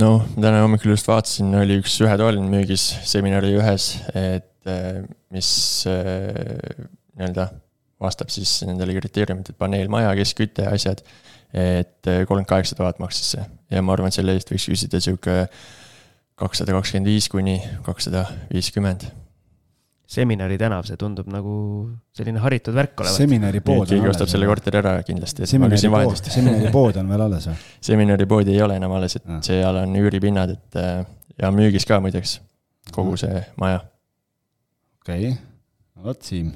noh, 0.00 0.24
täna 0.34 0.62
hommikul 0.64 0.94
just 0.94 1.06
vaatasin, 1.06 1.52
oli 1.60 1.76
üks 1.82 1.98
ühetoaline 2.02 2.48
müügis 2.50 2.86
seminari 3.06 3.52
ühes, 3.58 3.90
et 4.16 4.70
äh, 4.70 5.04
mis 5.34 5.50
äh, 5.90 6.80
nii-öelda 7.14 7.50
vastab 8.02 8.32
siis 8.32 8.56
nendele 8.66 8.96
kriteeriumitele, 8.96 9.56
paneelmaja, 9.60 10.16
keskküte 10.18 10.66
ja 10.66 10.74
asjad. 10.74 11.04
et 11.54 12.02
kolmkümmend 12.02 12.48
kaheksa 12.50 12.74
tuhat 12.74 12.98
maksis 12.98 13.36
see 13.36 13.44
ja 13.70 13.82
ma 13.84 13.94
arvan, 13.94 14.10
et 14.10 14.16
selle 14.16 14.34
eest 14.34 14.50
võiks 14.50 14.66
küsida 14.72 14.98
sihuke 15.04 15.44
kakssada 16.34 16.74
kakskümmend 16.74 17.12
viis 17.12 17.28
kuni 17.30 17.60
kakssada 17.86 18.24
viiskümmend 18.50 19.06
seminari 20.06 20.58
tänav, 20.60 20.84
see 20.88 20.98
tundub 21.00 21.28
nagu 21.32 21.54
selline 22.14 22.42
haritud 22.42 22.76
värk 22.76 23.00
olevat. 23.00 23.16
seminari 23.16 23.62
pood 23.64 23.88
keegi 23.88 24.10
ostab 24.10 24.28
selle 24.30 24.48
korteri 24.50 24.80
ära 24.82 24.98
kindlasti, 25.06 25.46
küsin 25.46 25.94
vahetust. 25.94 26.28
seminari 26.34 26.72
pood 26.74 26.98
on 27.00 27.08
veel 27.14 27.24
alles 27.26 27.48
või? 27.48 27.56
seminari 27.88 28.28
poodi 28.28 28.52
ei 28.56 28.60
ole 28.64 28.76
enam 28.80 28.92
alles, 28.98 29.16
et 29.20 29.24
ja. 29.24 29.40
seal 29.48 29.80
on 29.80 29.96
üüripinnad, 30.00 30.52
et 30.58 30.80
äh, 30.80 31.06
ja 31.40 31.50
müügis 31.54 31.88
ka 31.88 32.02
muideks, 32.04 32.36
kogu 32.92 33.16
see 33.20 33.40
maja. 33.60 33.80
okei 35.00 35.32
okay., 35.32 35.40
vot 36.04 36.22
Siim 36.22 36.52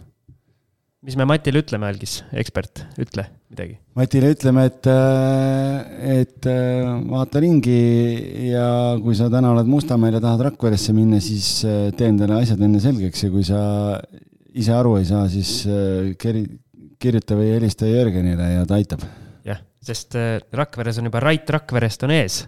mis 1.03 1.17
me 1.17 1.25
Matile 1.29 1.63
ütleme, 1.63 1.89
algis, 1.89 2.21
ekspert, 2.37 2.85
ütle 3.01 3.29
midagi. 3.49 3.77
Matile 3.97 4.31
ütleme, 4.35 4.65
et, 4.69 4.87
äh, 4.87 6.19
et 6.21 6.49
äh, 6.49 6.89
vaata 7.09 7.41
ringi 7.43 7.79
ja 8.51 8.97
kui 9.03 9.17
sa 9.19 9.29
täna 9.33 9.53
oled 9.55 9.69
Mustamäel 9.71 10.19
ja 10.19 10.23
tahad 10.23 10.45
Rakveresse 10.51 10.95
minna, 10.97 11.21
siis 11.25 11.65
äh, 11.67 11.89
tee 11.97 12.11
endale 12.13 12.39
asjad 12.43 12.61
enne 12.65 12.81
selgeks 12.83 13.25
ja 13.25 13.31
kui 13.33 13.47
sa 13.47 13.61
ise 14.59 14.75
aru 14.75 14.97
ei 14.99 15.07
saa, 15.09 15.25
siis 15.33 15.63
kiri, 16.21 16.45
kirjuta 17.01 17.39
või 17.39 17.53
helista 17.55 17.89
Jörgenile 17.89 18.53
ja 18.57 18.67
ta 18.69 18.79
aitab. 18.79 19.05
jah, 19.47 19.61
sest 19.85 20.17
Rakveres 20.53 21.01
on 21.01 21.09
juba 21.11 21.23
Rait 21.23 21.51
Rakverest 21.57 22.05
on 22.09 22.15
ees. 22.17 22.43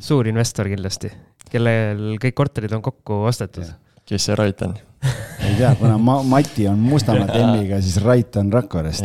suur 0.00 0.28
investor 0.30 0.68
kindlasti, 0.70 1.10
kellel 1.50 2.16
kõik 2.22 2.36
korterid 2.38 2.72
on 2.76 2.82
kokku 2.82 3.24
ostetud. 3.28 3.70
kes 4.08 4.30
see 4.30 4.36
Rait 4.38 4.62
on? 4.66 4.76
ei 5.44 5.56
tea, 5.58 5.74
kuna 5.78 5.98
ma, 5.98 6.22
Mati 6.22 6.68
on 6.70 6.80
Mustamäe 6.80 7.28
temmiga, 7.38 7.80
siis 7.84 8.00
Rait 8.02 8.36
on 8.40 8.52
Rakverest. 8.52 9.04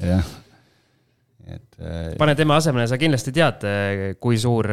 jah. 0.00 0.39
Et. 1.56 1.78
Äh, 1.80 1.98
pane 2.20 2.34
tema 2.38 2.58
asemele, 2.60 2.86
sa 2.90 2.98
kindlasti 3.00 3.34
tead, 3.36 3.66
kui 4.22 4.38
suur 4.40 4.68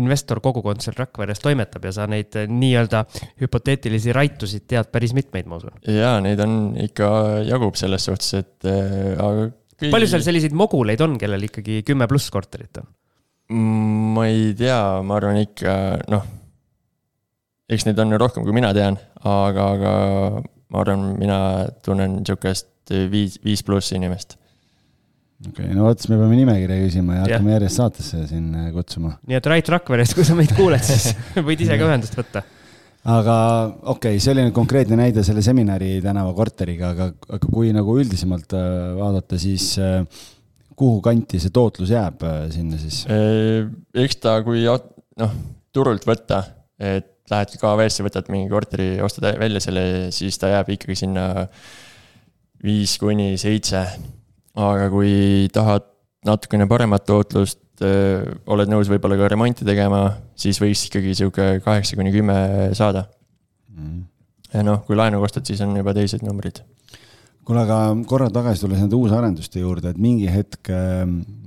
investor 0.00 0.42
kogukond 0.44 0.84
seal 0.84 0.96
Rakveres 0.98 1.42
toimetab 1.42 1.88
ja 1.88 1.94
sa 1.96 2.08
neid 2.10 2.36
nii-öelda 2.48 3.04
hüpoteetilisi 3.42 4.14
raitusid 4.16 4.66
tead 4.70 4.92
päris 4.94 5.14
mitmeid, 5.16 5.48
ma 5.50 5.60
usun. 5.60 5.76
ja 5.88 6.16
neid 6.24 6.40
on 6.44 6.58
ikka, 6.88 7.08
jagub 7.48 7.78
selles 7.80 8.08
suhtes, 8.08 8.32
et 8.40 8.68
aga 8.68 9.48
kõigi.... 9.48 9.92
palju 9.92 10.10
seal 10.10 10.26
selliseid 10.26 10.56
moguleid 10.56 11.02
on, 11.04 11.18
kellel 11.20 11.48
ikkagi 11.48 11.82
kümme 11.86 12.08
pluss 12.10 12.32
korterit 12.34 12.82
on? 12.82 12.88
Mm, 13.52 14.12
ma 14.16 14.26
ei 14.30 14.52
tea, 14.56 14.78
ma 15.04 15.18
arvan 15.18 15.40
ikka, 15.42 15.74
noh, 16.12 16.26
eks 17.72 17.86
neid 17.88 18.00
on 18.02 18.14
rohkem, 18.20 18.46
kui 18.46 18.54
mina 18.56 18.70
tean, 18.76 18.98
aga, 19.28 19.66
aga 19.76 19.94
ma 20.72 20.84
arvan, 20.84 21.08
mina 21.20 21.38
tunnen 21.84 22.20
sihukest 22.26 22.92
viis, 23.12 23.38
viis 23.44 23.62
pluss 23.66 23.92
inimest. 23.96 24.38
Okei 25.48 25.66
okay,, 25.66 25.76
no 25.76 25.86
vot, 25.86 26.00
siis 26.00 26.10
me 26.12 26.18
peame 26.20 26.38
nimekirja 26.38 26.80
küsima 26.84 27.18
ja 27.18 27.26
hakkame 27.26 27.54
järjest 27.56 27.80
saatesse 27.80 28.24
siin 28.30 28.48
äh, 28.58 28.72
kutsuma. 28.74 29.16
nii 29.28 29.38
et 29.38 29.48
Rait 29.52 29.70
Rakverest, 29.76 30.16
kui 30.18 30.26
sa 30.28 30.36
meid 30.38 30.54
kuuled, 30.56 30.82
siis 30.86 31.12
võid 31.48 31.64
ise 31.64 31.78
ka 31.78 31.88
ühendust 31.88 32.18
võtta 32.18 32.44
aga 33.12 33.36
okei 33.94 34.16
okay,, 34.16 34.22
see 34.22 34.34
oli 34.34 34.46
nüüd 34.46 34.56
konkreetne 34.56 34.98
näide 35.00 35.24
selle 35.26 35.44
seminari 35.44 35.96
tänava 36.04 36.34
korteriga, 36.36 36.92
aga, 36.94 37.10
aga 37.38 37.50
kui 37.50 37.72
nagu 37.74 37.96
üldisemalt 38.02 38.56
äh, 38.58 38.68
vaadata, 39.00 39.40
siis 39.42 39.72
äh, 39.82 40.02
kuhu 40.78 41.00
kanti 41.04 41.40
see 41.42 41.54
tootlus 41.54 41.92
jääb 41.92 42.22
sinna 42.54 42.78
siis? 42.80 43.04
eks 44.02 44.20
ta, 44.22 44.38
kui 44.46 44.64
noh, 44.64 45.34
turult 45.74 46.06
võtta, 46.08 46.42
et 46.80 47.12
lähed 47.32 47.56
KV-sse, 47.60 48.04
võtad 48.06 48.28
mingi 48.32 48.50
korteri, 48.50 48.88
ostad 49.04 49.26
välja 49.40 49.62
selle, 49.62 49.84
siis 50.14 50.38
ta 50.40 50.50
jääb 50.52 50.72
ikkagi 50.74 50.96
sinna 51.04 51.26
viis 52.62 52.96
kuni 53.02 53.34
seitse. 53.40 53.82
Aga 54.58 54.88
kui 54.92 55.48
tahad 55.52 55.88
natukene 56.26 56.68
paremat 56.70 57.06
tootlust, 57.08 57.60
oled 57.82 58.70
nõus 58.70 58.90
võib-olla 58.92 59.16
ka 59.18 59.30
remonti 59.32 59.66
tegema, 59.66 60.04
siis 60.38 60.60
võiks 60.62 60.84
ikkagi 60.86 61.16
sihuke 61.18 61.46
kaheksa 61.64 61.98
kuni 61.98 62.12
kümme 62.14 62.36
saada 62.78 63.08
mm.. 63.72 64.04
ja 64.52 64.62
noh, 64.66 64.84
kui 64.86 64.98
laenuga 64.98 65.26
ostad, 65.26 65.48
siis 65.48 65.62
on 65.64 65.74
juba 65.80 65.94
teised 65.96 66.22
numbrid. 66.22 66.60
kuule, 67.42 67.64
aga 67.64 67.80
korra 68.06 68.28
tagasi 68.30 68.62
tulles 68.62 68.78
nende 68.84 68.94
uusarenduste 68.94 69.64
juurde, 69.64 69.90
et 69.90 69.98
mingi 69.98 70.30
hetk, 70.30 70.70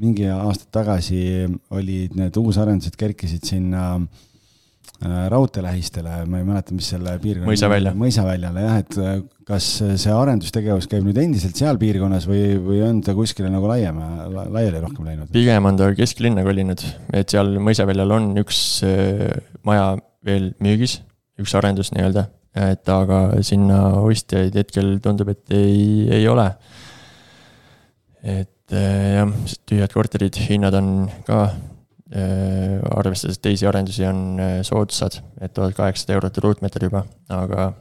mingi 0.02 0.28
aastad 0.34 0.74
tagasi 0.82 1.22
olid 1.72 2.18
need 2.20 2.42
uusarendused 2.42 3.00
kerkisid 3.00 3.48
sinna 3.48 3.94
äh, 3.96 4.26
raudtee 5.04 5.64
lähistele, 5.64 6.22
ma 6.30 6.40
ei 6.40 6.46
mäleta, 6.48 6.74
mis 6.76 6.88
selle 6.94 7.18
piirkonna. 7.22 7.50
mõisavälja. 7.50 7.92
mõisaväljale 8.00 8.64
jah, 8.64 8.78
et 8.80 8.98
äh, 9.02 9.18
kas 9.48 9.68
see 9.84 10.14
arendustegevus 10.14 10.88
käib 10.92 11.04
nüüd 11.06 11.20
endiselt 11.22 11.60
seal 11.60 11.78
piirkonnas 11.82 12.28
või, 12.30 12.56
või 12.64 12.80
on 12.86 13.02
ta 13.06 13.14
kuskile 13.18 13.52
nagu 13.52 13.68
laiem, 13.70 14.00
laiali 14.32 14.82
rohkem 14.84 15.10
läinud? 15.10 15.34
pigem 15.36 15.68
on 15.68 15.78
ta 15.80 15.92
kesklinna 15.98 16.46
kolinud, 16.48 16.86
et 17.14 17.36
seal 17.36 17.58
mõisaväljal 17.64 18.16
on 18.16 18.32
üks 18.42 18.62
äh, 18.88 19.28
maja 19.68 19.94
veel 20.26 20.54
müügis, 20.64 21.02
üks 21.42 21.54
arendus 21.60 21.92
nii-öelda, 21.94 22.26
et 22.72 22.90
aga 22.90 23.22
sinna 23.46 23.84
ostjaid 24.00 24.56
hetkel 24.56 24.96
tundub, 25.04 25.36
et 25.36 25.54
ei, 25.54 26.08
ei 26.22 26.28
ole. 26.32 26.50
et 28.24 28.74
äh, 28.74 29.16
jah, 29.20 29.40
tühjad 29.68 29.94
korterid, 29.94 30.40
hinnad 30.48 30.80
on 30.80 30.94
ka 31.28 31.50
äh, 32.14 32.78
arvestades 32.92 33.42
teisi 33.42 33.68
arendusi 33.70 34.06
on 34.10 34.38
soodsad, 34.68 35.22
et 35.42 35.54
tuhat 35.54 35.78
kaheksasada 35.78 36.20
eurot 36.20 36.44
ruutmeeter 36.44 36.90
juba, 36.90 37.06
aga 37.34 37.72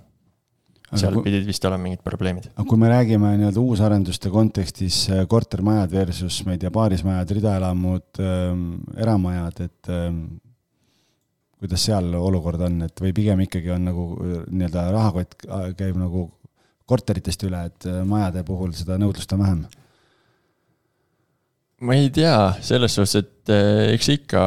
seal 0.99 1.17
kui, 1.17 1.25
pidid 1.27 1.47
vist 1.49 1.65
olema 1.69 1.87
mingid 1.87 2.03
probleemid. 2.05 2.49
aga 2.55 2.67
kui 2.69 2.81
me 2.81 2.91
räägime 2.91 3.33
nii-öelda 3.39 3.63
uusarenduste 3.63 4.31
kontekstis 4.33 5.05
äh, 5.11 5.25
kortermajad 5.31 5.93
versus, 5.95 6.41
ma 6.47 6.55
ei 6.55 6.63
tea, 6.63 6.73
paarismajad, 6.75 7.35
ridaelamud 7.39 8.23
ähm,, 8.23 8.65
eramajad, 9.01 9.63
et 9.69 9.93
ähm, 9.93 10.25
kuidas 11.59 11.87
seal 11.89 12.11
olukord 12.19 12.63
on, 12.67 12.83
et 12.89 13.05
või 13.05 13.15
pigem 13.17 13.45
ikkagi 13.47 13.73
on 13.75 13.89
nagu 13.91 14.09
äh, 14.17 14.37
nii-öelda 14.51 14.89
rahakott 14.95 15.49
äh, 15.49 15.71
käib 15.79 15.99
nagu 16.01 16.29
korteritest 16.91 17.47
üle, 17.49 17.63
et 17.71 17.87
majade 18.05 18.43
puhul 18.45 18.75
seda 18.77 18.99
nõudlust 19.01 19.33
on 19.33 19.41
vähem? 19.41 19.65
Ma 21.85 21.97
ei 21.99 22.09
tea, 22.15 22.37
selles 22.65 22.97
suhtes, 22.97 23.21
et 23.21 23.53
eks 23.95 24.09
ikka 24.17 24.43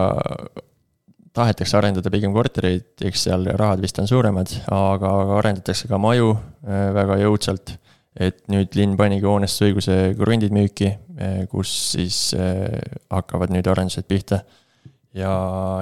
tahetakse 1.37 1.77
arendada 1.77 2.11
pigem 2.13 2.33
kortereid, 2.33 2.95
eks 3.07 3.27
seal 3.27 3.45
rahad 3.59 3.81
vist 3.83 3.99
on 4.01 4.09
suuremad, 4.09 4.53
aga 4.73 5.11
arendatakse 5.37 5.89
ka 5.89 5.99
maju 6.01 6.33
äh, 6.33 6.87
väga 6.97 7.19
jõudsalt. 7.25 7.77
et 8.17 8.39
nüüd 8.49 8.73
linn 8.73 8.95
panigi 8.97 9.27
hoonestusõiguse 9.29 9.95
krundid 10.17 10.53
müüki, 10.55 10.87
äh, 11.21 11.43
kus 11.51 11.69
siis 11.91 12.31
hakkavad 13.13 13.53
nüüd 13.53 13.67
arendused 13.69 14.07
pihta. 14.09 14.41
ja, 15.13 15.33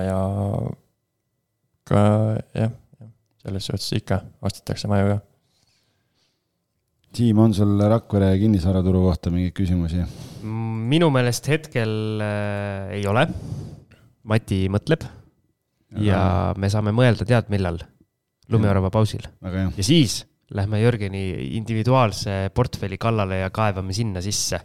ja 0.04 0.20
ka 1.88 2.02
jah, 2.58 2.74
selles 3.46 3.70
suhtes 3.70 3.94
ikka 4.02 4.20
ostetakse 4.42 4.92
maju 4.92 5.14
ka. 5.14 5.35
Siim, 7.16 7.38
on 7.40 7.54
sul 7.56 7.80
Rakvere 7.80 8.34
kinnisvaraturu 8.42 9.06
kohta 9.06 9.32
mingeid 9.32 9.56
küsimusi? 9.56 10.04
minu 10.86 11.08
meelest 11.10 11.48
hetkel 11.50 12.22
äh, 12.22 12.92
ei 12.98 13.06
ole. 13.10 13.24
Mati 14.30 14.66
mõtleb 14.70 15.06
ja 16.04 16.20
me 16.60 16.70
saame 16.70 16.94
mõelda, 16.96 17.28
tead 17.28 17.52
millal? 17.54 17.80
lumiorava 18.52 18.92
pausil. 18.94 19.24
ja 19.42 19.84
siis 19.84 20.20
lähme 20.54 20.78
Jörgeni 20.78 21.56
individuaalse 21.58 22.52
portfelli 22.54 23.00
kallale 23.02 23.40
ja 23.40 23.50
kaevame 23.50 23.94
sinna 23.94 24.22
sisse. 24.22 24.60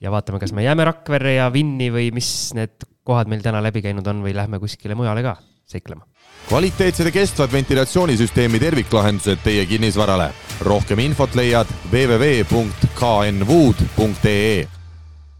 ja 0.00 0.10
vaatame, 0.10 0.42
kas 0.42 0.52
me 0.52 0.66
jääme 0.66 0.84
Rakverre 0.84 1.38
ja 1.38 1.52
Vinni 1.52 1.88
või 1.94 2.10
mis 2.12 2.52
need 2.58 2.82
kohad 3.06 3.30
meil 3.30 3.46
täna 3.46 3.62
läbi 3.62 3.80
käinud 3.86 4.06
on 4.10 4.26
või 4.26 4.34
lähme 4.36 4.58
kuskile 4.60 4.98
mujale 4.98 5.22
ka 5.22 5.38
seiklema. 5.66 6.06
kvaliteetsed 6.46 7.06
ja 7.08 7.12
kestvad 7.14 7.52
ventilatsioonisüsteemi 7.52 8.58
terviklahendused 8.62 9.38
teie 9.44 9.66
kinnisvarale. 9.66 10.30
rohkem 10.60 10.98
infot 11.02 11.34
leiad 11.34 11.66
www.knwood.ee 11.90 12.56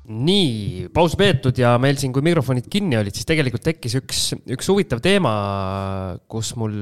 nii, 0.06 0.86
paus 0.94 1.16
peetud 1.18 1.56
ja 1.58 1.72
meil 1.82 1.96
siin, 1.98 2.12
kui 2.14 2.22
mikrofonid 2.22 2.68
kinni 2.70 2.98
olid, 2.98 3.14
siis 3.16 3.26
tegelikult 3.26 3.64
tekkis 3.66 3.96
üks, 3.98 4.20
üks 4.54 4.68
huvitav 4.70 5.00
teema, 5.02 5.32
kus 6.30 6.52
mul 6.58 6.74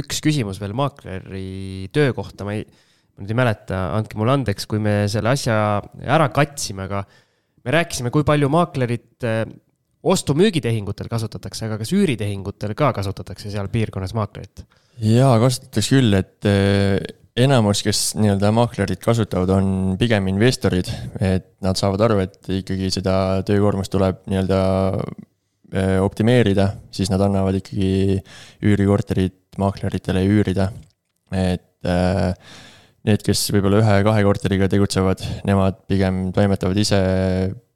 üks 0.00 0.22
küsimus 0.24 0.60
veel 0.62 0.72
maakleri 0.76 1.88
töö 1.92 2.14
kohta, 2.16 2.46
ma 2.48 2.56
ei, 2.56 2.64
ma 2.64 3.24
nüüd 3.24 3.34
ei 3.34 3.40
mäleta, 3.42 3.82
andke 3.98 4.16
mulle 4.20 4.38
andeks, 4.38 4.68
kui 4.70 4.80
me 4.80 5.02
selle 5.12 5.34
asja 5.34 5.56
ära 6.08 6.30
katsime, 6.32 6.88
aga 6.88 7.04
me 7.66 7.74
rääkisime, 7.76 8.12
kui 8.14 8.24
palju 8.28 8.48
maaklerit 8.52 9.28
eh, 9.28 9.44
ostu-müügitehingutel 10.02 11.08
kasutatakse, 11.10 11.66
aga 11.66 11.78
kas 11.80 11.92
üüritehingutel 11.96 12.74
ka 12.78 12.92
kasutatakse 12.96 13.50
seal 13.52 13.70
piirkonnas 13.72 14.14
maaklerit? 14.18 14.66
jaa, 15.02 15.34
kasutatakse 15.42 15.96
küll, 15.96 16.14
et 16.18 16.46
eh, 16.48 16.98
enamus, 17.38 17.82
kes 17.86 18.02
nii-öelda 18.18 18.50
maaklerit 18.54 19.02
kasutavad, 19.02 19.50
on 19.54 19.96
pigem 20.00 20.28
investorid, 20.32 20.90
et 21.22 21.50
nad 21.64 21.78
saavad 21.78 22.06
aru, 22.08 22.22
et 22.24 22.50
ikkagi 22.60 22.90
seda 22.94 23.14
töökoormust 23.46 23.92
tuleb 23.94 24.22
nii-öelda 24.30 24.60
äh, 24.98 25.98
optimeerida, 26.02 26.72
siis 26.94 27.12
nad 27.12 27.22
annavad 27.24 27.60
ikkagi 27.60 28.18
üürikorterit 28.66 29.58
maakleritele 29.58 30.24
üürida. 30.26 30.70
et 31.34 31.86
äh, 31.86 32.32
need, 33.08 33.22
kes 33.24 33.46
võib-olla 33.54 33.82
ühe-kahe 33.82 34.24
korteriga 34.26 34.68
tegutsevad, 34.70 35.22
nemad 35.48 35.78
pigem 35.90 36.28
toimetavad 36.34 36.78
ise, 36.80 36.98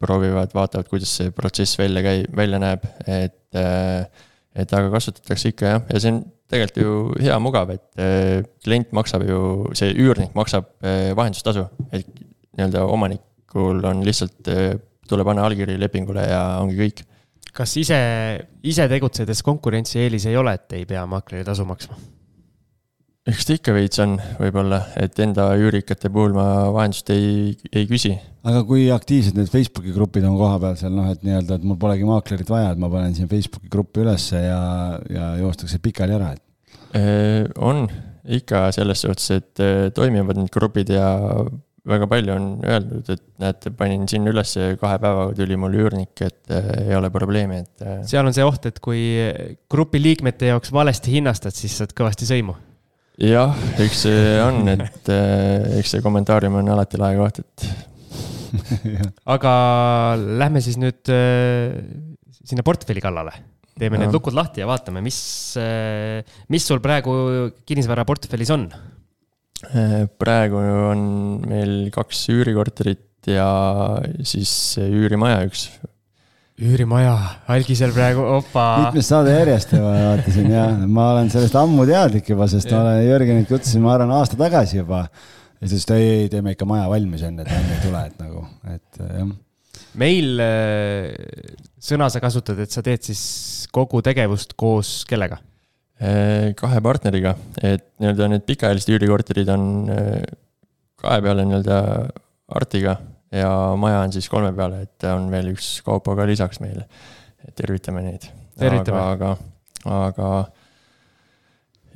proovivad, 0.03 0.53
vaatavad, 0.55 0.89
kuidas 0.91 1.15
see 1.19 1.33
protsess 1.35 1.79
välja 1.81 2.03
käib, 2.05 2.29
välja 2.37 2.61
näeb, 2.63 2.87
et 3.07 3.59
äh, 3.59 4.07
et 4.53 4.73
aga 4.77 4.91
kasutatakse 4.93 5.53
ikka 5.55 5.69
jah, 5.71 5.85
ja 5.89 6.01
see 6.03 6.13
on 6.13 6.23
tegelikult 6.53 6.83
ju 6.83 6.97
hea, 7.25 7.37
mugav, 7.41 7.73
et 7.73 8.03
äh, 8.03 8.43
klient 8.65 8.93
maksab 8.97 9.25
ju, 9.25 9.39
see 9.79 9.95
üürnik 9.97 10.35
maksab 10.37 10.69
äh, 10.85 11.13
vahendustasu, 11.17 11.65
et 11.91 12.09
nii-öelda 12.53 12.85
omanikul 12.85 13.81
on 13.89 14.03
lihtsalt, 14.05 14.51
tuleb 15.09 15.31
anda 15.33 15.47
allkiri 15.49 15.79
lepingule 15.81 16.27
ja 16.29 16.43
ongi 16.61 16.77
kõik. 16.77 17.05
kas 17.57 17.77
ise, 17.81 18.01
ise 18.65 18.89
tegutsedes 18.89 19.41
konkurentsieelis 19.45 20.29
ei 20.29 20.37
ole, 20.37 20.55
et 20.59 20.77
ei 20.77 20.85
pea 20.89 21.07
makleri 21.09 21.49
tasu 21.49 21.65
maksma? 21.69 21.97
Eks 23.31 23.47
ta 23.47 23.57
ikka 23.57 23.75
veits 23.77 24.01
on 24.03 24.17
võib-olla, 24.41 24.81
et 24.99 25.19
enda 25.23 25.49
üürikate 25.61 26.11
puhul 26.13 26.35
ma 26.35 26.47
vahendust 26.75 27.13
ei, 27.15 27.53
ei 27.71 27.87
küsi. 27.91 28.17
aga 28.43 28.63
kui 28.67 28.89
aktiivsed 28.95 29.39
need 29.39 29.51
Facebooki 29.53 29.95
grupid 29.95 30.27
on 30.27 30.39
kohapeal 30.41 30.79
seal 30.81 30.95
noh, 30.97 31.11
et 31.13 31.23
nii-öelda, 31.27 31.59
et 31.61 31.67
mul 31.67 31.79
polegi 31.83 32.09
maaklerit 32.09 32.51
vaja, 32.51 32.73
et 32.75 32.81
ma 32.83 32.91
panen 32.93 33.15
siin 33.17 33.31
Facebooki 33.31 33.71
gruppi 33.73 34.03
ülesse 34.03 34.43
ja, 34.43 34.63
ja 35.13 35.35
joostakse 35.43 35.79
pikali 35.83 36.19
ära, 36.19 36.33
et? 36.35 36.47
on 37.63 37.87
ikka 38.33 38.67
selles 38.75 39.01
suhtes, 39.07 39.31
et 39.39 39.63
toimivad 39.97 40.39
need 40.39 40.51
grupid 40.53 40.91
ja 40.93 41.07
väga 41.89 42.07
palju 42.11 42.35
on 42.35 42.49
öeldud, 42.67 43.09
et 43.11 43.23
näete, 43.43 43.73
panin 43.75 44.05
sinna 44.11 44.31
ülesse, 44.31 44.73
kahe 44.81 44.99
päevaga 45.03 45.33
tuli 45.39 45.59
mul 45.59 45.75
üürnik, 45.79 46.15
et 46.23 46.53
äh, 46.55 46.69
ei 46.89 46.99
ole 46.99 47.11
probleemi, 47.15 47.63
et 47.65 47.87
äh,. 47.87 48.03
seal 48.09 48.27
on 48.27 48.35
see 48.35 48.47
oht, 48.47 48.69
et 48.71 48.79
kui 48.83 49.01
grupi 49.71 50.03
liikmete 50.03 50.53
jaoks 50.53 50.75
valesti 50.75 51.17
hinnastad, 51.17 51.55
siis 51.57 51.81
saad 51.81 51.95
kõvasti 51.99 52.29
sõimu. 52.29 52.55
Jah, 53.21 53.57
eks 53.83 54.05
see 54.07 54.37
on, 54.45 54.69
et 54.73 55.11
äh, 55.13 55.77
eks 55.81 55.97
see 55.97 56.05
kommentaarium 56.05 56.61
on 56.61 56.73
alati 56.75 57.01
lae 57.01 57.19
koht, 57.21 57.43
et 57.43 57.67
aga 59.35 59.53
lähme 60.19 60.63
siis 60.65 60.79
nüüd 60.81 61.13
äh, 61.13 61.77
sinna 62.43 62.65
portfelli 62.67 63.03
kallale. 63.05 63.35
teeme 63.79 63.97
ja. 63.97 64.05
need 64.05 64.15
lukud 64.15 64.37
lahti 64.37 64.61
ja 64.61 64.69
vaatame, 64.69 65.01
mis 65.05 65.21
äh,, 65.61 66.21
mis 66.53 66.67
sul 66.69 66.81
praegu 66.85 67.15
kinnisvaraportfellis 67.69 68.53
on 68.53 68.67
praegu 70.19 70.59
on 70.59 71.03
meil 71.47 71.91
kaks 71.95 72.27
üürikorterit 72.33 73.31
ja 73.31 73.47
siis 74.27 74.51
üürimaja 74.83 75.45
üks. 75.47 75.69
Üürimaja, 76.63 77.13
algisel 77.51 77.93
praegu, 77.95 78.23
opa. 78.39 78.65
mitmes 78.87 79.09
saade 79.11 79.35
järjest 79.35 79.75
juba 79.75 79.93
vaatasin 79.97 80.51
ja 80.53 80.65
ma 80.87 81.09
olen 81.15 81.31
sellest 81.33 81.57
ammu 81.59 81.87
teadlik 81.89 82.29
juba, 82.33 82.49
sest 82.51 82.71
ma 82.73 82.83
olen 82.85 83.07
Jörgenit 83.07 83.49
kutsusin, 83.51 83.83
ma 83.85 83.95
arvan, 83.97 84.13
aasta 84.17 84.39
tagasi 84.39 84.79
juba. 84.79 85.05
ja 85.61 85.71
siis 85.71 85.87
ta 85.89 85.99
ei, 85.99 86.09
ei, 86.23 86.29
teeme 86.33 86.55
ikka 86.55 86.69
maja 86.69 86.89
valmis 86.93 87.25
enne, 87.27 87.47
et 87.47 87.55
enne 87.57 87.77
ei 87.77 87.85
tule, 87.85 88.03
et 88.09 88.21
nagu, 88.23 88.45
et 88.73 89.01
jah. 89.03 89.33
meil 90.03 90.45
äh, 90.45 91.09
sõna 91.83 92.11
sa 92.13 92.23
kasutad, 92.23 92.61
et 92.63 92.75
sa 92.75 92.85
teed 92.87 93.11
siis 93.11 93.23
kogu 93.75 94.03
tegevust 94.05 94.55
koos 94.59 95.01
kellega? 95.11 95.41
Äh, 96.03 96.53
kahe 96.59 96.83
partneriga, 96.85 97.37
et 97.63 97.89
nii-öelda 98.03 98.31
need 98.33 98.47
pikaajalised 98.49 98.95
üürikorterid 98.97 99.51
on 99.55 99.71
äh, 99.95 100.21
kahe 101.03 101.23
peale 101.25 101.47
nii-öelda 101.49 101.81
Artiga 102.53 102.99
ja 103.33 103.51
maja 103.81 104.03
on 104.07 104.13
siis 104.15 104.29
kolme 104.33 104.53
peale, 104.57 104.83
et 104.87 105.07
on 105.11 105.31
veel 105.33 105.53
üks 105.55 105.75
kaupa 105.87 106.17
ka 106.19 106.27
lisaks 106.29 106.61
meile. 106.63 106.87
tervitame 107.59 108.03
neid. 108.05 108.29
tervitame. 108.59 109.01
aga, 109.17 109.37
aga 109.85 110.29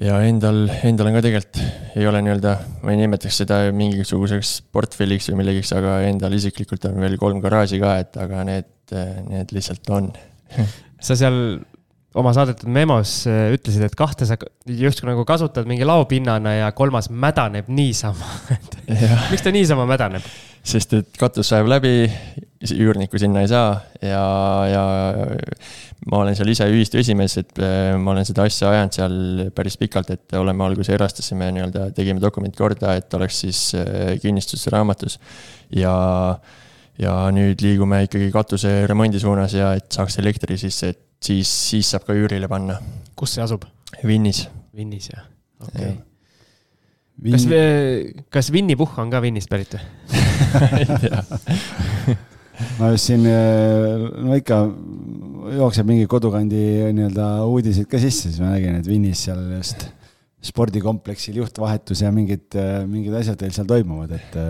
ja 0.03 0.21
endal, 0.29 0.65
endal 0.85 1.11
on 1.11 1.19
ka 1.19 1.25
tegelikult, 1.25 1.61
ei 1.97 2.09
ole 2.09 2.23
nii-öelda, 2.25 2.57
ma 2.83 2.95
ei 2.95 3.01
nimetaks 3.01 3.43
seda 3.45 3.61
mingisuguseks 3.73 4.57
portfelliks 4.73 5.31
või 5.31 5.43
millegiks, 5.43 5.73
aga 5.77 6.01
endal 6.09 6.37
isiklikult 6.37 6.89
on 6.91 6.99
veel 7.01 7.17
kolm 7.21 7.41
garaaži 7.45 7.81
ka, 7.83 7.97
et 8.03 8.19
aga 8.21 8.43
need, 8.49 8.73
need 9.31 9.55
lihtsalt 9.57 9.95
on 9.97 10.13
sa 11.01 11.17
seal 11.19 11.39
oma 12.17 12.33
saadetud 12.37 12.71
memos 12.73 13.19
äh, 13.31 13.53
ütlesid, 13.57 13.85
et 13.87 13.97
kahte 13.99 14.29
sa 14.29 14.39
justkui 14.67 15.11
nagu 15.11 15.25
kasutad 15.29 15.69
mingi 15.69 15.87
laopinnana 15.87 16.57
ja 16.63 16.73
kolmas 16.77 17.11
mädaneb 17.13 17.69
niisama. 17.73 18.35
Miks 19.33 19.45
ta 19.45 19.55
niisama 19.55 19.89
mädaneb? 19.89 20.27
sest 20.67 20.97
et 20.97 21.19
katus 21.21 21.53
sajab 21.53 21.69
läbi, 21.71 22.09
üürnikku 22.75 23.21
sinna 23.23 23.45
ei 23.45 23.51
saa 23.53 23.77
ja, 24.03 24.23
ja 24.67 24.83
ma 26.11 26.25
olen 26.25 26.35
seal 26.39 26.51
ise 26.51 26.67
ühistu 26.71 26.99
esimees, 26.99 27.37
et 27.39 27.61
äh, 27.63 27.95
ma 28.01 28.13
olen 28.15 28.27
seda 28.27 28.47
asja 28.49 28.73
ajanud 28.73 28.97
seal 28.97 29.17
päris 29.55 29.79
pikalt, 29.79 30.11
et 30.15 30.37
oleme 30.39 30.67
alguses 30.67 30.91
erastasime 30.97 31.53
nii-öelda, 31.55 31.91
tegime 31.97 32.23
dokumenti 32.23 32.59
korda, 32.59 32.97
et 32.99 33.15
oleks 33.19 33.41
siis 33.47 33.63
äh, 33.79 34.17
kinnistusraamatus. 34.23 35.21
Ja 35.77 35.95
ja 37.03 37.15
nüüd 37.35 37.61
liigume 37.65 38.03
ikkagi 38.07 38.31
katuse 38.35 38.73
remondi 38.89 39.21
suunas 39.23 39.55
ja 39.57 39.75
et 39.79 39.89
saaks 39.93 40.19
elektri 40.23 40.59
sisse, 40.61 40.93
et 40.95 41.03
siis, 41.23 41.51
siis 41.71 41.93
saab 41.93 42.07
ka 42.09 42.17
üürile 42.17 42.49
panna. 42.49 42.79
kus 43.17 43.37
see 43.37 43.45
asub? 43.45 43.65
Vinnis. 44.05 44.47
Vinnis 44.77 45.11
jah, 45.13 45.27
okei 45.63 45.91
okay. 45.91 45.97
Vin... 47.17 47.33
kas, 47.33 47.47
kas 48.29 48.53
Winny 48.53 48.77
Puhh 48.77 48.99
on 49.01 49.09
ka 49.13 49.23
Vinnist 49.25 49.49
pärit 49.49 49.73
või 49.73 49.85
ei 50.83 50.99
tea 51.01 51.23
ma 52.79 52.91
just 52.93 53.09
siin, 53.09 53.25
no 53.25 54.37
ikka 54.37 54.59
jookseb 55.57 55.89
mingi 55.89 56.09
kodukandi 56.11 56.93
nii-öelda 56.97 57.29
uudiseid 57.49 57.89
ka 57.89 58.01
sisse, 58.01 58.31
siis 58.31 58.41
ma 58.43 58.53
nägin, 58.53 58.77
et 58.81 58.89
Vinnis 58.89 59.25
seal 59.29 59.41
just 59.57 59.89
spordikompleksil 60.47 61.41
juhtvahetus 61.43 62.05
ja 62.05 62.13
mingid, 62.15 62.55
mingid 62.89 63.15
asjad 63.19 63.39
teil 63.41 63.53
seal 63.55 63.69
toimuvad, 63.71 64.15
et. 64.17 64.41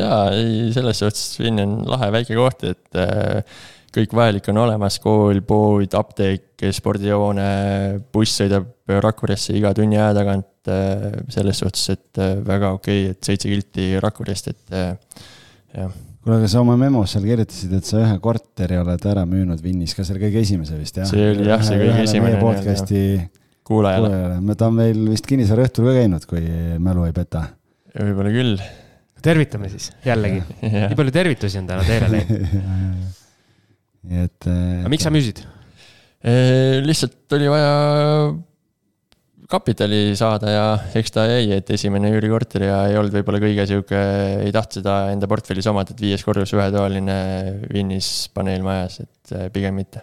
jaa, 0.00 0.24
ei, 0.34 0.72
selles 0.74 1.04
suhtes 1.04 1.38
Vinn 1.42 1.62
on 1.62 1.78
lahe 1.92 2.10
väike 2.14 2.36
koht, 2.38 2.66
et 2.72 3.02
kõik 3.94 4.14
vajalik 4.16 4.48
on 4.50 4.60
olemas, 4.64 4.98
kool, 5.02 5.40
pood, 5.46 5.94
apteek, 5.98 6.64
spordihoone, 6.74 7.44
buss 8.12 8.40
sõidab 8.40 8.70
Rakveresse 9.04 9.54
iga 9.56 9.72
tunni 9.76 9.98
aja 10.00 10.12
tagant. 10.18 10.50
Selles 11.32 11.58
suhtes, 11.60 11.84
et 11.92 12.20
väga 12.46 12.72
okei 12.72 13.04
okay,, 13.04 13.12
et 13.12 13.28
seitse 13.28 13.50
kilti 13.50 13.90
Rakverest, 14.00 14.48
et 14.54 14.74
jah. 14.74 15.92
kuule, 16.24 16.38
aga 16.38 16.48
sa 16.48 16.62
oma 16.62 16.76
memos 16.80 17.12
seal 17.12 17.26
kirjutasid, 17.28 17.74
et 17.76 17.88
sa 17.88 18.00
ühe 18.00 18.16
korteri 18.24 18.78
oled 18.80 19.08
ära 19.10 19.26
müünud 19.28 19.60
Vinnis, 19.60 19.92
ka 19.96 20.06
selle 20.08 20.22
kõige 20.22 20.40
esimese 20.40 20.78
vist, 20.80 20.96
jah? 21.02 21.10
see 21.10 21.26
oli 21.34 21.48
jah, 21.50 21.64
see 21.64 21.80
kõige 21.82 22.06
esimene. 22.06 22.40
podcast'i 22.40 23.02
kuulajale, 23.64 24.12
kuulajale., 24.12 24.56
ta 24.60 24.70
on 24.70 24.78
meil 24.78 25.04
vist 25.10 25.28
Kinnisvara 25.28 25.66
õhtul 25.66 25.88
ka 25.88 25.96
käinud, 25.98 26.26
kui 26.30 26.44
mälu 26.82 27.06
ei 27.08 27.16
peta. 27.16 27.46
võib-olla 27.94 28.32
küll. 28.34 28.56
tervitame 29.24 29.70
siis 29.72 29.90
jällegi 30.04 30.42
nii 30.90 30.96
palju 30.98 31.14
tervitusi 31.14 31.60
on 31.62 31.68
täna 31.70 31.84
teele 31.88 32.10
läinud 32.12 32.48
nii 34.08 34.24
et. 34.26 34.48
aga 34.48 34.92
miks 34.92 35.06
sa 35.06 35.12
müüsid? 35.14 35.44
lihtsalt 36.84 37.36
oli 37.36 37.48
vaja 37.52 37.72
kapitali 39.50 40.14
saada 40.16 40.52
ja 40.52 40.64
eks 40.96 41.12
ta 41.14 41.26
jäi, 41.28 41.50
et 41.58 41.68
esimene 41.74 42.10
üürikorter 42.14 42.64
ja 42.68 42.78
ei 42.88 42.96
olnud 42.98 43.14
võib-olla 43.18 43.42
kõige 43.42 43.66
sihuke, 43.68 44.00
ei 44.46 44.54
tahtnud 44.54 44.80
seda 44.80 44.96
enda 45.12 45.28
portfellis 45.30 45.68
omada, 45.70 45.92
et 45.92 46.00
viies 46.00 46.24
korrus 46.24 46.54
ühetoaline 46.56 47.18
Vinnis 47.72 48.08
paneel 48.34 48.64
majas, 48.66 49.02
et 49.04 49.36
pigem 49.54 49.76
mitte. 49.78 50.02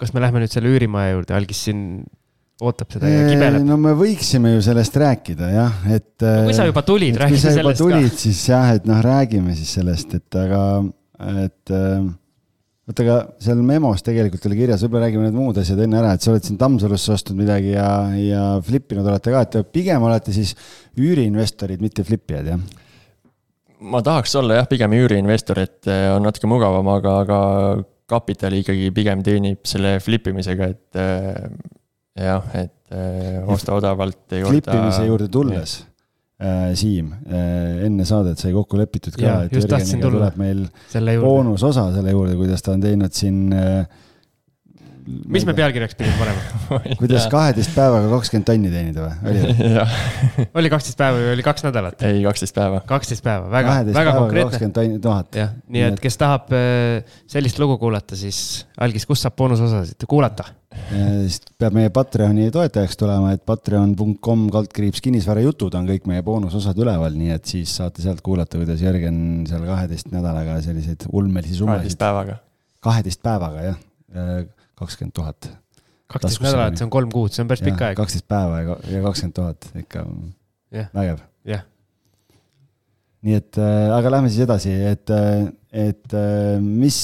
Kas 0.00 0.14
me 0.16 0.24
lähme 0.24 0.42
nüüd 0.42 0.52
selle 0.52 0.72
üürimaja 0.72 1.14
juurde, 1.14 1.36
algis 1.36 1.66
siin 1.68 1.84
ootab 2.60 2.92
seda 2.92 3.08
ja 3.08 3.26
kibeleb. 3.28 3.64
no 3.64 3.76
me 3.80 3.92
võiksime 3.96 4.54
ju 4.54 4.62
sellest 4.64 4.96
rääkida 5.00 5.50
jah, 5.52 5.76
et 5.88 6.24
no,. 6.24 6.46
kui 6.48 6.56
sa 6.56 6.66
juba 6.68 6.84
tulid, 6.86 7.18
räägi 7.20 7.40
sellest 7.40 7.60
ka. 7.60 7.66
kui 7.66 7.76
sa 7.76 7.84
juba 7.84 8.00
tulid, 8.00 8.16
siis 8.20 8.40
jah, 8.50 8.72
et 8.76 8.88
noh, 8.88 9.00
räägime 9.04 9.54
siis 9.56 9.76
sellest, 9.78 10.16
et 10.18 10.40
aga, 10.40 10.64
et 11.46 11.72
äh, 11.76 12.10
oota, 12.90 13.06
aga 13.06 13.16
seal 13.42 13.62
memos 13.64 14.04
tegelikult 14.06 14.44
oli 14.50 14.58
kirjas, 14.60 14.84
võib-olla 14.84 15.06
räägime 15.06 15.28
need 15.28 15.38
muud 15.38 15.60
asjad 15.62 15.80
enne 15.86 16.00
ära, 16.02 16.12
et 16.16 16.24
sa 16.24 16.34
oled 16.34 16.46
siin 16.46 16.60
Tammsalusse 16.60 17.14
ostnud 17.16 17.40
midagi 17.40 17.72
ja, 17.72 17.88
ja 18.18 18.44
flippinud 18.66 19.08
olete 19.08 19.34
ka, 19.34 19.46
et 19.46 19.72
pigem 19.72 20.04
olete 20.08 20.34
siis 20.36 20.52
üüriinvestorid, 21.00 21.80
mitte 21.84 22.04
flipijad, 22.06 22.52
jah? 22.52 22.86
ma 23.80 24.02
tahaks 24.04 24.34
olla 24.36 24.60
jah, 24.60 24.68
pigem 24.68 24.92
üüriinvestor, 24.98 25.62
et 25.64 25.88
eh, 25.88 26.10
on 26.12 26.26
natuke 26.28 26.50
mugavam, 26.50 26.92
aga, 26.92 27.14
aga 27.24 27.38
kapitali 28.10 28.64
ikkagi 28.64 28.90
pigem 28.96 29.22
teenib 29.26 29.62
selle 29.68 29.98
flip 30.02 30.26
imisega, 30.32 30.70
et 30.74 31.00
eh, 31.00 31.46
jah, 32.26 32.50
et 32.58 32.96
eh, 32.96 33.38
osta 33.50 33.76
odavalt. 33.78 34.26
flip 34.30 34.68
imise 34.74 35.06
juurde 35.06 35.30
tulles 35.32 35.76
äh, 36.42 36.70
Siim 36.78 37.12
äh,, 37.12 37.86
enne 37.86 38.06
saadet 38.08 38.40
sai 38.40 38.52
kokku 38.56 38.80
lepitud 38.80 39.16
ka, 39.16 39.44
et 39.46 39.56
Jürgeniga 39.56 40.10
tuleb 40.10 40.38
meil 40.40 40.66
boonusosa 41.22 41.90
selle 41.94 42.14
juurde, 42.16 42.36
kuidas 42.40 42.64
ta 42.66 42.74
on 42.76 42.84
teinud 42.84 43.16
siin 43.16 43.42
äh, 43.54 43.84
mis 45.30 45.46
me 45.48 45.54
pealkirjaks 45.56 45.96
pidime 45.98 46.16
panema 46.20 46.94
kuidas 47.00 47.26
kaheteist 47.32 47.74
päevaga 47.76 48.10
kakskümmend 48.12 48.48
tonni 48.48 48.72
teenida 48.72 49.06
või, 49.06 49.32
oli 49.32 49.96
oli 50.62 50.72
kaksteist 50.72 51.00
päeva 51.00 51.18
või 51.18 51.32
oli 51.34 51.46
kaks 51.46 51.66
nädalat? 51.66 52.06
ei, 52.08 52.22
kaksteist 52.26 52.56
päeva. 52.56 52.82
kaksteist 52.88 53.24
päeva, 53.26 53.50
väga, 53.52 53.76
väga 53.94 54.14
konkreetne. 54.16 54.50
kakskümmend 54.50 54.78
tonni 54.78 55.02
tuhat. 55.02 55.40
jah, 55.40 55.52
nii 55.72 55.84
et 55.90 56.00
kes 56.02 56.20
tahab 56.20 56.54
äh, 56.56 57.18
sellist 57.30 57.60
lugu 57.62 57.78
kuulata, 57.80 58.18
siis 58.18 58.64
algis, 58.80 59.06
kust 59.08 59.26
saab 59.26 59.36
boonusosasid 59.40 60.08
kuulata? 60.10 60.48
siis 60.70 61.40
peab 61.58 61.74
meie 61.74 61.90
Patreoni 61.94 62.46
toetajaks 62.54 62.98
tulema, 63.00 63.32
et 63.34 63.42
patreon.com 63.46 64.46
kaldkriips 64.54 65.02
kinnisvarajutud 65.04 65.74
on 65.78 65.88
kõik 65.88 66.06
meie 66.10 66.22
boonusosad 66.26 66.78
üleval, 66.78 67.16
nii 67.18 67.34
et 67.34 67.50
siis 67.50 67.74
saate 67.80 68.04
sealt 68.04 68.22
kuulata, 68.26 68.60
kuidas 68.60 68.82
Jörgen 68.84 69.18
seal 69.50 69.66
kaheteist 69.66 70.12
nädalaga 70.14 70.60
selliseid 70.64 71.08
ulmelisi 71.10 71.58
summasid. 71.58 71.82
kaheteist 71.82 72.02
päevaga. 72.04 72.38
kaheteist 72.86 73.22
päevaga, 73.26 73.66
jah 73.72 73.80
äh, 74.14 74.46
kakskümmend 74.80 75.16
tuhat. 75.16 75.50
kaksteist 76.10 76.42
nädalat, 76.42 76.78
see 76.78 76.86
on 76.86 76.92
kolm 76.92 77.10
kuud, 77.14 77.34
see 77.34 77.44
on 77.44 77.50
päris 77.50 77.62
pikk 77.64 77.84
aeg. 77.86 77.98
kaksteist 77.98 78.26
päeva 78.30 78.62
ja 78.64 79.02
kakskümmend 79.04 79.36
tuhat, 79.36 79.68
ikka 79.78 80.04
yeah. 80.74 80.88
vägev. 80.96 81.20
jah 81.46 81.60
yeah.. 81.60 81.66
nii 83.26 83.36
et 83.38 83.60
äh,, 83.60 83.88
aga 83.94 84.14
lähme 84.16 84.30
siis 84.32 84.46
edasi, 84.46 84.72
et, 84.90 85.12
äh, 85.14 85.50
et 85.88 86.14
äh, 86.16 86.56
mis, 86.60 87.00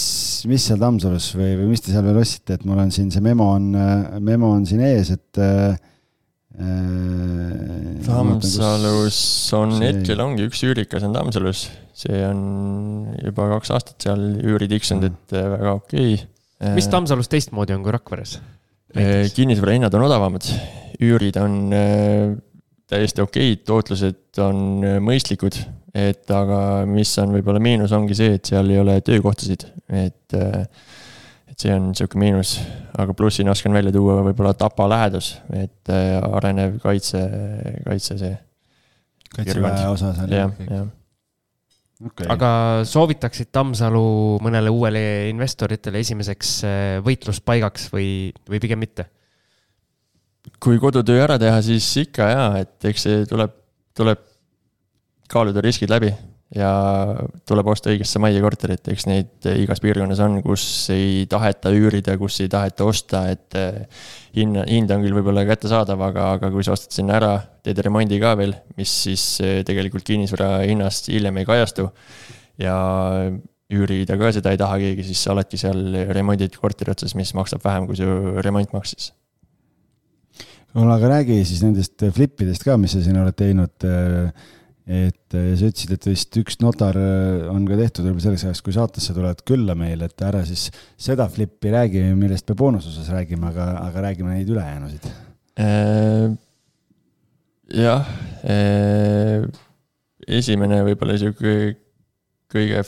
mis 0.50 0.68
seal 0.70 0.80
Tammsalus 0.82 1.32
või, 1.36 1.52
või 1.60 1.74
mis 1.74 1.84
te 1.84 1.92
seal 1.94 2.06
veel 2.06 2.22
ostsite, 2.22 2.56
et 2.58 2.64
mul 2.68 2.80
on 2.86 2.94
siin 2.94 3.12
see 3.14 3.24
memo 3.24 3.50
on, 3.58 3.68
äh, 3.78 4.16
memo 4.24 4.54
on 4.56 4.64
siin 4.68 4.82
ees, 4.86 5.12
et 5.14 5.42
äh, 5.42 5.76
Tammsalus 8.06 9.18
on 9.58 9.74
see... 9.76 9.90
hetkel 9.90 10.22
ongi 10.24 10.46
üks 10.48 10.62
üürikas 10.64 11.04
on 11.04 11.12
Tammsalus, 11.12 11.66
see 11.96 12.22
on 12.24 12.40
juba 13.20 13.50
kaks 13.52 13.74
aastat 13.76 14.08
seal 14.08 14.24
üüri 14.40 14.70
tiksunud, 14.72 15.04
et 15.12 15.36
väga 15.36 15.76
okei 15.76 16.14
okay 16.16 16.24
mis 16.74 16.86
äh, 16.86 16.90
Tammsalus 16.92 17.30
teistmoodi 17.32 17.74
on 17.76 17.84
kui 17.84 17.94
Rakveres? 17.94 18.38
Äh, 18.96 19.26
kinnisvara 19.34 19.76
hinnad 19.76 19.94
on 19.98 20.06
odavamad, 20.06 20.48
üürid 21.02 21.38
on 21.40 21.56
äh, 21.76 22.36
täiesti 22.88 23.24
okeid, 23.24 23.64
tootlused 23.68 24.40
on 24.44 24.84
mõistlikud, 25.04 25.58
et 25.96 26.30
aga 26.32 26.60
mis 26.88 27.10
on 27.22 27.34
võib-olla 27.34 27.62
miinus, 27.62 27.94
ongi 27.96 28.16
see, 28.16 28.36
et 28.38 28.52
seal 28.52 28.70
ei 28.70 28.80
ole 28.82 29.00
töökohtasid, 29.04 29.66
et 29.90 30.36
et 30.36 31.62
see 31.64 31.72
on 31.72 31.88
sihuke 31.96 32.18
miinus, 32.20 32.58
aga 33.00 33.14
plussina 33.16 33.54
oskan 33.54 33.72
välja 33.72 33.90
tuua 33.94 34.18
võib-olla 34.26 34.52
Tapa 34.58 34.86
lähedus, 34.92 35.32
et 35.56 35.88
arenev 35.88 36.76
kaitse, 36.82 37.22
kaitse 37.86 38.18
see. 38.20 38.36
kaitseväe 39.32 39.88
osa 39.88 40.12
seal. 40.18 40.36
jah, 40.36 40.52
jah 40.68 40.86
okay.. 42.04 42.28
aga 42.32 42.50
soovitaksid 42.88 43.50
Tammsalu 43.54 44.06
mõnele 44.44 44.72
uuele 44.72 45.02
investoritele 45.30 46.02
esimeseks 46.04 46.54
äh, 46.66 46.78
võitluspaigaks 47.06 47.90
või, 47.94 48.08
või 48.48 48.62
pigem 48.62 48.82
mitte? 48.82 49.08
kui 50.62 50.78
kodutöö 50.78 51.18
ära 51.24 51.40
teha, 51.42 51.58
siis 51.64 51.88
ikka 52.04 52.30
jaa, 52.30 52.50
et 52.62 52.86
eks 52.92 53.06
see 53.08 53.24
tuleb, 53.28 53.52
tuleb 53.98 54.20
kaaluda 55.30 55.62
riskid 55.64 55.90
läbi 55.90 56.12
ja 56.56 56.70
tuleb 57.48 57.68
osta 57.68 57.90
õigesse 57.92 58.20
majja 58.22 58.40
korterit, 58.44 58.88
eks 58.92 59.06
neid 59.08 59.48
igas 59.52 59.82
piirkonnas 59.84 60.20
on, 60.24 60.38
kus 60.44 60.64
ei 60.94 61.26
taheta 61.30 61.72
üürida, 61.74 62.16
kus 62.20 62.38
ei 62.44 62.50
taheta 62.52 62.86
osta, 62.88 63.26
et 63.32 63.58
eh, 63.58 63.82
hinna, 64.38 64.64
hind 64.68 64.92
on 64.94 65.04
küll 65.04 65.18
võib-olla 65.18 65.44
kättesaadav, 65.48 66.06
aga, 66.08 66.30
aga 66.38 66.50
kui 66.54 66.64
sa 66.66 66.76
ostad 66.76 66.96
sinna 66.96 67.18
ära, 67.18 67.34
teed 67.66 67.82
remondi 67.84 68.20
ka 68.22 68.32
veel, 68.40 68.56
mis 68.80 68.94
siis 69.06 69.26
eh, 69.44 69.60
tegelikult 69.68 70.06
kinnisvara 70.06 70.64
hinnast 70.64 71.12
hiljem 71.12 71.42
ei 71.42 71.48
kajastu. 71.48 71.90
ja 72.62 72.76
üürida 73.66 74.16
ka 74.16 74.30
seda 74.32 74.54
ei 74.54 74.60
taha 74.60 74.78
keegi, 74.80 75.04
siis 75.10 75.26
oledki 75.28 75.58
seal 75.60 76.08
remondid 76.14 76.56
korteri 76.56 76.94
otsas, 76.94 77.16
mis 77.18 77.34
maksab 77.36 77.64
vähem, 77.66 77.88
kui 77.88 77.98
su 77.98 78.06
remont 78.40 78.72
maksis 78.72 79.12
kuule, 80.76 80.92
aga 80.92 81.08
räägi 81.08 81.40
siis 81.48 81.62
nendest 81.64 82.04
flipidest 82.12 82.64
ka, 82.64 82.76
mis 82.80 82.92
sa 82.92 83.00
siin 83.04 83.16
oled 83.16 83.36
teinud 83.36 83.86
äh, 83.88 84.46
et 84.86 85.34
äh, 85.34 85.52
sa 85.58 85.66
ütlesid, 85.66 85.92
et 85.96 86.06
vist 86.06 86.36
üks 86.38 86.60
notar 86.62 86.94
äh, 87.00 87.46
on 87.50 87.64
ka 87.66 87.78
tehtud 87.80 88.06
juba 88.06 88.22
selleks 88.22 88.44
ajaks, 88.46 88.62
kui 88.62 88.74
saatesse 88.76 89.14
tulevad 89.16 89.42
külla 89.48 89.74
meil, 89.78 90.04
et 90.06 90.22
ära 90.22 90.44
siis 90.46 90.68
seda 90.94 91.26
flip'i 91.32 91.72
räägi, 91.74 92.04
millest 92.18 92.46
me 92.52 92.58
boonusosas 92.60 93.10
räägime, 93.10 93.50
aga, 93.50 93.66
aga 93.82 94.04
räägime 94.06 94.36
neid 94.36 94.52
ülejäänusid 94.54 95.10
äh,. 95.58 96.30
jah 97.74 98.06
esimene 100.26 100.82
võib-olla 100.86 101.18
sihuke 101.18 101.54
kõige, 102.52 102.82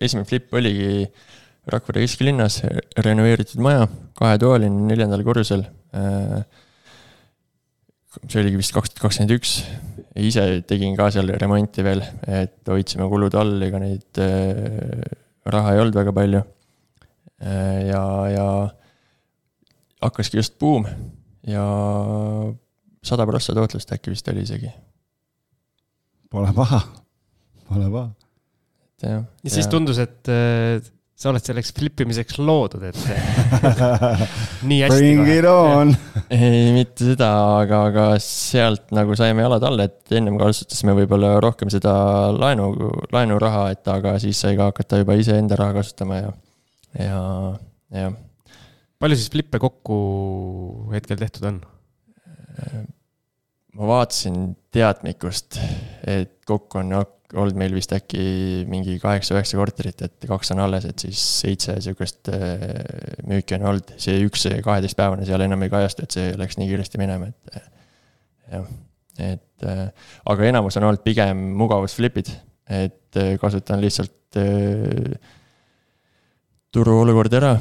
esimene 0.00 0.28
flip 0.28 0.52
oligi 0.56 1.06
Rakvere 1.70 2.00
kesklinnas, 2.02 2.62
renoveeritud 3.04 3.60
maja, 3.62 3.84
kahetoaline, 4.18 4.88
neljandal 4.88 5.20
korrusel 5.22 5.60
see 8.10 8.42
oligi 8.42 8.58
vist 8.58 8.74
kaks 8.74 8.90
tuhat 8.92 9.04
kakskümmend 9.06 9.36
üks. 9.36 9.60
ise 10.20 10.44
tegin 10.66 10.96
ka 10.98 11.10
seal 11.14 11.30
remonti 11.40 11.84
veel, 11.86 12.02
et 12.26 12.66
hoidsime 12.68 13.06
kulud 13.10 13.36
all, 13.38 13.54
ega 13.62 13.80
neid 13.82 14.20
äh, 14.22 15.04
raha 15.46 15.74
ei 15.74 15.82
olnud 15.84 15.98
väga 16.00 16.14
palju 16.16 16.42
äh,. 16.42 17.86
ja, 17.90 18.02
ja 18.34 18.46
hakkaski 20.02 20.40
just 20.40 20.58
buum 20.58 20.88
ja 21.46 21.64
sada 23.06 23.26
prossa 23.28 23.54
tootlust 23.56 23.92
äkki 23.94 24.12
vist 24.12 24.28
oli 24.28 24.44
isegi. 24.44 24.70
Pole 26.30 26.52
paha, 26.54 26.80
pole 27.68 27.88
paha. 27.90 28.10
ja, 29.02 29.22
ja 29.22 29.50
siis 29.50 29.70
tundus, 29.70 29.98
et 30.02 30.28
äh, 30.30 30.82
sa 31.20 31.28
oled 31.28 31.44
selleks 31.44 31.74
flip 31.76 32.00
imiseks 32.00 32.38
loodud, 32.40 32.84
et 32.88 32.96
nii 34.68 34.78
hästi. 34.86 34.94
Bring 34.96 35.28
it 35.28 35.48
on. 35.50 35.92
ei, 36.32 36.70
mitte 36.72 37.10
seda, 37.10 37.28
aga, 37.60 37.82
aga 37.90 38.06
sealt 38.24 38.88
nagu 38.96 39.16
saime 39.18 39.44
jalad 39.44 39.66
alla, 39.68 39.84
et 39.90 40.16
ennem 40.16 40.38
kasutasime 40.40 40.94
võib-olla 41.02 41.34
rohkem 41.44 41.72
seda 41.72 41.92
laenu, 42.32 42.70
laenuraha, 43.12 43.66
et 43.74 43.92
aga 43.92 44.14
siis 44.22 44.40
sai 44.40 44.56
ka 44.56 44.70
hakata 44.70 45.02
juba 45.02 45.18
iseenda 45.20 45.60
raha 45.60 45.76
kasutama 45.82 46.22
ja, 46.22 46.32
ja, 46.96 47.20
jah. 48.00 48.16
palju 49.00 49.20
siis 49.20 49.28
flippe 49.34 49.60
kokku 49.60 50.00
hetkel 50.94 51.20
tehtud 51.20 51.50
on? 51.52 51.60
ma 53.76 53.92
vaatasin 53.92 54.54
teadmikust, 54.72 55.60
et 56.08 56.38
kokku 56.48 56.80
on 56.80 56.96
olnud 57.36 57.58
meil 57.58 57.74
vist 57.76 57.92
äkki 57.94 58.22
mingi 58.70 58.96
kaheksa-üheksa 59.02 59.58
korterit, 59.58 60.02
et 60.06 60.26
kaks 60.28 60.52
on 60.54 60.62
alles, 60.64 60.86
et 60.88 61.04
siis 61.04 61.20
seitse 61.42 61.76
sihukest 61.82 62.30
äh, 62.34 62.64
müüki 63.28 63.56
on 63.58 63.68
olnud. 63.72 63.94
see 64.00 64.18
üks 64.26 64.46
kaheteistpäevane 64.64 65.26
seal 65.28 65.44
enam 65.44 65.62
ei 65.66 65.72
kajastu, 65.72 66.06
et 66.06 66.16
see 66.16 66.32
läks 66.40 66.58
nii 66.58 66.70
kiiresti 66.72 67.00
minema, 67.02 67.30
et 67.30 67.60
jah. 68.50 68.66
et 69.30 69.68
äh, 69.68 69.86
aga 70.32 70.50
enamus 70.50 70.80
on 70.80 70.88
olnud 70.90 71.04
pigem 71.06 71.46
mugavusflipid, 71.60 72.32
et 72.80 73.20
äh, 73.20 73.34
kasutan 73.42 73.82
lihtsalt 73.82 74.16
turuolukord 76.70 77.32
ära. 77.34 77.56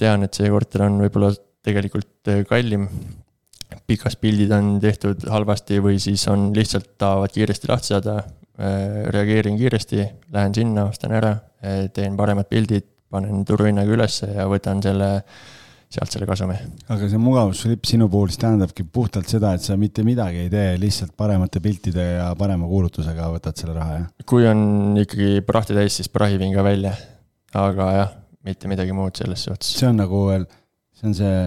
tean, 0.00 0.24
et 0.24 0.36
see 0.36 0.48
korter 0.52 0.86
on 0.86 0.96
võib-olla 1.04 1.34
tegelikult 1.64 2.32
kallim 2.48 2.88
pikast 3.88 4.20
pildid 4.20 4.52
on 4.56 4.78
tehtud 4.80 5.26
halvasti 5.28 5.80
või 5.84 5.98
siis 6.00 6.24
on 6.32 6.48
lihtsalt 6.56 6.94
tahavad 7.00 7.32
kiiresti 7.34 7.68
lahti 7.68 7.92
saada, 7.92 8.22
Äh, 8.22 8.43
reageerin 8.58 9.58
kiiresti, 9.58 10.04
lähen 10.34 10.54
sinna, 10.54 10.86
ostan 10.90 11.14
ära, 11.16 11.34
äh, 11.64 11.84
teen 11.94 12.16
paremad 12.18 12.46
pildid, 12.50 12.86
panen 13.14 13.44
turuhinnaga 13.46 13.94
ülesse 13.94 14.28
ja 14.30 14.46
võtan 14.50 14.80
selle, 14.82 15.08
sealt 15.92 16.14
selle 16.14 16.26
kasumi. 16.26 16.56
aga 16.90 17.08
see 17.10 17.20
mugavusflip 17.22 17.86
sinu 17.86 18.08
puhul 18.10 18.30
siis 18.30 18.40
tähendabki 18.42 18.86
puhtalt 18.86 19.30
seda, 19.30 19.52
et 19.54 19.66
sa 19.66 19.76
mitte 19.78 20.06
midagi 20.06 20.44
ei 20.46 20.50
tee, 20.52 20.74
lihtsalt 20.82 21.14
paremate 21.18 21.62
piltide 21.62 22.06
ja 22.16 22.30
parema 22.38 22.66
kuulutusega 22.70 23.28
võtad 23.34 23.58
selle 23.58 23.76
raha, 23.78 24.00
jah? 24.00 24.08
kui 24.26 24.46
on 24.50 24.98
ikkagi 25.02 25.44
prahti 25.46 25.78
täis, 25.78 25.98
siis 26.00 26.10
prahivin 26.10 26.54
ka 26.54 26.66
välja. 26.66 26.94
aga 27.58 27.92
jah, 27.98 28.16
mitte 28.46 28.70
midagi 28.70 28.94
muud 28.94 29.18
selles 29.18 29.46
suhtes. 29.46 29.74
see 29.78 29.90
on 29.90 30.02
nagu 30.02 30.26
veel, 30.30 30.46
see 30.94 31.10
on 31.10 31.18
see 31.22 31.38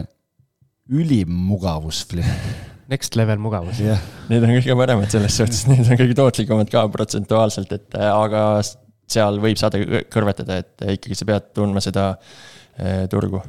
ülim 0.97 1.31
mugavusflip 1.51 2.75
next 2.91 3.17
level 3.19 3.39
mugavus 3.41 3.81
yeah.. 3.83 4.01
Need 4.31 4.45
on 4.45 4.55
kõige 4.57 4.77
paremad 4.79 5.11
selles 5.11 5.37
suhtes, 5.39 5.65
need 5.69 5.85
on 5.85 5.99
kõige 5.99 6.15
tootlikumad 6.17 6.71
ka 6.71 6.85
protsentuaalselt, 6.93 7.75
et 7.75 7.99
äh, 7.99 8.09
aga 8.11 8.63
seal 9.07 9.39
võib 9.43 9.59
saada 9.59 9.79
kõrvetada, 10.11 10.59
et 10.63 10.83
äh, 10.83 10.97
ikkagi 10.97 11.19
sa 11.19 11.27
pead 11.29 11.53
tundma 11.55 11.83
seda 11.83 12.09
eh, 12.79 13.05
turgu. 13.11 13.39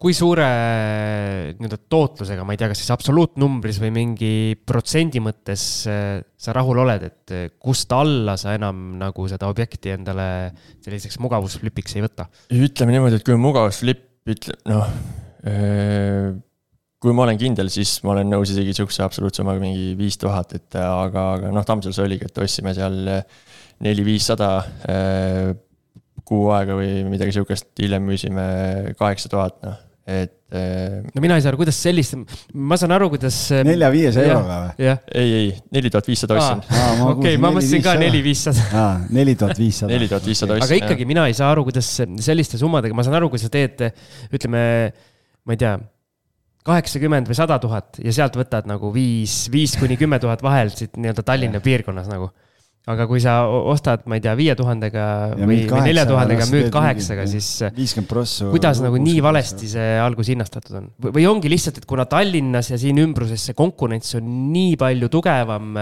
kui 0.00 0.14
suure 0.16 0.46
nii-öelda 1.56 1.78
tootlusega, 1.92 2.44
ma 2.44 2.56
ei 2.56 2.60
tea, 2.60 2.70
kas 2.72 2.80
siis 2.80 2.92
absoluutnumbris 2.94 3.80
või 3.82 3.90
mingi 3.96 4.32
protsendi 4.56 5.20
mõttes 5.20 5.64
sa 5.84 6.54
rahul 6.56 6.80
oled, 6.84 7.04
et 7.04 7.34
kust 7.60 7.92
alla 7.92 8.38
sa 8.40 8.54
enam 8.56 8.94
nagu 9.00 9.28
seda 9.28 9.50
objekti 9.52 9.92
endale 9.92 10.28
selliseks 10.80 11.20
mugavusflipiks 11.20 11.98
ei 11.98 12.06
võta? 12.06 12.30
ütleme 12.48 12.96
niimoodi, 12.96 13.20
et 13.20 13.28
kui 13.28 13.36
on 13.36 13.44
mugavusflip, 13.44 14.06
ütle 14.32 14.56
noh 14.72 14.88
kui 17.00 17.16
ma 17.16 17.24
olen 17.24 17.38
kindel, 17.40 17.70
siis 17.72 17.96
ma 18.04 18.12
olen 18.14 18.28
nõus 18.28 18.52
isegi 18.52 18.74
sihukese 18.76 19.04
absoluutsummaga 19.06 19.62
mingi 19.62 19.94
viis 19.96 20.20
tuhat, 20.20 20.52
et 20.58 20.76
aga, 20.76 21.26
aga 21.38 21.52
noh, 21.54 21.64
Tammsalus 21.66 22.00
oligi, 22.04 22.28
et 22.28 22.40
ostsime 22.44 22.74
seal 22.76 22.98
neli-viissada 23.80 24.48
äh, 24.84 25.52
kuu 26.28 26.50
aega 26.54 26.76
või 26.76 26.98
midagi 27.08 27.38
sihukest, 27.38 27.72
hiljem 27.80 28.04
müüsime 28.04 28.42
kaheksa 28.98 29.30
tuhat, 29.32 29.56
noh, 29.64 29.78
et. 30.04 30.36
Äh, 30.52 30.98
no 31.14 31.22
mina 31.24 31.38
ei 31.38 31.44
saa 31.44 31.54
aru, 31.54 31.62
kuidas 31.62 31.78
sellist, 31.80 32.18
ma 32.52 32.76
saan 32.80 32.92
aru, 32.92 33.08
kuidas. 33.14 33.38
Äh, 33.56 33.62
nelja-viiese 33.64 34.26
euroga 34.26 34.58
või? 34.66 34.90
ei, 35.22 35.32
ei, 35.38 35.46
neli 35.72 35.92
tuhat 35.94 36.10
viissada 36.10 36.36
ostsin. 36.36 36.60
okei, 37.06 37.38
ma 37.40 37.52
mõtlesin 37.54 37.84
ka 37.86 37.94
neli-viissada. 38.02 38.82
neli 39.16 39.38
tuhat 39.40 39.56
viissada. 39.62 39.88
neli 39.94 40.10
tuhat 40.10 40.28
viissada 40.28 40.58
ostsin. 40.58 40.68
aga 40.68 40.84
ikkagi 40.84 41.08
mina 41.08 41.24
ei 41.30 41.38
saa 41.38 41.48
aru, 41.54 41.64
kuidas 41.70 41.88
selliste 41.96 42.60
summadega, 42.60 42.98
ma 42.98 43.06
saan 43.08 43.16
aru, 43.22 43.32
kui 43.32 43.40
sa 43.40 43.48
teed, 43.48 43.86
ütleme, 44.36 44.66
ma 45.48 45.56
ei 45.56 45.64
tea 45.64 45.78
kaheksakümmend 46.66 47.30
või 47.30 47.38
sada 47.38 47.56
tuhat 47.60 47.98
ja 48.02 48.12
sealt 48.14 48.36
võtad 48.36 48.68
nagu 48.68 48.92
viis, 48.92 49.46
viis 49.52 49.76
kuni 49.80 49.96
kümme 50.00 50.20
tuhat 50.20 50.42
vahel 50.44 50.72
siit 50.74 50.96
nii-öelda 51.00 51.24
Tallinna 51.26 51.60
piirkonnas 51.64 52.08
nagu. 52.10 52.30
aga 52.90 53.04
kui 53.06 53.20
sa 53.22 53.44
ostad, 53.46 54.02
ma 54.08 54.16
ei 54.16 54.22
tea, 54.24 54.32
viie 54.34 54.54
tuhandega 54.56 55.04
või, 55.36 55.60
nelja 55.84 56.06
tuhandega, 56.08 56.46
müüd 56.50 56.70
kaheksaga, 56.74 57.26
siis. 57.28 57.48
viiskümmend 57.76 58.08
prossu. 58.10 58.48
kuidas 58.50 58.80
nagu 58.82 58.98
nii 59.00 59.20
valesti 59.24 59.68
see 59.72 59.92
algus 60.00 60.32
hinnastatud 60.32 60.80
on? 60.80 60.90
või 61.08 61.26
ongi 61.30 61.52
lihtsalt, 61.52 61.80
et 61.80 61.88
kuna 61.88 62.08
Tallinnas 62.10 62.72
ja 62.72 62.80
siin 62.80 63.00
ümbruses 63.04 63.44
see 63.48 63.56
konkurents 63.56 64.16
on 64.18 64.28
nii 64.52 64.76
palju 64.80 65.08
tugevam, 65.12 65.80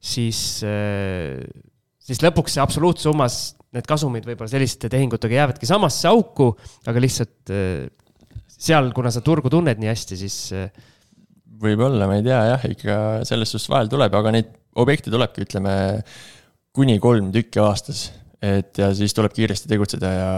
siis, 0.00 0.40
siis 2.08 2.24
lõpuks 2.24 2.56
see 2.56 2.64
absoluutsummas 2.64 3.40
need 3.76 3.88
kasumid 3.88 4.24
võib-olla 4.24 4.48
selliste 4.48 4.88
tehingutega 4.92 5.42
jäävadki 5.42 5.68
samasse 5.68 6.08
auku, 6.08 6.52
aga 6.88 7.02
lihtsalt 7.02 7.52
seal, 8.56 8.92
kuna 8.96 9.12
sa 9.14 9.22
turgu 9.24 9.52
tunned 9.52 9.80
nii 9.80 9.92
hästi, 9.92 10.20
siis. 10.20 10.38
Äh, 10.56 10.92
võib-olla, 11.56 12.08
ma 12.08 12.18
ei 12.18 12.24
tea 12.24 12.38
jah, 12.50 12.64
ikka 12.68 12.96
selles 13.24 13.48
suhtes 13.52 13.70
vahel 13.72 13.88
tuleb, 13.88 14.12
aga 14.18 14.32
neid 14.34 14.50
objekte 14.76 15.12
tulebki, 15.12 15.46
ütleme 15.46 15.72
kuni 16.76 16.98
kolm 17.00 17.30
tükki 17.32 17.62
aastas. 17.64 18.10
et 18.44 18.76
ja 18.78 18.90
siis 18.94 19.14
tuleb 19.16 19.32
kiiresti 19.32 19.66
tegutseda 19.70 20.08
ja 20.12 20.30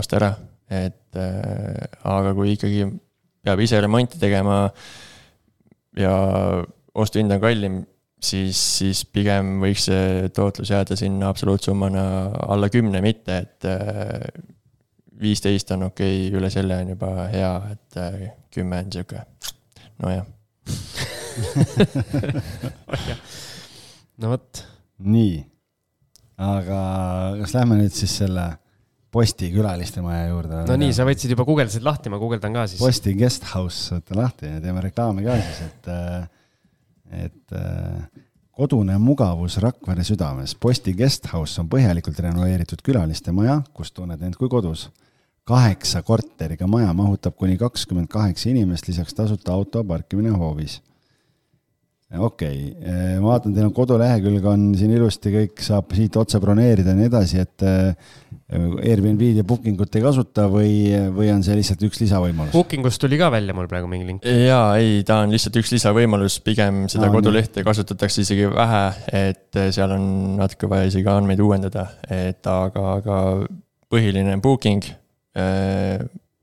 osta 0.00 0.16
ära, 0.16 0.30
et 0.72 1.18
äh, 1.20 1.82
aga 2.08 2.32
kui 2.34 2.54
ikkagi 2.54 2.86
peab 3.44 3.60
ise 3.60 3.80
remonti 3.84 4.16
tegema 4.18 4.64
ja 6.00 6.14
ostuhind 6.96 7.36
on 7.36 7.42
kallim, 7.42 7.76
siis, 8.22 8.56
siis 8.78 9.04
pigem 9.04 9.58
võiks 9.62 9.84
see 9.90 10.30
tootlus 10.34 10.72
jääda 10.72 10.96
sinna 10.98 11.28
absoluutsummana 11.32 12.04
alla 12.48 12.70
kümne, 12.72 13.02
mitte 13.04 13.38
et 13.44 13.68
äh, 13.68 14.24
viisteist 15.20 15.70
on 15.76 15.88
okei 15.90 16.28
okay,, 16.28 16.38
üle 16.38 16.50
selle 16.52 16.78
on 16.82 16.94
juba 16.94 17.10
hea, 17.32 17.52
et 17.74 18.00
äh, 18.00 18.30
kümme 18.54 18.82
on 18.84 18.92
sihuke, 18.94 19.24
nojah 20.02 20.26
no 24.22 24.32
vot. 24.32 24.64
nii, 25.02 25.38
aga 26.42 26.80
kas 27.40 27.54
lähme 27.56 27.80
nüüd 27.80 27.94
siis 27.96 28.18
selle 28.22 28.46
Posti 29.12 29.50
külaliste 29.52 30.00
maja 30.00 30.30
juurde? 30.30 30.62
no 30.70 30.76
nii, 30.80 30.92
sa 30.96 31.04
võtsid 31.04 31.34
juba 31.34 31.44
guugeldasid 31.44 31.84
lahti, 31.84 32.08
ma 32.08 32.16
guugeldan 32.20 32.54
ka 32.56 32.62
siis. 32.70 32.80
Posti 32.80 33.12
guest 33.18 33.44
house, 33.50 33.98
võta 33.98 34.16
lahti 34.16 34.48
ja 34.48 34.60
teeme 34.64 34.80
reklaami 34.86 35.26
ka 35.26 35.36
siis, 35.36 35.58
et, 35.66 35.90
äh, 35.92 36.22
et 37.26 37.56
äh, 37.58 38.22
kodune 38.52 38.98
mugavus 38.98 39.56
Rakvere 39.62 40.04
südames. 40.04 40.54
Posti 40.54 40.94
guest 40.94 41.26
house 41.32 41.60
on 41.60 41.68
põhjalikult 41.72 42.18
renoveeritud 42.20 42.84
külaliste 42.84 43.32
maja, 43.32 43.62
kus 43.72 43.92
tunned 43.92 44.22
end 44.22 44.36
kui 44.36 44.48
kodus. 44.48 44.90
kaheksa 45.44 46.02
korteriga 46.02 46.66
maja 46.66 46.92
mahutab 46.94 47.34
kuni 47.36 47.56
kakskümmend 47.58 48.08
kaheksa 48.08 48.50
inimest, 48.50 48.88
lisaks 48.88 49.14
tasuta 49.14 49.52
auto 49.52 49.84
parkimine 49.84 50.30
hoovis 50.30 50.80
okei 52.18 52.58
okay., 52.72 53.18
ma 53.22 53.32
vaatan, 53.32 53.54
teil 53.56 53.66
on 53.68 53.72
kodulehekülg 53.76 54.44
on 54.48 54.66
siin 54.76 54.92
ilusti 54.92 55.32
kõik 55.32 55.62
saab 55.64 55.94
siit 55.96 56.16
otse 56.20 56.40
broneerida 56.42 56.92
ja 56.92 56.98
nii 56.98 57.08
edasi, 57.08 57.40
et 57.40 57.64
äh, 57.64 58.12
Airbnb-d 58.52 59.40
ja 59.40 59.46
booking 59.48 59.80
ut 59.80 59.96
ei 59.96 60.04
kasuta 60.04 60.44
või, 60.52 60.74
või 61.14 61.30
on 61.32 61.44
see 61.46 61.56
lihtsalt 61.56 61.84
üks 61.88 62.02
lisavõimalus? 62.02 62.52
Booking 62.52 62.84
ust 62.88 63.00
tuli 63.00 63.16
ka 63.20 63.30
välja 63.32 63.56
mul 63.56 63.68
praegu 63.70 63.88
mingi 63.88 64.08
link. 64.10 64.26
jaa, 64.28 64.76
ei, 64.80 65.00
ta 65.08 65.22
on 65.24 65.32
lihtsalt 65.32 65.56
üks 65.62 65.72
lisavõimalus, 65.72 66.38
pigem 66.44 66.84
seda 66.92 67.08
Aa, 67.08 67.16
kodulehte 67.16 67.62
nii. 67.62 67.68
kasutatakse 67.70 68.26
isegi 68.26 68.48
vähe, 68.52 68.82
et 69.22 69.60
seal 69.72 69.96
on 69.96 70.08
natuke 70.40 70.68
vaja 70.72 70.90
isegi 70.92 71.08
andmeid 71.12 71.40
uuendada, 71.44 71.86
et 72.12 72.44
aga, 72.50 72.88
aga 72.98 73.20
põhiline 73.92 74.36
on 74.36 74.44
booking, 74.44 74.90
äh, 75.38 76.02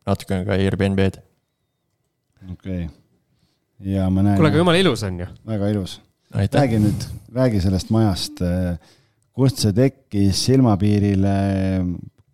natukene 0.10 0.48
ka 0.50 0.58
Airbnb-d. 0.58 1.22
okei 2.50 2.88
okay 2.88 2.90
ja 3.86 4.10
ma 4.12 4.24
näen. 4.26 4.38
kuule, 4.40 4.52
aga 4.52 4.64
jumala 4.64 4.80
ilus 4.82 5.04
on 5.08 5.20
ju. 5.24 5.28
väga 5.48 5.74
ilus. 5.74 6.00
räägi 6.36 6.80
nüüd, 6.84 7.10
räägi 7.36 7.62
sellest 7.64 7.92
majast. 7.96 8.44
kust 9.40 9.62
see 9.64 9.76
tekkis 9.76 10.46
silmapiirile, 10.50 11.36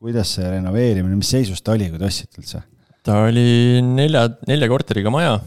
kuidas 0.01 0.37
see 0.37 0.47
renoveerimine, 0.55 1.17
mis 1.19 1.29
seisus 1.35 1.61
ta 1.61 1.75
oli, 1.75 1.91
kui 1.91 2.01
te 2.01 2.07
ostsite 2.09 2.41
üldse? 2.41 2.63
ta 3.05 3.21
oli 3.27 3.81
nelja, 3.85 4.25
nelja 4.49 4.69
korteriga 4.71 5.11
maja, 5.13 5.37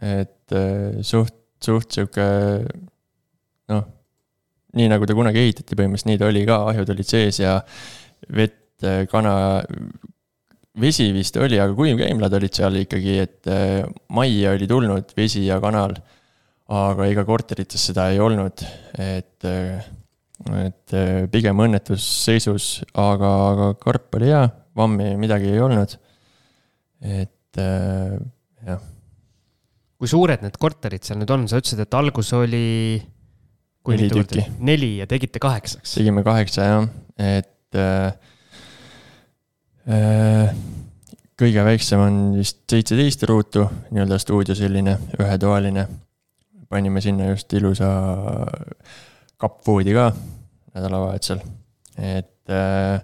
et 0.00 0.56
eh, 0.56 1.02
suht, 1.04 1.36
suht 1.64 1.92
sihuke 1.92 2.24
noh, 3.72 3.84
nii 4.78 4.88
nagu 4.90 5.06
ta 5.08 5.16
kunagi 5.16 5.42
ehitati 5.44 5.76
põhimõtteliselt, 5.76 6.10
nii 6.10 6.20
ta 6.20 6.30
oli 6.30 6.44
ka, 6.48 6.60
ahjud 6.72 6.94
olid 6.94 7.08
sees 7.08 7.40
ja 7.42 7.58
vett, 8.32 8.72
eh, 8.84 9.04
kana, 9.10 9.34
vesi 10.80 11.08
vist 11.14 11.36
oli, 11.38 11.58
aga 11.60 11.74
kuivkeemlad 11.76 12.34
olid 12.38 12.56
seal 12.56 12.78
ikkagi, 12.82 13.18
et 13.22 13.50
äh, 13.50 13.82
majja 14.14 14.54
oli 14.56 14.68
tulnud 14.70 15.14
vesi 15.16 15.44
ja 15.46 15.60
kanal. 15.62 15.96
aga 16.74 17.06
ega 17.12 17.26
korterites 17.28 17.82
seda 17.90 18.06
ei 18.08 18.18
olnud, 18.24 18.62
et, 18.96 19.44
äh, 19.44 19.84
et 20.64 20.94
äh, 20.96 21.26
pigem 21.30 21.60
õnnetusseisus, 21.60 22.68
aga, 22.96 23.32
aga 23.50 23.68
karp 23.82 24.16
oli 24.16 24.32
hea, 24.32 24.46
vammi 24.76 25.12
midagi 25.20 25.52
ei 25.52 25.60
olnud. 25.60 25.96
et 27.04 27.60
jah. 28.64 28.80
kui 30.00 30.08
suured 30.10 30.40
need 30.42 30.56
korterid 30.58 31.04
seal 31.04 31.20
nüüd 31.20 31.30
on, 31.30 31.44
sa 31.46 31.60
ütlesid, 31.60 31.84
et 31.84 31.94
algus 31.94 32.32
oli. 32.34 32.96
neli 33.92 34.08
tükki. 34.10 34.46
neli 34.64 34.96
ja 35.02 35.06
tegite 35.06 35.42
kaheksaks. 35.42 35.98
tegime 36.00 36.24
kaheksa 36.26 36.70
jah, 36.70 36.88
et 37.20 37.52
Äh, 37.74 38.12
kõige 41.38 41.64
väiksem 41.66 42.00
on 42.00 42.14
vist 42.38 42.62
seitseteist 42.70 43.26
ruutu, 43.28 43.66
nii-öelda 43.90 44.18
stuudio 44.22 44.56
selline 44.56 44.96
ühetoaline. 45.18 45.88
panime 46.68 47.00
sinna 47.00 47.28
just 47.28 47.52
ilusa 47.52 47.88
kappvoodi 49.38 49.92
ka 49.94 50.08
nädalavahetusel, 50.74 51.42
et 51.98 52.50
äh, 52.50 53.02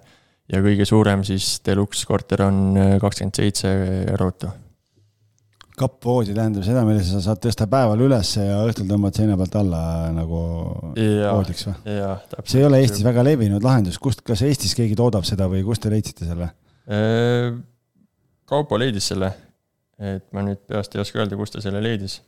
ja 0.50 0.62
kõige 0.64 0.86
suurem 0.88 1.22
siis 1.26 1.60
deluks 1.66 2.02
korter 2.08 2.46
on 2.48 2.58
äh, 2.78 2.96
kakskümmend 3.02 3.38
seitse 3.38 3.70
ruutu. 4.18 4.50
kappvoodi 5.80 6.34
tähendab 6.36 6.64
seda, 6.66 6.82
mille 6.84 7.02
sa 7.06 7.22
saad 7.24 7.40
tõsta 7.44 7.66
päeval 7.70 8.02
üles 8.04 8.34
ja 8.36 8.58
õhtul 8.66 8.88
tõmbad 8.90 9.16
seina 9.16 9.36
pealt 9.40 9.54
alla 9.62 9.82
nagu 10.12 10.40
ja, 10.98 11.30
voodiks 11.36 11.68
või? 11.68 11.76
see 12.44 12.60
ei 12.60 12.66
ole 12.66 12.82
Eestis 12.82 13.06
väga 13.06 13.24
levinud 13.24 13.64
lahendus, 13.64 13.98
kust, 14.02 14.24
kas 14.26 14.42
Eestis 14.48 14.74
keegi 14.76 14.98
toodab 14.98 15.24
seda 15.28 15.48
või 15.50 15.62
kust 15.66 15.86
te 15.86 15.92
leidsite 15.92 16.28
selle? 16.28 16.50
Äh, 16.88 17.58
Kaupo 18.50 18.78
leidis 18.80 19.06
selle, 19.12 19.28
et 20.02 20.24
ma 20.34 20.42
nüüd 20.42 20.58
peast 20.66 20.96
ei 20.96 21.02
oska 21.04 21.20
öelda, 21.20 21.36
kust 21.38 21.54
ta 21.54 21.60
selle 21.62 21.78
leidis. 21.84 22.18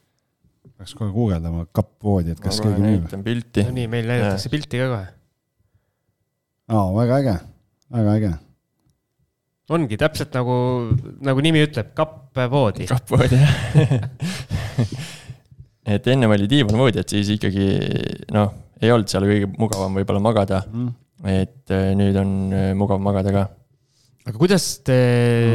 peaks 0.78 0.92
kohe 0.94 1.10
guugeldama 1.10 1.64
kappvoodi, 1.74 2.36
et 2.36 2.42
kas 2.42 2.60
ma 2.62 2.68
keegi 2.68 2.82
müüb. 2.84 3.00
näitan 3.08 3.24
pilti. 3.26 3.64
no 3.66 3.74
nii, 3.74 3.88
meil 3.90 4.06
näidatakse 4.06 4.52
pilti 4.52 4.78
ka 4.78 4.86
kohe. 4.92 5.08
aa, 6.70 6.84
väga 6.94 7.18
äge, 7.24 7.34
väga 7.96 8.14
äge. 8.20 8.30
ongi 9.74 9.98
täpselt 9.98 10.38
nagu, 10.38 10.54
nagu 11.26 11.42
nimi 11.42 11.64
ütleb, 11.66 11.90
kappvoodi. 11.98 12.86
kappvoodi, 12.92 13.40
jah 13.42 13.56
et 15.96 16.06
ennem 16.06 16.30
oli 16.36 16.46
diivanvoodi, 16.54 17.02
et 17.02 17.16
siis 17.16 17.32
ikkagi 17.34 17.66
noh, 18.36 18.54
ei 18.78 18.94
olnud 18.94 19.10
seal 19.10 19.26
kõige 19.26 19.50
mugavam 19.56 19.98
võib-olla 19.98 20.22
magada 20.22 20.62
mm.. 20.68 20.94
et 21.34 21.74
äh, 21.74 21.90
nüüd 21.98 22.22
on 22.22 22.30
äh, 22.54 22.70
mugav 22.78 23.02
magada 23.02 23.34
ka 23.34 23.44
aga 24.22 24.38
kuidas 24.38 24.64
te. 24.86 24.96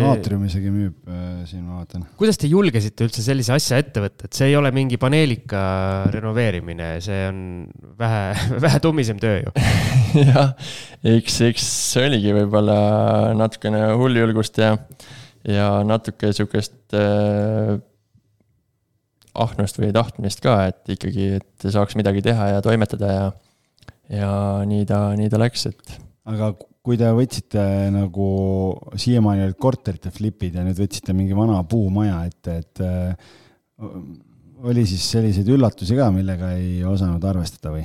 aatrium 0.09 0.43
isegi 0.47 0.71
müüb 0.73 1.07
äh, 1.07 1.43
siin, 1.47 1.63
ma 1.63 1.79
vaatan. 1.79 2.03
kuidas 2.19 2.39
te 2.39 2.49
julgesite 2.51 3.07
üldse 3.07 3.23
sellise 3.23 3.53
asja 3.55 3.79
ette 3.79 4.03
võtta, 4.03 4.27
et 4.27 4.39
see 4.39 4.49
ei 4.51 4.57
ole 4.59 4.73
mingi 4.75 4.99
paneelika 4.99 5.61
renoveerimine, 6.11 6.89
see 7.03 7.21
on 7.29 7.39
vähe, 7.99 8.23
vähe 8.65 8.81
tummisem 8.83 9.21
töö 9.23 9.39
ju 9.39 9.53
jah, 10.33 10.51
eks, 11.15 11.39
eks 11.47 11.69
see 11.93 12.09
oligi 12.09 12.35
võib-olla 12.35 12.79
natukene 13.39 13.85
hulljulgust 14.01 14.59
ja, 14.59 14.73
ja 15.47 15.69
natuke 15.87 16.33
sihukest 16.35 16.97
äh, 16.99 17.77
ahnust 19.37 19.79
või 19.79 19.93
tahtmist 19.95 20.43
ka, 20.43 20.59
et 20.73 20.97
ikkagi, 20.97 21.37
et 21.39 21.71
saaks 21.71 21.95
midagi 21.95 22.25
teha 22.25 22.55
ja 22.57 22.63
toimetada 22.65 23.13
ja, 23.13 23.27
ja 24.11 24.31
nii 24.67 24.87
ta, 24.89 25.05
nii 25.15 25.31
ta 25.31 25.39
läks, 25.39 25.69
et. 25.71 25.99
aga 26.27 26.51
kui 26.87 26.95
te 26.95 27.09
võtsite 27.11 27.61
nagu, 27.91 28.25
siiamaani 28.95 29.43
olid 29.43 29.57
korterite 29.59 30.07
flipid 30.15 30.55
ja 30.55 30.63
nüüd 30.63 30.77
võtsite 30.79 31.11
mingi 31.11 31.35
vana 31.35 31.59
puumaja 31.67 32.21
ette, 32.29 32.53
et 32.61 32.81
äh, 32.85 33.33
oli 34.63 34.85
siis 34.87 35.03
selliseid 35.11 35.49
üllatusi 35.51 35.97
ka, 35.97 36.07
millega 36.15 36.53
ei 36.55 36.79
osanud 36.87 37.23
arvestada 37.27 37.75
või? 37.75 37.83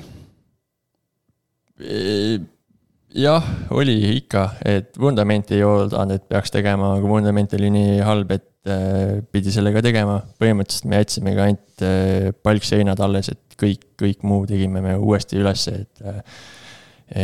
jah, 3.19 3.49
oli 3.75 3.97
ikka, 4.21 4.45
et 4.71 4.95
vundamenti 5.03 5.57
ei 5.57 5.65
oodanud, 5.67 6.15
et 6.15 6.29
peaks 6.31 6.55
tegema, 6.55 6.93
aga 7.01 7.11
vundament 7.11 7.59
oli 7.59 7.73
nii 7.75 7.99
halb, 8.07 8.31
et 8.37 8.71
äh, 8.71 9.19
pidi 9.35 9.51
sellega 9.51 9.83
tegema. 9.83 10.21
põhimõtteliselt 10.39 10.87
me 10.93 11.03
jätsimegi 11.03 11.45
ainult 11.49 11.87
äh, 11.89 12.31
palkseinad 12.47 13.03
alles, 13.03 13.33
et 13.35 13.59
kõik, 13.59 13.83
kõik 13.99 14.23
muu 14.23 14.47
tegime 14.47 14.85
me 14.85 14.95
uuesti 14.95 15.43
ülesse, 15.43 15.75
et, 15.83 16.39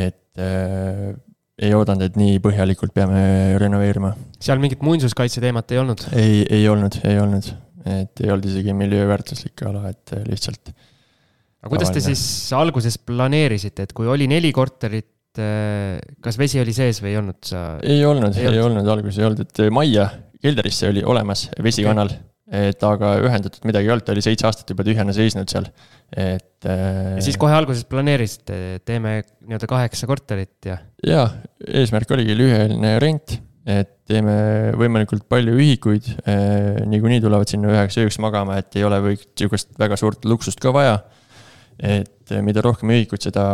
et 0.03 0.19
ei 1.59 1.75
oodanud, 1.75 2.05
et 2.07 2.19
nii 2.19 2.39
põhjalikult 2.43 2.95
peame 2.97 3.23
renoveerima. 3.61 4.13
seal 4.43 4.61
mingit 4.63 4.85
muinsuskaitse 4.87 5.43
teemat 5.45 5.75
ei 5.75 5.81
olnud? 5.83 6.05
ei, 6.19 6.45
ei 6.59 6.69
olnud, 6.71 7.01
ei 7.09 7.19
olnud, 7.23 7.51
et 7.89 8.23
ei 8.25 8.33
olnud 8.35 8.49
isegi 8.51 8.77
miljööväärtuslik 8.79 9.65
ala, 9.69 9.89
et 9.91 10.15
lihtsalt. 10.29 10.73
aga 11.63 11.73
kuidas 11.75 11.93
te 11.95 12.05
siis 12.05 12.23
alguses 12.57 13.01
planeerisite, 13.03 13.89
et 13.89 13.97
kui 13.97 14.11
oli 14.11 14.31
neli 14.31 14.53
korterit, 14.55 15.41
eh, 15.43 15.99
kas 16.25 16.39
vesi 16.41 16.63
oli 16.63 16.77
sees 16.77 17.03
või 17.03 17.15
ei 17.15 17.21
olnud 17.25 17.43
sa? 17.51 17.67
ei 17.83 18.07
olnud, 18.07 18.39
ei 18.39 18.63
olnud, 18.63 18.95
alguses 18.95 19.21
ei 19.21 19.29
olnud, 19.31 19.45
et 19.49 19.67
majja, 19.75 20.09
kelderisse 20.39 20.93
oli 20.93 21.05
olemas 21.05 21.49
vesikanal 21.63 22.13
okay 22.13 22.25
et 22.49 22.85
aga 22.87 23.13
ühendatud 23.27 23.67
midagi 23.69 23.89
ei 23.89 23.93
olnud, 23.93 24.07
ta 24.07 24.15
oli 24.15 24.23
seitse 24.25 24.47
aastat 24.49 24.71
juba 24.73 24.85
tühjana 24.87 25.13
seisnud 25.17 25.51
seal, 25.53 25.67
et. 26.17 26.65
ja 26.65 27.25
siis 27.25 27.37
kohe 27.41 27.53
alguses 27.53 27.85
planeerisite, 27.89 28.81
teeme 28.89 29.19
nii-öelda 29.21 29.69
kaheksa 29.69 30.09
korterit 30.09 30.71
ja? 30.71 30.79
jaa, 31.05 31.27
eesmärk 31.81 32.15
oligi 32.17 32.37
lühiajaline 32.39 32.95
rent, 33.05 33.37
et 33.69 33.93
teeme 34.09 34.39
võimalikult 34.81 35.27
palju 35.29 35.59
ühikuid 35.61 36.09
eh,. 36.25 36.81
niikuinii 36.89 37.21
tulevad 37.25 37.53
sinna 37.53 37.73
üheks 37.75 38.01
ööks 38.01 38.17
magama, 38.25 38.57
et 38.63 38.81
ei 38.81 38.87
ole 38.89 39.03
või 39.05 39.19
sihukest 39.21 39.77
väga 39.81 39.99
suurt 40.01 40.25
luksust 40.29 40.63
ka 40.63 40.73
vaja. 40.73 41.03
et 41.79 42.33
mida 42.45 42.65
rohkem 42.65 42.95
ühikuid, 42.97 43.29
seda 43.29 43.45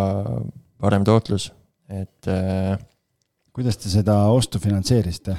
parem 0.81 1.03
tootlus, 1.07 1.51
et 1.91 2.31
kuidas 3.55 3.77
te 3.81 3.91
seda 3.91 4.21
ostu 4.31 4.63
finantseerisite 4.63 5.35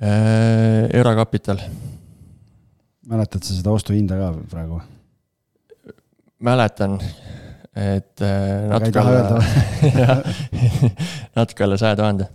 erakapital 0.00 1.60
mäletad 3.10 3.44
sa 3.44 3.56
seda 3.56 3.74
ostuhinda 3.74 4.18
ka 4.18 4.32
praegu? 4.50 4.80
mäletan, 6.44 6.98
et 7.74 8.22
äh, 8.22 8.64
natuke 8.68 9.00
alla, 9.00 9.42
natuke 11.38 11.64
alla 11.64 11.78
saja 11.80 11.96
tuhande. 11.96 12.26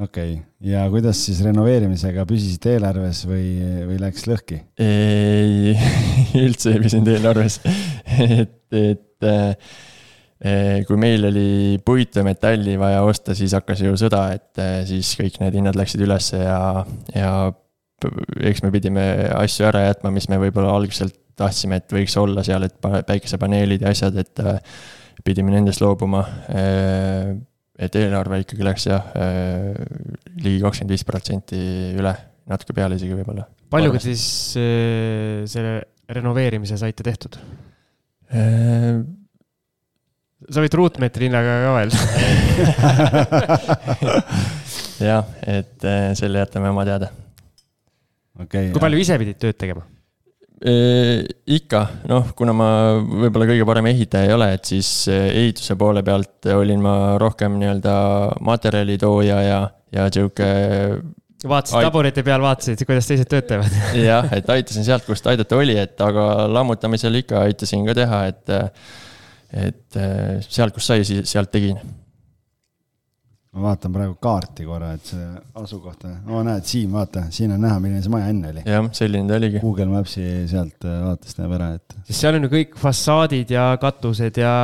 okei 0.00 0.32
okay., 0.34 0.70
ja 0.72 0.86
kuidas 0.92 1.20
siis 1.26 1.42
renoveerimisega 1.44 2.24
püsisite 2.28 2.76
eelarves 2.76 3.24
või, 3.28 3.50
või 3.90 3.98
läks 4.00 4.24
lõhki? 4.30 4.62
ei, 4.80 5.74
üldse 6.46 6.76
ei 6.76 6.80
püsinud 6.84 7.12
eelarves, 7.12 7.60
et, 8.40 8.56
et 8.72 9.28
äh, 9.28 9.76
kui 10.88 11.00
meil 11.00 11.28
oli 11.28 11.50
puitu 11.84 12.22
ja 12.22 12.26
metalli 12.26 12.78
vaja 12.80 13.04
osta, 13.04 13.36
siis 13.36 13.56
hakkas 13.58 13.84
ju 13.84 13.96
sõda, 14.00 14.28
et 14.38 14.62
äh, 14.62 14.80
siis 14.88 15.12
kõik 15.20 15.40
need 15.44 15.60
hinnad 15.60 15.76
läksid 15.78 16.04
ülesse 16.08 16.40
ja, 16.40 16.86
ja 17.12 17.36
eks 18.50 18.62
me 18.64 18.70
pidime 18.74 19.04
asju 19.36 19.66
ära 19.68 19.86
jätma, 19.86 20.12
mis 20.14 20.28
me 20.28 20.40
võib-olla 20.42 20.74
algselt 20.76 21.16
tahtsime, 21.36 21.80
et 21.80 21.92
võiks 21.92 22.16
olla 22.20 22.44
seal, 22.46 22.64
et 22.66 22.76
päikesepaneelid 22.80 23.84
ja 23.84 23.92
asjad, 23.92 24.16
et 24.20 24.40
äh, 24.40 24.60
pidime 25.24 25.52
nendest 25.54 25.82
loobuma. 25.84 26.22
et 27.76 27.96
eelarve 28.00 28.38
ikkagi 28.40 28.64
läks 28.64 28.86
jah, 28.88 29.10
ligi 30.40 30.62
kakskümmend 30.62 30.94
viis 30.94 31.04
protsenti 31.04 31.58
üle, 31.96 32.12
natuke 32.48 32.72
peale 32.76 32.96
isegi 32.96 33.16
võib-olla. 33.18 33.44
paljuga 33.72 34.00
siis 34.00 34.22
selle 34.54 35.74
renoveerimise 36.08 36.78
saite 36.80 37.04
tehtud? 37.04 37.36
sa 40.46 40.62
võid 40.62 40.74
ruutmeetri 40.78 41.28
hinnaga 41.28 41.52
ka 41.62 41.68
öelda 41.76 41.98
jah, 45.10 45.24
et 45.46 45.86
selle 46.18 46.42
jätame 46.42 46.72
oma 46.72 46.84
teada. 46.88 47.12
Okay, 48.42 48.72
kui 48.72 48.82
palju 48.82 49.02
ise 49.02 49.18
pidid 49.20 49.38
tööd 49.42 49.58
tegema? 49.60 49.86
ikka, 50.56 51.82
noh, 52.08 52.30
kuna 52.36 52.54
ma 52.56 52.68
võib-olla 52.96 53.44
kõige 53.50 53.64
parem 53.68 53.90
ehitaja 53.90 54.24
ei 54.24 54.32
ole, 54.32 54.46
et 54.56 54.64
siis 54.64 54.88
ehituse 55.12 55.76
poole 55.76 56.00
pealt 56.04 56.48
olin 56.48 56.80
ma 56.80 56.94
rohkem 57.20 57.58
nii-öelda 57.60 57.96
materjalitooja 58.40 59.36
ja, 59.44 59.58
ja 59.92 60.06
sihuke. 60.08 60.48
vaatasid 61.44 61.84
tabureti 61.84 62.24
peal, 62.24 62.40
vaatasid, 62.40 62.86
kuidas 62.88 63.10
teised 63.10 63.28
tööd 63.28 63.50
teevad 63.50 63.76
jah, 64.08 64.32
et 64.32 64.48
aitasin 64.56 64.88
sealt, 64.88 65.04
kust 65.04 65.28
aidata 65.28 65.60
oli, 65.60 65.76
et 65.76 66.00
aga 66.00 66.46
lammutamisel 66.48 67.20
ikka 67.20 67.44
aitasin 67.50 67.84
ka 67.90 67.98
teha, 68.00 68.24
et. 68.32 68.56
et 69.66 70.00
sealt, 70.48 70.72
kus 70.74 70.88
sai, 70.88 71.04
sealt 71.04 71.52
tegin 71.52 71.76
ma 73.56 73.70
vaatan 73.70 73.92
praegu 73.94 74.14
kaarti 74.20 74.66
korra, 74.68 74.90
et 74.96 75.10
see 75.10 75.26
asukohta, 75.56 76.10
no 76.26 76.42
näed, 76.44 76.64
Siim, 76.68 76.92
vaata, 76.96 77.24
siin 77.32 77.54
on 77.54 77.62
näha, 77.64 77.78
milline 77.80 78.02
see 78.04 78.12
maja 78.12 78.28
enne 78.32 78.52
oli. 78.52 78.62
jah, 78.68 78.88
selline 78.96 79.30
ta 79.30 79.38
oligi. 79.40 79.60
Google 79.62 79.88
Maps'i 79.92 80.24
sealt 80.50 80.84
äh, 80.84 80.96
vaates 81.06 81.38
näeb 81.38 81.54
ära, 81.56 81.70
et. 81.78 81.94
siis 82.08 82.20
seal 82.20 82.36
on 82.36 82.44
ju 82.46 82.50
kõik 82.52 82.74
fassaadid 82.80 83.52
ja 83.56 83.66
katused 83.80 84.40
ja 84.42 84.54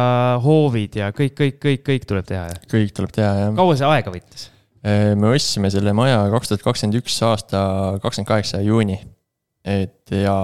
hoovid 0.44 0.98
ja 1.00 1.10
kõik, 1.16 1.34
kõik, 1.38 1.60
kõik, 1.62 1.84
kõik 1.86 2.08
tuleb 2.10 2.28
teha, 2.28 2.46
jah? 2.50 2.66
kõik 2.72 2.92
tuleb 2.98 3.14
teha, 3.16 3.30
jah. 3.40 3.54
kaua 3.58 3.76
see 3.80 3.88
aega 3.88 4.14
võttis? 4.14 4.48
me 4.82 5.28
ostsime 5.30 5.68
selle 5.70 5.92
maja 5.94 6.24
kaks 6.32 6.50
tuhat 6.50 6.64
kakskümmend 6.64 6.98
üks 6.98 7.20
aasta 7.22 7.60
kakskümmend 8.02 8.28
kaheksa 8.32 8.58
juuni. 8.66 8.96
et 9.62 10.10
ja 10.10 10.34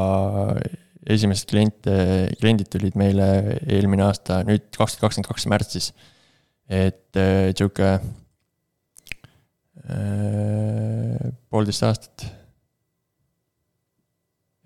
esimesed 1.11 1.51
kliente, 1.51 1.97
kliendid 2.39 2.71
tulid 2.71 2.95
meile 3.01 3.59
eelmine 3.67 4.07
aasta, 4.07 4.41
nüüd 4.47 4.71
kaks 4.71 4.95
tuhat 4.95 5.09
kakskümmend 5.09 5.31
kaks 5.33 5.49
märtsis. 5.51 5.91
et 6.71 7.19
sihuke 7.19 7.99
Äh, 7.99 8.18
poolteist 11.49 11.85
aastat. 11.89 12.29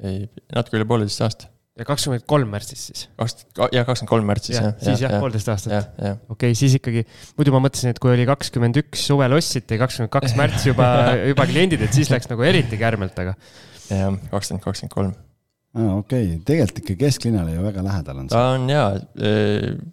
ei, 0.02 0.26
natuke 0.50 0.80
üle 0.80 0.86
pooleteist 0.88 1.22
aasta. 1.22 1.50
ja 1.78 1.86
kakskümmend 1.88 2.26
kolm 2.28 2.50
märtsis 2.52 2.82
siis? 2.90 3.04
kaks, 3.16 3.46
jah, 3.72 3.86
kakskümmend 3.86 4.10
kolm 4.10 4.28
märtsis 4.28 4.58
ja,. 4.58 4.72
siis 4.82 5.04
jah 5.04 5.14
ja,, 5.14 5.22
poolteist 5.22 5.50
aastat. 5.52 5.92
okei 6.32 6.56
siis 6.58 6.76
ikkagi, 6.80 7.06
muidu 7.38 7.54
ma 7.54 7.62
mõtlesin, 7.64 7.94
et 7.94 8.02
kui 8.02 8.12
oli 8.12 8.26
kakskümmend 8.28 8.82
üks 8.82 9.06
suvel 9.12 9.38
ostsite, 9.38 9.78
kakskümmend 9.80 10.12
kaks 10.12 10.36
märts 10.38 10.66
juba, 10.68 10.88
juba 11.30 11.48
kliendid, 11.50 11.86
et 11.86 11.94
siis 11.94 12.10
läks 12.12 12.30
nagu 12.32 12.48
eriti 12.48 12.80
kärmelt, 12.80 13.18
aga. 13.22 13.36
jah, 13.88 14.18
kakskümmend, 14.34 14.66
kakskümmend 14.66 14.96
kolm 14.96 15.14
aa, 15.72 15.98
okei 16.02 16.32
okay., 16.34 16.38
tegelikult 16.50 16.82
ikka 16.82 16.98
kesklinnale 17.06 17.54
ju 17.54 17.62
väga 17.64 17.86
lähedal 17.86 18.24
on 18.24 18.26
see. 18.26 18.36
ta 18.36 18.56
on 18.56 18.66
jaa, 18.74 18.88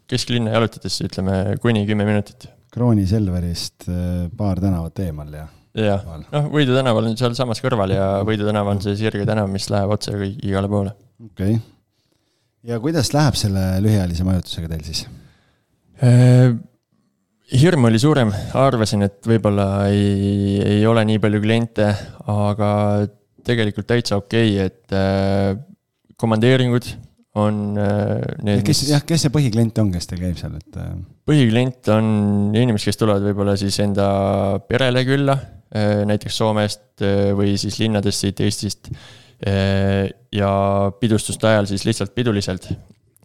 kesklinna 0.09 0.57
jalutades 0.57 1.03
ütleme 1.05 1.43
kuni 1.61 1.85
kümme 1.87 2.09
minutit 2.09 2.49
Krooni 2.73 3.05
Selverist 3.09 3.87
äh, 3.89 4.27
paar 4.37 4.61
tänavat 4.61 5.01
eemal 5.05 5.33
ja. 5.33 5.47
jah, 5.77 6.05
noh, 6.29 6.49
Võidu 6.53 6.75
tänaval 6.77 7.09
on 7.09 7.17
sealsamas 7.19 7.61
kõrval 7.63 7.95
ja 7.95 8.07
Võidu 8.27 8.47
tänav 8.47 8.69
on 8.71 8.81
see 8.83 8.97
sirge 8.99 9.25
tänav, 9.27 9.49
mis 9.51 9.69
läheb 9.73 9.93
otse 9.95 10.15
igale 10.37 10.71
poole. 10.71 10.95
okei 11.31 11.57
okay., 11.57 11.61
ja 12.69 12.79
kuidas 12.83 13.13
läheb 13.15 13.37
selle 13.39 13.65
lühiajalise 13.83 14.27
majutusega 14.27 14.71
teil 14.73 14.83
siis 14.87 15.05
äh,? 16.03 16.57
hirm 17.49 17.87
oli 17.89 17.97
suurem, 17.97 18.29
arvasin, 18.53 19.07
et 19.07 19.25
võib-olla 19.25 19.87
ei, 19.89 20.59
ei 20.61 20.83
ole 20.85 21.01
nii 21.09 21.21
palju 21.23 21.41
kliente, 21.41 21.87
aga 22.29 22.71
tegelikult 23.45 23.87
täitsa 23.89 24.19
okei 24.19 24.53
okay,, 24.53 24.67
et 24.69 24.93
äh, 24.93 25.57
komandeeringud 26.19 26.91
on 27.39 27.77
äh, 27.79 28.19
need. 28.45 28.63
kes, 28.67 28.83
jah, 28.89 29.03
kes 29.07 29.25
see 29.25 29.33
põhiklient 29.33 29.79
on, 29.81 29.91
kes 29.93 30.09
teil 30.09 30.21
käib 30.23 30.37
seal, 30.39 30.57
et? 30.59 30.77
Äh? 30.79 30.91
põhiklient 31.29 31.89
on 31.93 32.11
inimesed, 32.57 32.91
kes 32.91 32.99
tulevad 32.99 33.25
võib-olla 33.25 33.55
siis 33.59 33.79
enda 33.83 34.09
perele 34.69 35.03
külla, 35.07 35.37
äh, 35.73 36.03
näiteks 36.09 36.39
Soomest 36.41 37.05
või 37.37 37.55
siis 37.61 37.79
linnadest 37.79 38.25
siit 38.25 38.41
Eestist. 38.43 38.89
ja 40.35 40.49
pidustuste 40.99 41.47
ajal 41.47 41.69
siis 41.69 41.85
lihtsalt 41.87 42.11
piduliselt, 42.11 42.65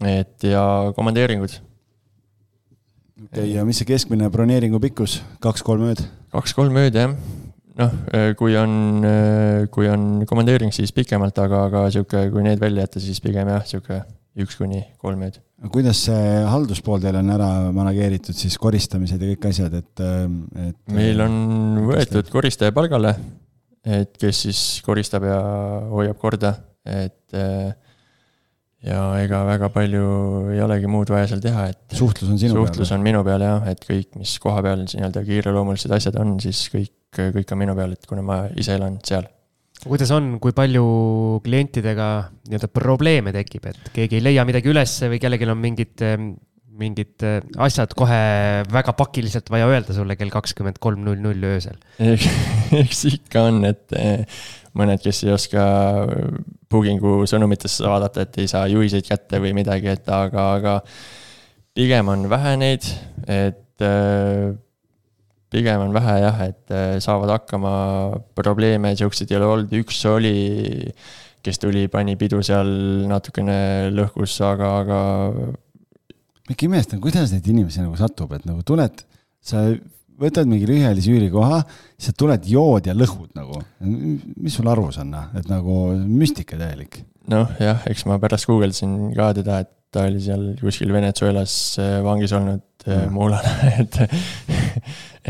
et 0.07 0.47
ja 0.47 0.93
komandeeringud. 0.95 1.57
okei 3.19 3.27
okay,, 3.27 3.49
ja 3.57 3.65
mis 3.67 3.83
see 3.83 3.89
keskmine 3.89 4.31
broneeringu 4.31 4.79
pikkus, 4.85 5.19
kaks-kolm 5.43 5.89
ööd? 5.91 6.05
kaks-kolm 6.31 6.79
ööd, 6.85 6.95
jah 6.95 7.19
noh, 7.81 7.95
kui 8.39 8.57
on, 8.59 9.07
kui 9.75 9.89
on 9.91 10.25
komandeering, 10.29 10.75
siis 10.75 10.93
pikemalt, 10.95 11.39
aga, 11.43 11.65
aga 11.71 11.87
sihuke, 11.95 12.29
kui 12.33 12.45
need 12.47 12.63
välja 12.63 12.87
jätta, 12.87 13.03
siis 13.03 13.23
pigem 13.25 13.51
jah, 13.51 13.65
sihuke 13.69 14.03
üks 14.43 14.57
kuni 14.59 14.81
kolm 15.03 15.23
ööd. 15.27 15.39
kuidas 15.73 16.01
see 16.09 16.41
halduspool 16.51 17.03
teil 17.03 17.17
on 17.21 17.31
ära 17.37 17.51
manageeritud 17.75 18.37
siis 18.37 18.57
koristamised 18.61 19.23
ja 19.23 19.31
kõik 19.31 19.47
asjad, 19.51 19.77
et, 19.79 20.03
et? 20.69 20.79
meil 20.93 21.23
on 21.23 21.37
võetud 21.93 22.31
koristaja 22.33 22.75
palgale, 22.75 23.15
et 23.87 24.17
kes 24.19 24.45
siis 24.49 24.65
koristab 24.87 25.27
ja 25.29 25.39
hoiab 25.93 26.19
korda, 26.21 26.57
et 26.85 27.39
ja 28.85 29.01
ega 29.23 29.43
väga 29.49 29.71
palju 29.73 30.07
ei 30.53 30.61
olegi 30.65 30.91
muud 30.91 31.11
vaja 31.13 31.29
seal 31.31 31.43
teha, 31.45 31.69
et. 31.73 31.97
suhtlus 31.97 32.31
on 32.31 32.41
sinu 32.41 32.53
suhtlus 32.53 32.67
peal? 32.67 32.73
suhtlus 32.75 32.93
on 32.97 33.05
minu 33.07 33.23
peal 33.27 33.45
jah, 33.45 33.69
et 33.71 33.85
kõik, 33.85 34.11
mis 34.21 34.35
koha 34.43 34.65
peal 34.67 34.85
nii-öelda 34.85 35.25
kiireloomulised 35.29 35.95
asjad 35.97 36.19
on, 36.21 36.37
siis 36.45 36.67
kõik, 36.73 36.93
kõik 37.17 37.55
on 37.55 37.63
minu 37.63 37.77
peal, 37.79 37.95
et 37.97 38.11
kuna 38.11 38.25
ma 38.27 38.41
ise 38.61 38.77
elan 38.77 38.99
seal. 39.07 39.29
kuidas 39.85 40.13
on, 40.17 40.35
kui 40.43 40.57
palju 40.57 40.87
klientidega 41.45 42.09
nii-öelda 42.49 42.73
probleeme 42.73 43.33
tekib, 43.37 43.71
et 43.73 43.95
keegi 43.95 44.21
ei 44.21 44.27
leia 44.29 44.45
midagi 44.49 44.73
ülesse 44.73 45.09
või 45.13 45.23
kellelgi 45.23 45.49
on 45.49 45.63
mingid, 45.63 46.05
mingid 46.75 47.25
asjad 47.65 47.95
kohe 47.97 48.19
väga 48.69 48.93
pakiliselt 48.99 49.49
vaja 49.55 49.71
öelda 49.71 49.97
sulle 49.97 50.19
kell 50.21 50.33
kakskümmend 50.35 50.83
kolm 50.83 51.07
null 51.07 51.25
null 51.25 51.49
öösel? 51.55 51.81
eks 52.83 53.07
ikka 53.15 53.49
on, 53.49 53.65
et 53.71 53.97
mõned, 54.79 55.03
kes 55.03 55.23
ei 55.27 55.35
oska 55.35 55.65
booking'u 56.71 57.23
sõnumitesse 57.31 57.87
vaadata, 57.87 58.25
et 58.25 58.41
ei 58.43 58.51
saa 58.51 58.67
juhiseid 58.71 59.07
kätte 59.07 59.41
või 59.43 59.55
midagi, 59.57 59.93
et 59.93 60.09
aga, 60.11 60.49
aga 60.59 60.75
pigem 61.75 62.11
on 62.11 62.27
vähe 62.31 62.55
neid, 62.61 62.89
et 63.31 63.85
äh, 63.87 64.55
pigem 65.55 65.87
on 65.87 65.95
vähe 65.95 66.17
jah, 66.25 66.43
et 66.49 66.75
äh, 66.75 66.97
saavad 67.03 67.37
hakkama, 67.37 67.75
probleeme 68.39 68.95
siukseid 68.99 69.31
ei 69.31 69.39
ole 69.39 69.51
olnud, 69.53 69.75
üks 69.83 70.03
oli, 70.11 70.37
kes 71.45 71.61
tuli, 71.63 71.87
pani 71.93 72.17
pidu 72.19 72.43
seal 72.47 72.71
natukene 73.11 73.91
lõhkus, 73.95 74.37
aga, 74.47 74.71
aga. 74.83 75.01
ma 76.45 76.57
ikka 76.57 76.67
imestan, 76.67 77.03
kuidas 77.05 77.35
neid 77.35 77.47
inimesi 77.51 77.85
nagu 77.85 77.99
satub, 78.01 78.35
et 78.35 78.47
nagu 78.49 78.65
tuled, 78.67 79.05
sa 79.45 79.69
võtad 80.21 80.49
mingi 80.51 80.69
lühiajalise 80.69 81.13
üürikoha, 81.15 81.63
siis 81.99 82.17
tuled, 82.19 82.47
jood 82.49 82.87
ja 82.89 82.95
lõhud 82.97 83.33
nagu. 83.39 83.61
mis 83.81 84.55
sul 84.55 84.69
arvus 84.71 84.99
on, 85.03 85.11
noh, 85.15 85.33
et 85.39 85.49
nagu 85.51 85.95
müstika 86.07 86.59
täielik? 86.61 87.03
noh, 87.33 87.49
jah, 87.61 87.81
eks 87.89 88.05
ma 88.09 88.19
pärast 88.21 88.49
guugeldasin 88.51 89.15
ka 89.17 89.31
teda, 89.39 89.63
et 89.65 89.71
ta 89.95 90.09
oli 90.09 90.21
seal 90.23 90.49
kuskil 90.59 90.93
Venezuelas 90.93 91.55
äh, 91.81 92.01
vangis 92.05 92.35
olnud 92.37 92.87
mm. 92.87 93.15
muulane, 93.15 93.55
et, 93.83 94.01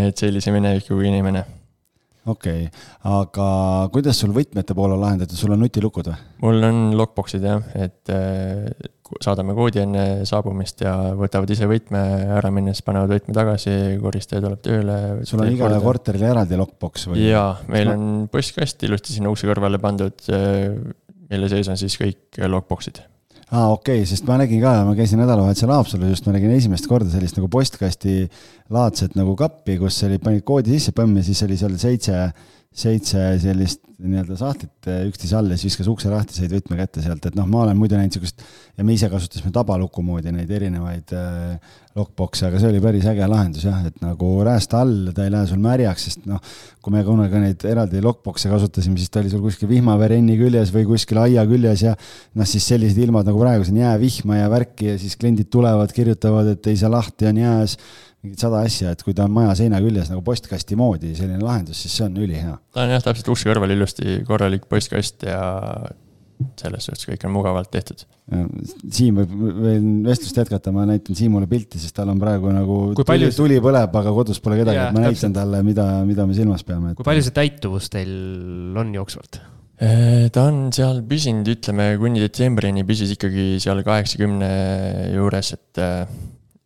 et 0.07 0.25
sellise 0.25 0.55
minevikuga 0.55 1.07
inimene. 1.11 1.45
okei 2.27 2.65
okay., 2.67 2.83
aga 3.13 3.49
kuidas 3.95 4.19
sul 4.23 4.35
võtmete 4.37 4.77
pool 4.77 4.97
on 4.97 5.05
lahendatud, 5.05 5.39
sul 5.39 5.55
on 5.55 5.63
nutilukud 5.63 6.11
või? 6.11 6.19
mul 6.47 6.69
on 6.71 6.83
lockbox'id 6.99 7.47
jah, 7.47 7.63
et 7.77 8.15
äh, 8.15 8.67
saadame 9.25 9.55
koodi 9.57 9.83
enne 9.83 10.05
saabumist 10.29 10.81
ja 10.85 10.95
võtavad 11.19 11.51
ise 11.53 11.69
võtme 11.69 12.01
ära 12.39 12.51
minnes, 12.55 12.81
panevad 12.85 13.13
võtme 13.13 13.35
tagasi, 13.37 13.73
koristaja 14.03 14.43
tuleb 14.45 14.63
tööle. 14.65 14.99
sul 15.29 15.43
on 15.45 15.51
igale 15.53 15.81
korterile 15.83 16.31
eraldi 16.33 16.59
lockbox 16.59 17.09
või? 17.11 17.27
jaa, 17.29 17.51
meil 17.71 17.93
on 17.93 18.07
postkast 18.33 18.83
ilusti 18.89 19.17
sinna 19.17 19.33
ukse 19.33 19.49
kõrvale 19.51 19.81
pandud, 19.83 20.25
mille 21.31 21.51
sees 21.53 21.69
on 21.73 21.81
siis 21.81 21.99
kõik 22.01 22.41
lockbox'id. 22.49 23.03
aa, 23.51 23.69
okei 23.75 24.01
okay,, 24.01 24.09
sest 24.09 24.27
ma 24.29 24.39
nägin 24.41 24.63
ka, 24.65 24.75
ma 24.89 24.97
käisin 24.97 25.21
nädalavahetusel 25.21 25.75
Haapsalus 25.77 26.17
just, 26.17 26.29
ma 26.29 26.39
nägin 26.39 26.57
esimest 26.57 26.89
korda 26.89 27.13
sellist 27.13 27.37
nagu 27.39 27.51
postkasti 27.53 28.23
laadset 28.75 29.19
nagu 29.21 29.37
kappi, 29.39 29.77
kus 29.83 30.01
oli, 30.09 30.19
panid 30.23 30.47
koodi 30.49 30.79
sisse, 30.79 30.97
põmm 30.97 31.21
ja 31.21 31.29
siis 31.29 31.45
oli 31.45 31.61
seal 31.61 31.77
seitse, 31.81 32.25
seitse 32.75 33.21
sellist 33.43 33.85
nii-öelda 34.05 34.37
sahtlit 34.39 34.89
üksteise 35.09 35.37
all 35.39 35.53
ja 35.53 35.57
siis 35.57 35.73
viskas 35.73 35.89
ukse 35.91 36.11
lahti, 36.11 36.35
said 36.35 36.51
võtme 36.53 36.77
kätte 36.79 37.03
sealt, 37.05 37.25
et 37.29 37.37
noh, 37.39 37.47
ma 37.49 37.63
olen 37.63 37.79
muidu 37.79 37.95
näinud 37.95 38.11
niisugust 38.11 38.43
ja 38.75 38.85
me 38.87 38.97
ise 38.97 39.09
kasutasime 39.13 39.53
tabaluku 39.55 40.03
moodi 40.03 40.33
neid 40.35 40.51
erinevaid 40.51 41.15
äh, 41.15 41.75
lockbox'e, 41.95 42.49
aga 42.49 42.59
see 42.59 42.73
oli 42.73 42.81
päris 42.83 43.07
äge 43.11 43.29
lahendus 43.31 43.67
jah, 43.69 43.85
et 43.87 44.01
nagu 44.03 44.31
räästa 44.47 44.81
all, 44.83 45.13
ta 45.15 45.27
ei 45.27 45.33
lähe 45.33 45.47
sul 45.47 45.63
märjaks, 45.63 46.07
sest 46.09 46.27
noh, 46.27 46.43
kui 46.83 46.97
me 46.97 47.05
kunagi 47.07 47.43
neid 47.45 47.67
eraldi 47.71 48.03
lockbox'e 48.05 48.51
kasutasime, 48.51 48.99
siis 48.99 49.13
ta 49.15 49.23
oli 49.23 49.31
sul 49.33 49.45
kuskil 49.45 49.71
vihmaverenni 49.71 50.35
küljes 50.41 50.75
või 50.75 50.89
kuskil 50.91 51.23
aia 51.23 51.47
küljes 51.49 51.85
ja 51.87 51.95
noh, 51.95 52.49
siis 52.51 52.67
sellised 52.73 52.99
ilmad 53.07 53.31
nagu 53.31 53.39
praegu 53.41 53.69
siin 53.69 53.79
jäävihma 53.85 54.43
ja 54.43 54.51
värki 54.51 54.91
ja 54.91 54.99
siis 54.99 55.15
kliendid 55.21 55.53
tulevad, 55.55 55.95
kirjutavad, 55.95 56.51
et 56.57 56.73
ei 56.73 56.83
saa 56.83 56.91
lahti, 56.93 57.31
on 57.31 57.41
jääs 57.45 57.79
mingid 58.25 58.41
sada 58.41 58.63
asja, 58.65 58.95
et 58.95 59.05
kui 59.05 59.17
ta 59.17 59.29
on 59.29 59.35
maja 59.35 59.55
seina 59.61 59.81
küljes 59.85 60.11
nagu 60.13 60.25
postkasti 60.25 60.79
moodi 60.81 61.13
selline 61.19 61.45
lahendus, 61.45 61.85
siis 61.85 61.99
see 61.99 62.09
on 62.09 62.17
ülihea. 62.25 62.57
ta 62.75 62.87
on 62.87 62.95
jah, 62.97 63.05
täpselt 63.05 63.31
ukse 63.35 63.51
kõrval 63.51 63.77
ilusti 63.77 64.23
korralik 64.29 64.67
postkast 64.71 65.27
ja 65.29 65.45
selles 66.59 66.87
suhtes 66.89 67.07
kõik 67.09 67.25
on 67.29 67.33
mugavalt 67.35 67.71
tehtud. 67.73 68.05
Siim 68.93 69.21
võib 69.21 69.33
veel 69.63 69.87
vestlust 70.07 70.39
jätkata, 70.41 70.73
ma 70.75 70.87
näitan 70.89 71.17
Siimule 71.19 71.49
pilti, 71.51 71.79
sest 71.81 71.95
tal 71.97 72.11
on 72.13 72.21
praegu 72.21 72.53
nagu 72.53 72.79
tuli, 72.97 73.07
palju... 73.09 73.31
tuli 73.37 73.59
põleb, 73.65 73.95
aga 74.01 74.15
kodus 74.17 74.41
pole 74.45 74.59
kedagi, 74.61 74.81
et 74.81 74.97
ma 74.97 75.05
näitan 75.07 75.35
talle, 75.37 75.61
mida, 75.67 75.89
mida 76.09 76.27
me 76.29 76.37
silmas 76.37 76.65
peame 76.67 76.93
et.... 76.93 76.99
kui 76.99 77.07
palju 77.07 77.25
see 77.27 77.37
täituvus 77.37 77.91
teil 77.93 78.15
on 78.81 78.95
jooksvalt? 78.97 79.41
Äh, 79.85 80.29
ta 80.35 80.47
on 80.51 80.69
seal 80.75 81.03
püsinud, 81.09 81.49
ütleme 81.51 81.89
kuni 82.01 82.23
detsembrini 82.23 82.85
püsis 82.87 83.15
ikkagi 83.17 83.59
seal 83.63 83.83
kaheksakümne 83.87 84.51
juures, 85.17 85.55
et 85.57 85.83
äh, 85.83 86.05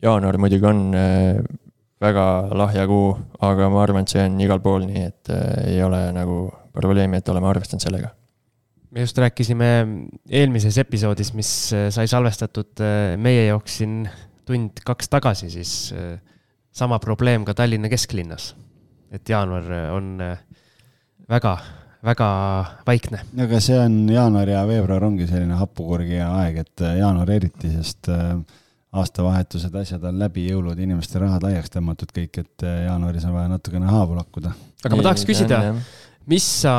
jaanuar 0.03 0.37
muidugi 0.39 0.67
on 0.67 0.85
äh, 0.95 1.41
väga 2.01 2.25
lahja 2.55 2.85
kuu, 2.87 3.11
aga 3.45 3.67
ma 3.71 3.83
arvan, 3.83 4.07
et 4.07 4.13
see 4.13 4.23
on 4.23 4.39
igal 4.43 4.61
pool 4.63 4.85
nii, 4.87 5.03
et 5.09 5.31
äh, 5.33 5.73
ei 5.73 5.83
ole 5.83 6.01
nagu 6.15 6.45
probleemi, 6.75 7.19
et 7.19 7.31
oleme 7.31 7.49
arvestanud 7.49 7.83
sellega. 7.83 8.13
me 8.91 9.03
just 9.03 9.17
rääkisime 9.21 9.65
eelmises 10.29 10.77
episoodis, 10.81 11.33
mis 11.37 11.51
äh, 11.73 11.89
sai 11.93 12.07
salvestatud 12.07 12.81
meie 13.17 13.45
jaoks 13.49 13.81
siin 13.81 14.01
tund-kaks 14.49 15.11
tagasi, 15.11 15.49
siis 15.53 15.93
sama 16.73 16.97
probleem 16.99 17.43
ka 17.45 17.53
Tallinna 17.53 17.89
kesklinnas. 17.89 18.55
et 19.11 19.29
jaanuar 19.29 19.65
on 19.91 20.17
väga, 21.29 21.57
väga 22.05 22.29
vaikne. 22.87 23.21
aga 23.43 23.59
see 23.61 23.77
on 23.77 23.99
jaanuar 24.09 24.49
ja 24.49 24.63
veebruar 24.67 25.03
ongi 25.03 25.27
selline 25.27 25.59
hapukurgi 25.59 26.21
aeg, 26.23 26.63
et 26.63 26.87
jaanuar 26.97 27.29
eriti, 27.35 27.69
sest 27.75 28.09
äh, 28.09 28.39
aastavahetused, 28.89 29.75
asjad 29.81 30.03
on 30.09 30.17
läbi, 30.21 30.47
jõulud, 30.49 30.79
inimeste 30.81 31.21
rahad 31.21 31.43
laiaks 31.45 31.73
tõmmatud 31.73 32.13
kõik, 32.15 32.41
et 32.41 32.65
eh, 32.65 32.83
jaanuaris 32.87 33.27
on 33.29 33.35
vaja 33.35 33.51
natukene 33.51 33.89
haavu 33.89 34.17
lakkuda. 34.17 34.53
aga 34.85 34.97
ma 34.97 35.05
tahaks 35.05 35.25
küsida, 35.29 35.59
mis 36.29 36.47
sa 36.63 36.73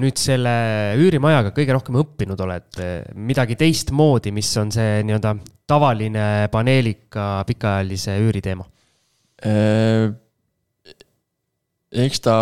nüüd 0.00 0.16
selle 0.20 0.54
üürimajaga 1.00 1.52
kõige 1.56 1.76
rohkem 1.76 2.00
õppinud 2.00 2.40
oled, 2.46 2.80
midagi 3.28 3.58
teistmoodi, 3.60 4.32
mis 4.32 4.48
on 4.60 4.72
see 4.72 5.02
nii-öelda 5.04 5.36
tavaline 5.68 6.26
paneelika 6.52 7.44
pikaajalise 7.48 8.16
üüri 8.24 8.44
teema? 8.44 8.68
Eks 11.92 12.22
ta 12.24 12.34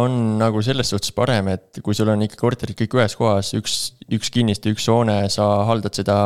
on 0.00 0.14
nagu 0.40 0.58
selles 0.66 0.88
suhtes 0.90 1.12
parem, 1.14 1.46
et 1.52 1.78
kui 1.84 1.94
sul 1.94 2.08
on 2.10 2.24
ikka 2.26 2.40
korterid 2.40 2.74
kõik 2.80 2.96
ühes 2.98 3.14
kohas, 3.14 3.52
üks, 3.54 3.74
üks 4.10 4.32
kinnistu, 4.34 4.72
üks 4.74 4.88
hoone, 4.90 5.14
sa 5.30 5.46
haldad 5.68 5.94
seda 5.94 6.16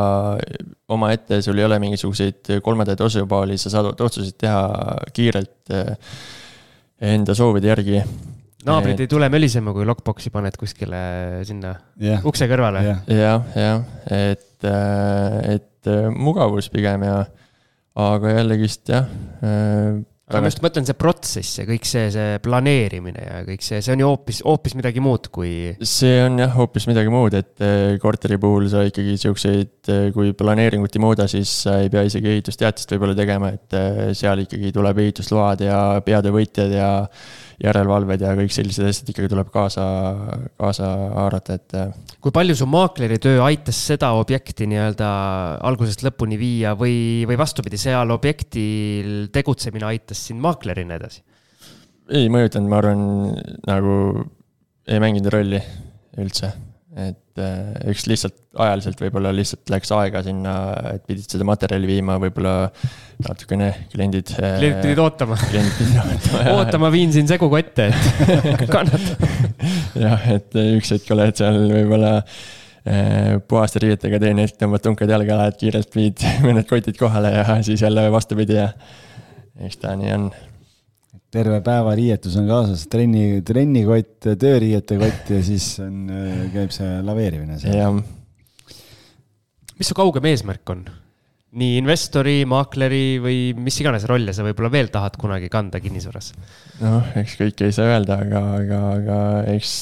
omaette, 0.88 1.42
sul 1.44 1.60
ei 1.60 1.66
ole 1.66 1.76
mingisuguseid 1.82 2.54
kolmandaid 2.64 3.02
osapooli, 3.04 3.58
sa 3.60 3.72
saad 3.74 3.90
otsuseid 3.92 4.38
teha 4.40 4.62
kiirelt 5.12 5.74
eh, 5.76 5.92
enda 7.12 7.36
soovide 7.36 7.68
järgi. 7.68 8.00
naabrid 8.64 8.96
et... 8.96 9.04
ei 9.04 9.12
tule 9.12 9.28
mölisema, 9.32 9.76
kui 9.76 9.84
lockbox'i 9.88 10.32
paned 10.32 10.56
kuskile 10.60 11.02
sinna 11.48 11.74
yeah. 12.00 12.24
ukse 12.24 12.48
kõrvale 12.48 12.86
yeah.. 12.86 13.04
jah, 13.12 13.50
jah, 13.60 13.84
et, 14.08 14.56
eh, 14.64 15.58
et 15.58 15.92
eh, 15.92 16.08
mugavus 16.16 16.72
pigem 16.72 17.04
ja, 17.04 17.26
aga 18.08 18.38
jällegist 18.38 18.88
jah 18.88 19.04
aga 20.30 20.42
ma 20.44 20.50
just 20.50 20.62
mõtlen, 20.62 20.86
see 20.86 20.98
protsess 20.98 21.58
ja 21.58 21.66
kõik 21.68 21.86
see, 21.88 22.06
see 22.14 22.38
planeerimine 22.44 23.24
ja 23.24 23.40
kõik 23.46 23.64
see, 23.66 23.80
see 23.82 23.94
on 23.94 24.02
ju 24.04 24.10
hoopis, 24.12 24.40
hoopis 24.46 24.76
midagi 24.78 25.02
muud 25.02 25.26
kui. 25.34 25.52
see 25.82 26.20
on 26.24 26.38
jah, 26.40 26.54
hoopis 26.54 26.86
midagi 26.90 27.12
muud, 27.12 27.34
et 27.38 27.64
eh, 27.66 27.98
korteri 28.02 28.38
puhul 28.40 28.68
sa 28.72 28.84
ikkagi 28.86 29.16
siukseid, 29.20 29.74
eh, 29.90 30.08
kui 30.14 30.32
planeeringut 30.38 30.96
ei 30.96 31.02
muuda, 31.02 31.26
siis 31.30 31.52
sa 31.66 31.80
ei 31.82 31.90
pea 31.92 32.06
isegi 32.06 32.30
ehitusteatist 32.36 32.94
võib-olla 32.94 33.18
tegema, 33.18 33.52
et 33.58 33.78
eh, 33.78 34.02
seal 34.18 34.46
ikkagi 34.46 34.72
tuleb 34.76 35.02
ehitusload 35.04 35.66
ja 35.66 35.80
peatöövõtjad 36.06 36.78
ja 36.78 36.90
järelevalved 37.60 38.22
ja 38.24 38.32
kõik 38.38 38.54
sellised 38.54 38.86
asjad 38.88 39.10
ikkagi 39.12 39.28
tuleb 39.30 39.50
kaasa, 39.52 39.84
kaasa 40.60 40.88
haarata, 41.16 41.58
et. 41.60 41.74
Äh, 41.76 42.16
kui 42.22 42.32
palju 42.34 42.56
su 42.56 42.68
maakleri 42.70 43.20
töö 43.22 43.42
aitas 43.44 43.80
seda 43.90 44.12
objekti 44.18 44.68
nii-öelda 44.70 45.10
algusest 45.68 46.04
lõpuni 46.06 46.38
viia 46.40 46.72
või, 46.78 47.26
või 47.28 47.38
vastupidi, 47.40 47.80
seal 47.80 48.14
objektil 48.14 49.28
tegutsemine 49.34 49.90
aitas 49.92 50.24
sind 50.30 50.42
maaklerina 50.44 50.96
edasi? 51.00 51.22
ei 52.10 52.26
mõjutanud, 52.32 52.66
ma 52.66 52.80
arvan, 52.80 53.02
nagu 53.70 53.92
ei 54.90 54.98
mänginud 54.98 55.30
rolli 55.30 55.60
üldse 56.18 56.50
et 56.98 57.38
äh, 57.38 57.90
üks 57.92 58.06
lihtsalt 58.10 58.34
ajaliselt 58.58 58.98
võib-olla 58.98 59.30
lihtsalt 59.34 59.70
läks 59.70 59.92
aega 59.94 60.22
sinna, 60.26 60.54
et 60.90 61.04
pidid 61.06 61.30
seda 61.30 61.46
materjali 61.46 61.86
viima, 61.86 62.16
võib-olla 62.18 62.54
natukene 63.22 63.68
kliendid. 63.92 64.32
Äh, 64.40 64.56
kliendid 64.58 64.82
pidid 64.82 65.02
ootama. 65.04 65.38
kliendid 65.44 65.76
pidid 65.78 66.00
ootama 66.02 66.56
ootama, 66.56 66.90
viin 66.90 67.14
siin 67.14 67.30
segukotte, 67.30 67.90
et 67.92 68.66
kannata. 68.74 69.30
jah, 70.02 70.26
et 70.34 70.58
üks 70.64 70.90
hetk 70.96 71.14
oled 71.14 71.38
seal 71.38 71.62
võib-olla 71.70 72.16
äh, 72.18 73.38
puhaste 73.46 73.84
riietega, 73.86 74.18
teine 74.22 74.48
hetk 74.48 74.58
tõmbad 74.58 74.82
tunkad 74.82 75.14
jalga, 75.14 75.38
lähed 75.44 75.62
kiirelt, 75.62 75.94
viid 75.94 76.26
mõned 76.46 76.66
kotid 76.70 76.98
kohale 76.98 77.36
ja 77.38 77.60
siis 77.66 77.86
jälle 77.86 78.08
vastupidi 78.10 78.58
ja 78.58 78.72
eks 79.62 79.78
ta 79.78 79.94
nii 79.94 80.16
on 80.16 80.30
terve 81.30 81.60
päeva 81.64 81.94
riietus 81.98 82.34
on 82.40 82.48
kaasas, 82.50 82.86
trenni, 82.90 83.42
trennikott, 83.46 84.32
tööriiete 84.40 84.98
kott 85.00 85.30
ja 85.30 85.42
siis 85.46 85.72
on, 85.84 86.08
käib 86.54 86.74
see 86.74 86.96
laveerimine 87.06 87.60
seal. 87.62 88.00
mis 89.78 89.90
su 89.90 89.96
kaugem 89.98 90.26
eesmärk 90.32 90.74
on? 90.74 90.88
nii 91.50 91.80
investori, 91.80 92.44
maakleri 92.46 93.18
või 93.18 93.38
mis 93.58 93.74
iganes 93.82 94.04
rolle 94.06 94.30
sa 94.34 94.44
võib-olla 94.46 94.68
veel 94.70 94.90
tahad 94.94 95.16
kunagi 95.18 95.48
kanda 95.50 95.80
kinnisvaras? 95.82 96.30
noh, 96.78 97.08
eks 97.18 97.34
kõike 97.40 97.66
ei 97.66 97.74
saa 97.74 97.88
öelda, 97.90 98.20
aga, 98.22 98.42
aga, 98.60 98.80
aga 98.94 99.20
eks. 99.56 99.72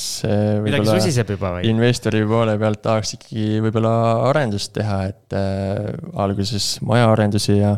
midagi 0.65 0.89
susiseb 0.89 1.35
juba 1.37 1.59
või? 1.59 1.69
investori 1.69 2.23
poole 2.29 2.57
pealt 2.61 2.81
tahaks 2.87 3.17
ikkagi 3.19 3.61
võib-olla 3.67 3.95
arendust 4.31 4.73
teha, 4.77 5.01
et 5.13 5.37
äh, 5.37 5.91
alguses 6.17 6.79
majaarendusi 6.89 7.59
ja 7.59 7.75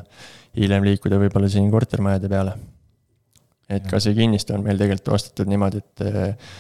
hiljem 0.59 0.87
liikuda 0.87 1.19
võib-olla 1.23 1.51
siin 1.51 1.67
kortermajade 1.75 2.31
peale 2.31 2.55
et 3.71 3.87
ka 3.91 4.01
see 4.03 4.17
kinnistu 4.17 4.57
on 4.57 4.65
meil 4.67 4.81
tegelikult 4.81 5.15
ostetud 5.17 5.51
niimoodi, 5.51 5.83
et 5.83 6.05
äh, 6.07 6.53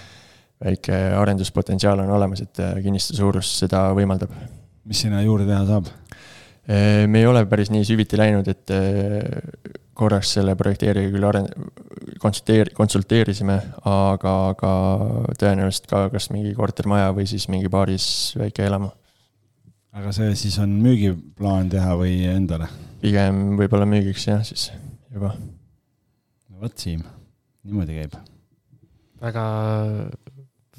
väike 0.64 0.96
arenduspotentsiaal 1.18 2.04
on 2.04 2.14
olemas, 2.16 2.44
et 2.44 2.62
äh, 2.62 2.78
kinnistu 2.84 3.16
suurus 3.18 3.50
seda 3.62 3.88
võimaldab. 3.96 4.32
mis 4.84 5.02
sinna 5.04 5.22
juurde 5.24 5.48
teha 5.48 5.64
saab? 5.68 5.90
Äh, 6.70 7.06
me 7.11 7.22
ei 7.22 7.28
ole 7.28 7.44
päris 7.50 7.72
nii 7.74 7.86
süviti 7.88 8.18
läinud, 8.20 8.48
et 8.48 8.74
korraks 10.00 10.36
selle 10.38 10.54
projekteerijaga 10.56 11.12
küll 11.12 11.28
aren-, 11.28 11.50
konsulteer-, 12.22 12.72
konsulteerisime, 12.76 13.58
aga, 13.88 14.34
aga 14.54 14.72
tõenäoliselt 15.40 15.90
ka 15.90 16.06
kas 16.14 16.30
mingi 16.32 16.54
kortermaja 16.56 17.12
või 17.16 17.28
siis 17.28 17.48
mingi 17.52 17.68
baaris 17.72 18.08
väike 18.40 18.64
elamu. 18.68 18.92
aga 19.92 20.12
see 20.14 20.34
siis 20.38 20.58
on 20.62 20.78
müügiplaan 20.84 21.68
teha 21.72 21.96
või 21.98 22.20
endale? 22.30 22.70
pigem 23.00 23.56
võib-olla 23.58 23.88
müügiks 23.88 24.28
jah, 24.28 24.44
siis 24.46 24.70
juba 25.12 25.34
vot 26.61 26.76
Siim, 26.78 27.02
niimoodi 27.64 27.96
käib. 28.00 28.18
väga, 29.20 29.44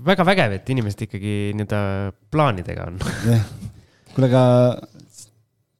väga 0.05 0.27
vägev, 0.31 0.55
et 0.57 0.71
inimesed 0.73 1.05
ikkagi 1.07 1.35
nii-öelda 1.57 1.81
plaanidega 2.33 2.87
on. 2.91 3.01
jah, 3.27 3.45
kuule, 4.13 4.29
aga 4.29 4.43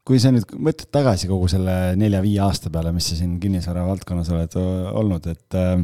kui 0.08 0.20
sa 0.22 0.32
nüüd 0.34 0.50
mõtled 0.58 0.90
tagasi 0.94 1.30
kogu 1.30 1.48
selle 1.52 1.96
nelja-viie 2.00 2.42
aasta 2.44 2.72
peale, 2.74 2.94
mis 2.96 3.12
sa 3.12 3.18
siin 3.20 3.38
kinnisvara 3.42 3.86
valdkonnas 3.88 4.32
oled 4.34 4.58
olnud, 4.58 5.28
et 5.32 5.58
äh, 5.60 5.84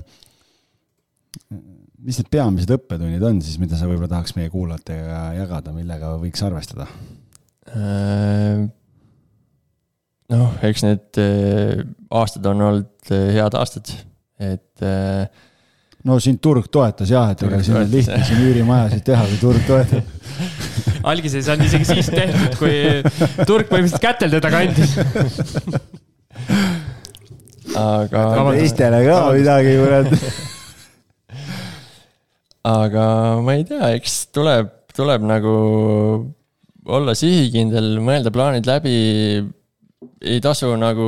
mis 2.04 2.18
need 2.20 2.32
peamised 2.34 2.74
õppetunnid 2.74 3.24
on 3.28 3.44
siis, 3.46 3.60
mida 3.62 3.78
sa 3.78 3.90
võib-olla 3.90 4.10
tahaks 4.16 4.36
meie 4.38 4.52
kuulajatega 4.54 5.22
jagada, 5.38 5.76
millega 5.76 6.16
võiks 6.22 6.44
arvestada? 6.48 6.90
Äh, 7.72 8.66
noh, 10.34 10.60
eks 10.66 10.86
need 10.88 11.22
äh, 11.22 11.86
aastad 12.18 12.50
on 12.50 12.66
olnud 12.72 13.14
head 13.14 13.58
aastad, 13.60 13.94
et. 14.40 14.86
Äh, 14.86 15.28
no 16.08 16.20
sind 16.24 16.40
turg 16.44 16.70
toetas 16.72 17.10
jah, 17.12 17.32
et 17.34 17.42
ega 17.44 17.58
siin 17.66 17.80
on 17.82 17.90
lihtne 17.92 18.20
siin 18.24 18.44
üürimajasid 18.46 19.04
teha, 19.08 19.26
kui 19.28 19.40
turg 19.42 19.66
toetab. 19.68 20.04
algis 21.12 21.36
ei 21.38 21.46
saanud 21.46 21.68
isegi 21.68 21.88
siis 21.90 22.10
tehtud, 22.14 22.56
kui 22.60 22.76
turg 23.48 23.68
põhimõtteliselt 23.72 24.04
kätel 24.04 24.32
teda 24.38 24.52
kandis 24.54 24.94
aga. 27.78 28.24
teistele 28.56 29.02
ka 29.08 29.18
midagi, 29.36 29.76
kurat. 29.82 30.08
aga 32.78 33.06
ma 33.44 33.58
ei 33.58 33.66
tea, 33.68 33.94
eks 33.98 34.20
tuleb, 34.36 34.72
tuleb 34.98 35.26
nagu 35.28 35.56
olla 36.88 37.16
sihikindel, 37.18 37.98
mõelda 38.04 38.32
plaanid 38.34 38.68
läbi. 38.68 38.96
ei 40.24 40.40
tasu 40.44 40.72
nagu 40.80 41.08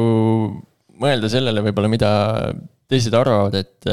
mõelda 1.00 1.30
sellele 1.32 1.64
võib-olla, 1.64 1.92
mida 1.92 2.12
teised 2.90 3.14
arvavad, 3.14 3.56
et 3.60 3.90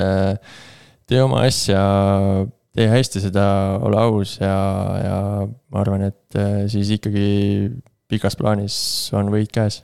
tee 1.07 1.23
oma 1.23 1.45
asja, 1.47 1.81
tee 2.77 2.87
hästi 2.91 3.23
seda, 3.25 3.47
ole 3.87 3.99
aus 4.01 4.37
ja, 4.43 4.57
ja 5.01 5.19
ma 5.47 5.83
arvan, 5.83 6.07
et 6.11 6.39
äh, 6.39 6.65
siis 6.71 6.91
ikkagi 6.99 7.29
pikas 8.11 8.37
plaanis 8.39 8.77
on 9.17 9.31
võit 9.33 9.53
käes. 9.55 9.81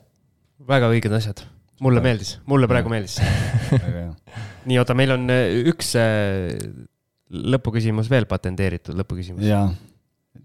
väga 0.68 0.90
õiged 0.92 1.14
asjad, 1.16 1.44
mulle 1.82 2.02
meeldis, 2.04 2.36
mulle 2.46 2.68
praegu 2.70 2.92
meeldis. 2.92 3.18
Nii, 4.68 4.76
oota, 4.78 4.94
meil 4.98 5.14
on 5.16 5.24
äh, 5.32 5.56
üks 5.72 5.94
äh, 5.98 6.52
lõpuküsimus 7.32 8.10
veel 8.12 8.28
patenteeritud, 8.30 8.98
lõpuküsimus. 8.98 9.46
jaa, 9.46 9.66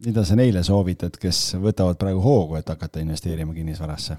mida 0.06 0.24
sa 0.26 0.38
neile 0.40 0.64
soovitad, 0.66 1.18
kes 1.22 1.58
võtavad 1.62 2.00
praegu 2.02 2.24
hoogu, 2.24 2.58
et 2.62 2.70
hakata 2.70 3.04
investeerima 3.04 3.56
kinnisvarasse? 3.58 4.18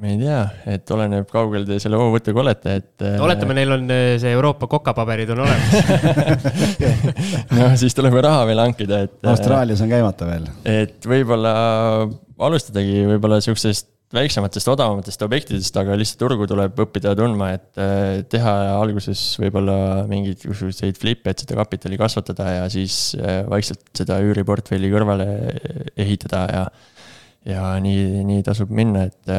Ma 0.00 0.10
ei 0.10 0.18
tea, 0.18 0.40
et 0.74 0.90
oleneb, 0.94 1.26
kaugel 1.30 1.64
te 1.68 1.78
selle 1.82 1.98
hoovõtuga 1.98 2.42
olete, 2.42 2.76
et. 2.80 2.92
Äh, 3.04 3.16
oletame, 3.22 3.54
neil 3.58 3.74
on 3.76 3.86
äh, 3.94 4.14
see 4.20 4.32
Euroopa 4.34 4.66
kokapaberid 4.70 5.30
on 5.34 5.44
olemas 5.44 5.74
noh, 7.56 7.74
siis 7.78 7.94
tuleb 7.94 8.16
raha 8.24 8.42
veel 8.48 8.62
hankida, 8.64 9.04
et. 9.06 9.16
Äh, 9.22 9.30
Austraalias 9.30 9.82
on 9.84 9.92
käimata 9.92 10.26
veel. 10.28 10.48
et 10.66 11.06
võib-olla 11.08 11.52
alustadagi 12.48 13.04
võib-olla 13.12 13.38
sihukesest 13.44 13.90
väiksematest, 14.14 14.68
odavamatest 14.70 15.22
objektidest, 15.26 15.78
aga 15.78 15.96
lihtsalt 15.98 16.20
turgu 16.20 16.46
tuleb 16.46 16.76
õppida 16.84 17.14
tundma, 17.18 17.48
et 17.56 17.80
teha 18.30 18.52
alguses 18.76 19.22
võib-olla 19.42 20.04
mingeid 20.06 20.44
selliseid 20.44 21.00
flip'e, 21.00 21.32
et 21.32 21.42
seda 21.42 21.56
kapitali 21.58 21.98
kasvatada 21.98 22.46
ja 22.60 22.68
siis 22.70 23.16
vaikselt 23.50 23.82
seda 23.98 24.20
üüriportfelli 24.22 24.92
kõrvale 24.92 25.26
ehitada 25.98 26.44
ja. 26.46 26.62
ja 27.56 27.72
nii, 27.82 28.22
nii 28.28 28.46
tasub 28.46 28.70
minna, 28.70 29.08
et 29.10 29.34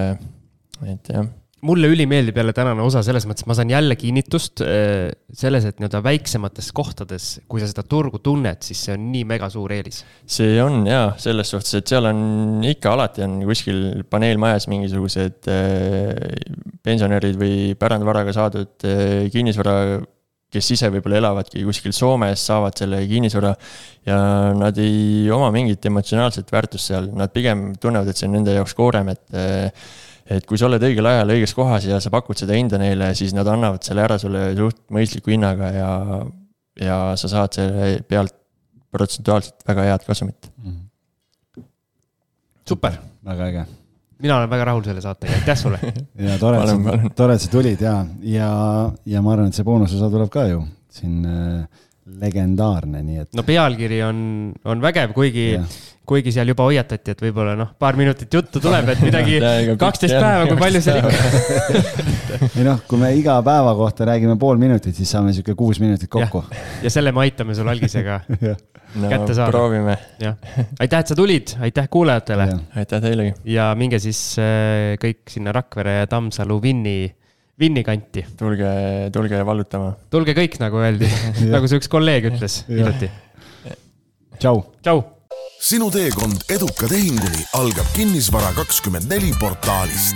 et 0.83 1.13
jah 1.13 1.27
mulle 1.65 1.89
ülimeeldib 1.89 2.37
jälle 2.37 2.53
tänane 2.55 2.83
osa 2.83 3.01
selles 3.05 3.25
mõttes, 3.27 3.45
ma 3.49 3.55
saan 3.57 3.71
jälle 3.71 3.95
kinnitust 3.99 4.61
äh, 4.65 5.09
selles, 5.33 5.67
et 5.67 5.79
nii-öelda 5.79 6.01
väiksemates 6.05 6.71
kohtades, 6.75 7.29
kui 7.49 7.61
sa 7.61 7.69
seda 7.69 7.85
turgu 7.87 8.19
tunned, 8.23 8.61
siis 8.65 8.83
see 8.87 8.95
on 8.97 9.07
nii 9.13 9.25
mega 9.29 9.49
suur 9.53 9.73
eelis. 9.75 10.03
see 10.37 10.57
on 10.63 10.83
jaa, 10.89 11.13
selles 11.21 11.53
suhtes, 11.53 11.77
et 11.79 11.93
seal 11.93 12.09
on 12.11 12.65
ikka 12.65 12.95
alati 12.95 13.25
on 13.25 13.39
kuskil 13.47 13.79
paneelmajas 14.11 14.69
mingisugused 14.71 15.49
äh, 15.51 16.11
pensionärid 16.85 17.39
või 17.39 17.55
pärandvaraga 17.79 18.35
saadud 18.35 18.85
äh, 18.87 19.25
kinnisvara 19.33 19.77
kes 20.55 20.69
ise 20.71 20.87
võib-olla 20.93 21.17
elavadki 21.19 21.65
kuskil 21.67 21.91
Soomes, 21.95 22.39
saavad 22.47 22.77
selle 22.79 23.01
kinnisvara 23.09 23.51
ja 24.07 24.17
nad 24.55 24.77
ei 24.79 25.25
oma 25.33 25.49
mingit 25.51 25.83
emotsionaalset 25.89 26.51
väärtust 26.53 26.93
seal, 26.93 27.09
nad 27.17 27.33
pigem 27.33 27.71
tunnevad, 27.81 28.11
et 28.11 28.19
see 28.19 28.29
on 28.29 28.37
nende 28.37 28.53
jaoks 28.55 28.75
koorem, 28.77 29.09
et 29.11 29.25
et 30.25 30.45
kui 30.49 30.57
sa 30.57 30.65
oled 30.67 30.81
õigel 30.87 31.05
ajal 31.09 31.33
õiges 31.35 31.53
kohas 31.55 31.85
ja 31.85 31.99
sa 32.01 32.11
pakud 32.13 32.37
seda 32.39 32.57
hinda 32.57 32.79
neile, 32.81 33.11
siis 33.17 33.35
nad 33.37 33.47
annavad 33.49 33.85
selle 33.85 34.05
ära 34.05 34.17
sulle 34.21 34.47
suht 34.57 34.81
mõistliku 34.93 35.33
hinnaga 35.33 35.69
ja, 35.75 35.91
ja 36.81 36.97
sa 37.19 37.29
saad 37.31 37.57
selle 37.57 37.91
pealt 38.09 38.33
protsentuaalselt 38.95 39.65
väga 39.67 39.87
head 39.89 40.05
kasumit 40.07 40.49
mm. 40.49 40.71
-hmm. 40.71 41.65
super. 42.67 42.97
väga 43.25 43.47
äge. 43.51 43.65
mina 44.19 44.37
olen 44.37 44.49
väga 44.49 44.65
rahul 44.71 44.83
selle 44.83 45.01
saatega, 45.01 45.33
aitäh 45.33 45.57
sulle 45.57 45.79
ja 46.29 46.37
tore, 46.39 46.61
et 46.63 46.69
sa, 46.69 47.09
tore, 47.15 47.33
et 47.35 47.41
sa 47.41 47.51
tulid 47.51 47.81
ja, 47.81 48.05
ja, 48.21 48.51
ja 49.05 49.21
ma 49.21 49.33
arvan, 49.33 49.47
et 49.47 49.57
see 49.57 49.67
boonusosa 49.67 50.09
tuleb 50.09 50.31
ka 50.33 50.47
ju 50.49 50.63
siin 50.89 51.25
äh, 51.25 51.83
legendaarne, 52.05 53.03
nii 53.03 53.25
et. 53.25 53.33
no 53.35 53.43
pealkiri 53.43 54.01
on, 54.03 54.17
on 54.65 54.81
vägev, 54.81 55.13
kuigi 55.13 55.51
yeah 55.53 55.83
kuigi 56.07 56.33
seal 56.35 56.49
juba 56.51 56.67
hoiatati, 56.67 57.15
et 57.15 57.23
võib-olla 57.25 57.55
noh, 57.57 57.71
paar 57.79 57.97
minutit 57.99 58.33
juttu 58.33 58.61
tuleb, 58.63 58.89
et 58.93 59.01
midagi 59.05 59.39
kaksteist 59.83 60.15
päeva, 60.15 60.45
kui 60.49 60.59
palju 60.59 60.81
seal 60.85 61.01
ikka 61.01 62.39
ei 62.59 62.65
noh, 62.67 62.79
kui 62.87 63.01
me 63.01 63.11
iga 63.17 63.37
päeva 63.45 63.73
kohta 63.77 64.07
räägime 64.11 64.37
pool 64.41 64.59
minutit, 64.61 64.95
siis 64.97 65.11
saame 65.11 65.33
sihuke 65.35 65.55
kuus 65.57 65.81
minutit 65.83 66.11
kokku. 66.11 66.43
ja 66.83 66.91
selle 66.93 67.13
me 67.15 67.25
aitame 67.25 67.57
sul 67.57 67.69
algisega 67.71 68.19
no, 69.01 69.09
kätte 69.09 69.33
saada. 69.33 69.49
proovime. 69.51 69.97
jah, 70.21 70.37
aitäh, 70.79 71.01
et 71.03 71.11
sa 71.11 71.17
tulid, 71.17 71.55
aitäh 71.65 71.89
kuulajatele. 71.91 72.47
aitäh 72.81 73.03
teilegi. 73.03 73.35
ja 73.55 73.71
minge 73.77 73.99
siis 74.03 74.21
äh, 74.41 74.95
kõik 75.01 75.25
sinna 75.31 75.55
Rakvere 75.55 76.01
ja 76.01 76.09
Tammsalu 76.11 76.61
Vinni 76.61 76.97
Vinni 77.59 77.85
kanti. 77.87 78.25
tulge, 78.37 78.69
tulge 79.15 79.41
vallutama. 79.47 79.93
tulge 80.11 80.35
kõik, 80.37 80.59
nagu 80.63 80.81
öeldi 80.83 81.09
nagu 81.53 81.71
see 81.71 81.81
üks 81.81 81.91
kolleeg 81.91 82.31
ütles 82.33 82.63
hiljuti. 82.69 83.11
tšau. 84.39 84.63
tšau 84.83 85.03
sinu 85.59 85.91
teekond 85.91 86.35
eduka 86.49 86.87
tehinguni 86.87 87.45
algab 87.53 87.85
Kinnisvara 87.93 88.53
kakskümmend 88.53 89.09
neli 89.09 89.33
portaalist. 89.39 90.15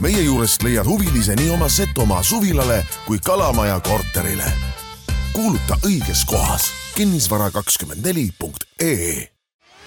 meie 0.00 0.22
juurest 0.22 0.62
leiad 0.62 0.86
huvilise 0.86 1.36
nii 1.36 1.50
oma 1.50 1.68
Setomaa 1.68 2.22
suvilale 2.22 2.86
kui 3.06 3.18
Kalamaja 3.24 3.80
korterile. 3.80 4.52
kuuluta 5.32 5.76
õiges 5.86 6.24
kohas 6.26 6.70
kinnisvara 6.94 7.50
kakskümmend 7.50 8.06
neli 8.06 8.30
punkt 8.38 8.64
ee 8.80 9.28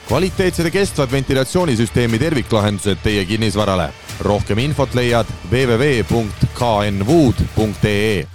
kvaliteetsed 0.07 0.65
ja 0.65 0.71
kestvad 0.71 1.11
ventilatsioonisüsteemi 1.11 2.19
terviklahendused 2.19 2.97
teie 3.03 3.25
kinnisvarale. 3.25 3.93
rohkem 4.19 4.57
infot 4.57 4.93
leiad 4.93 5.25
www.knwood.ee 5.51 8.34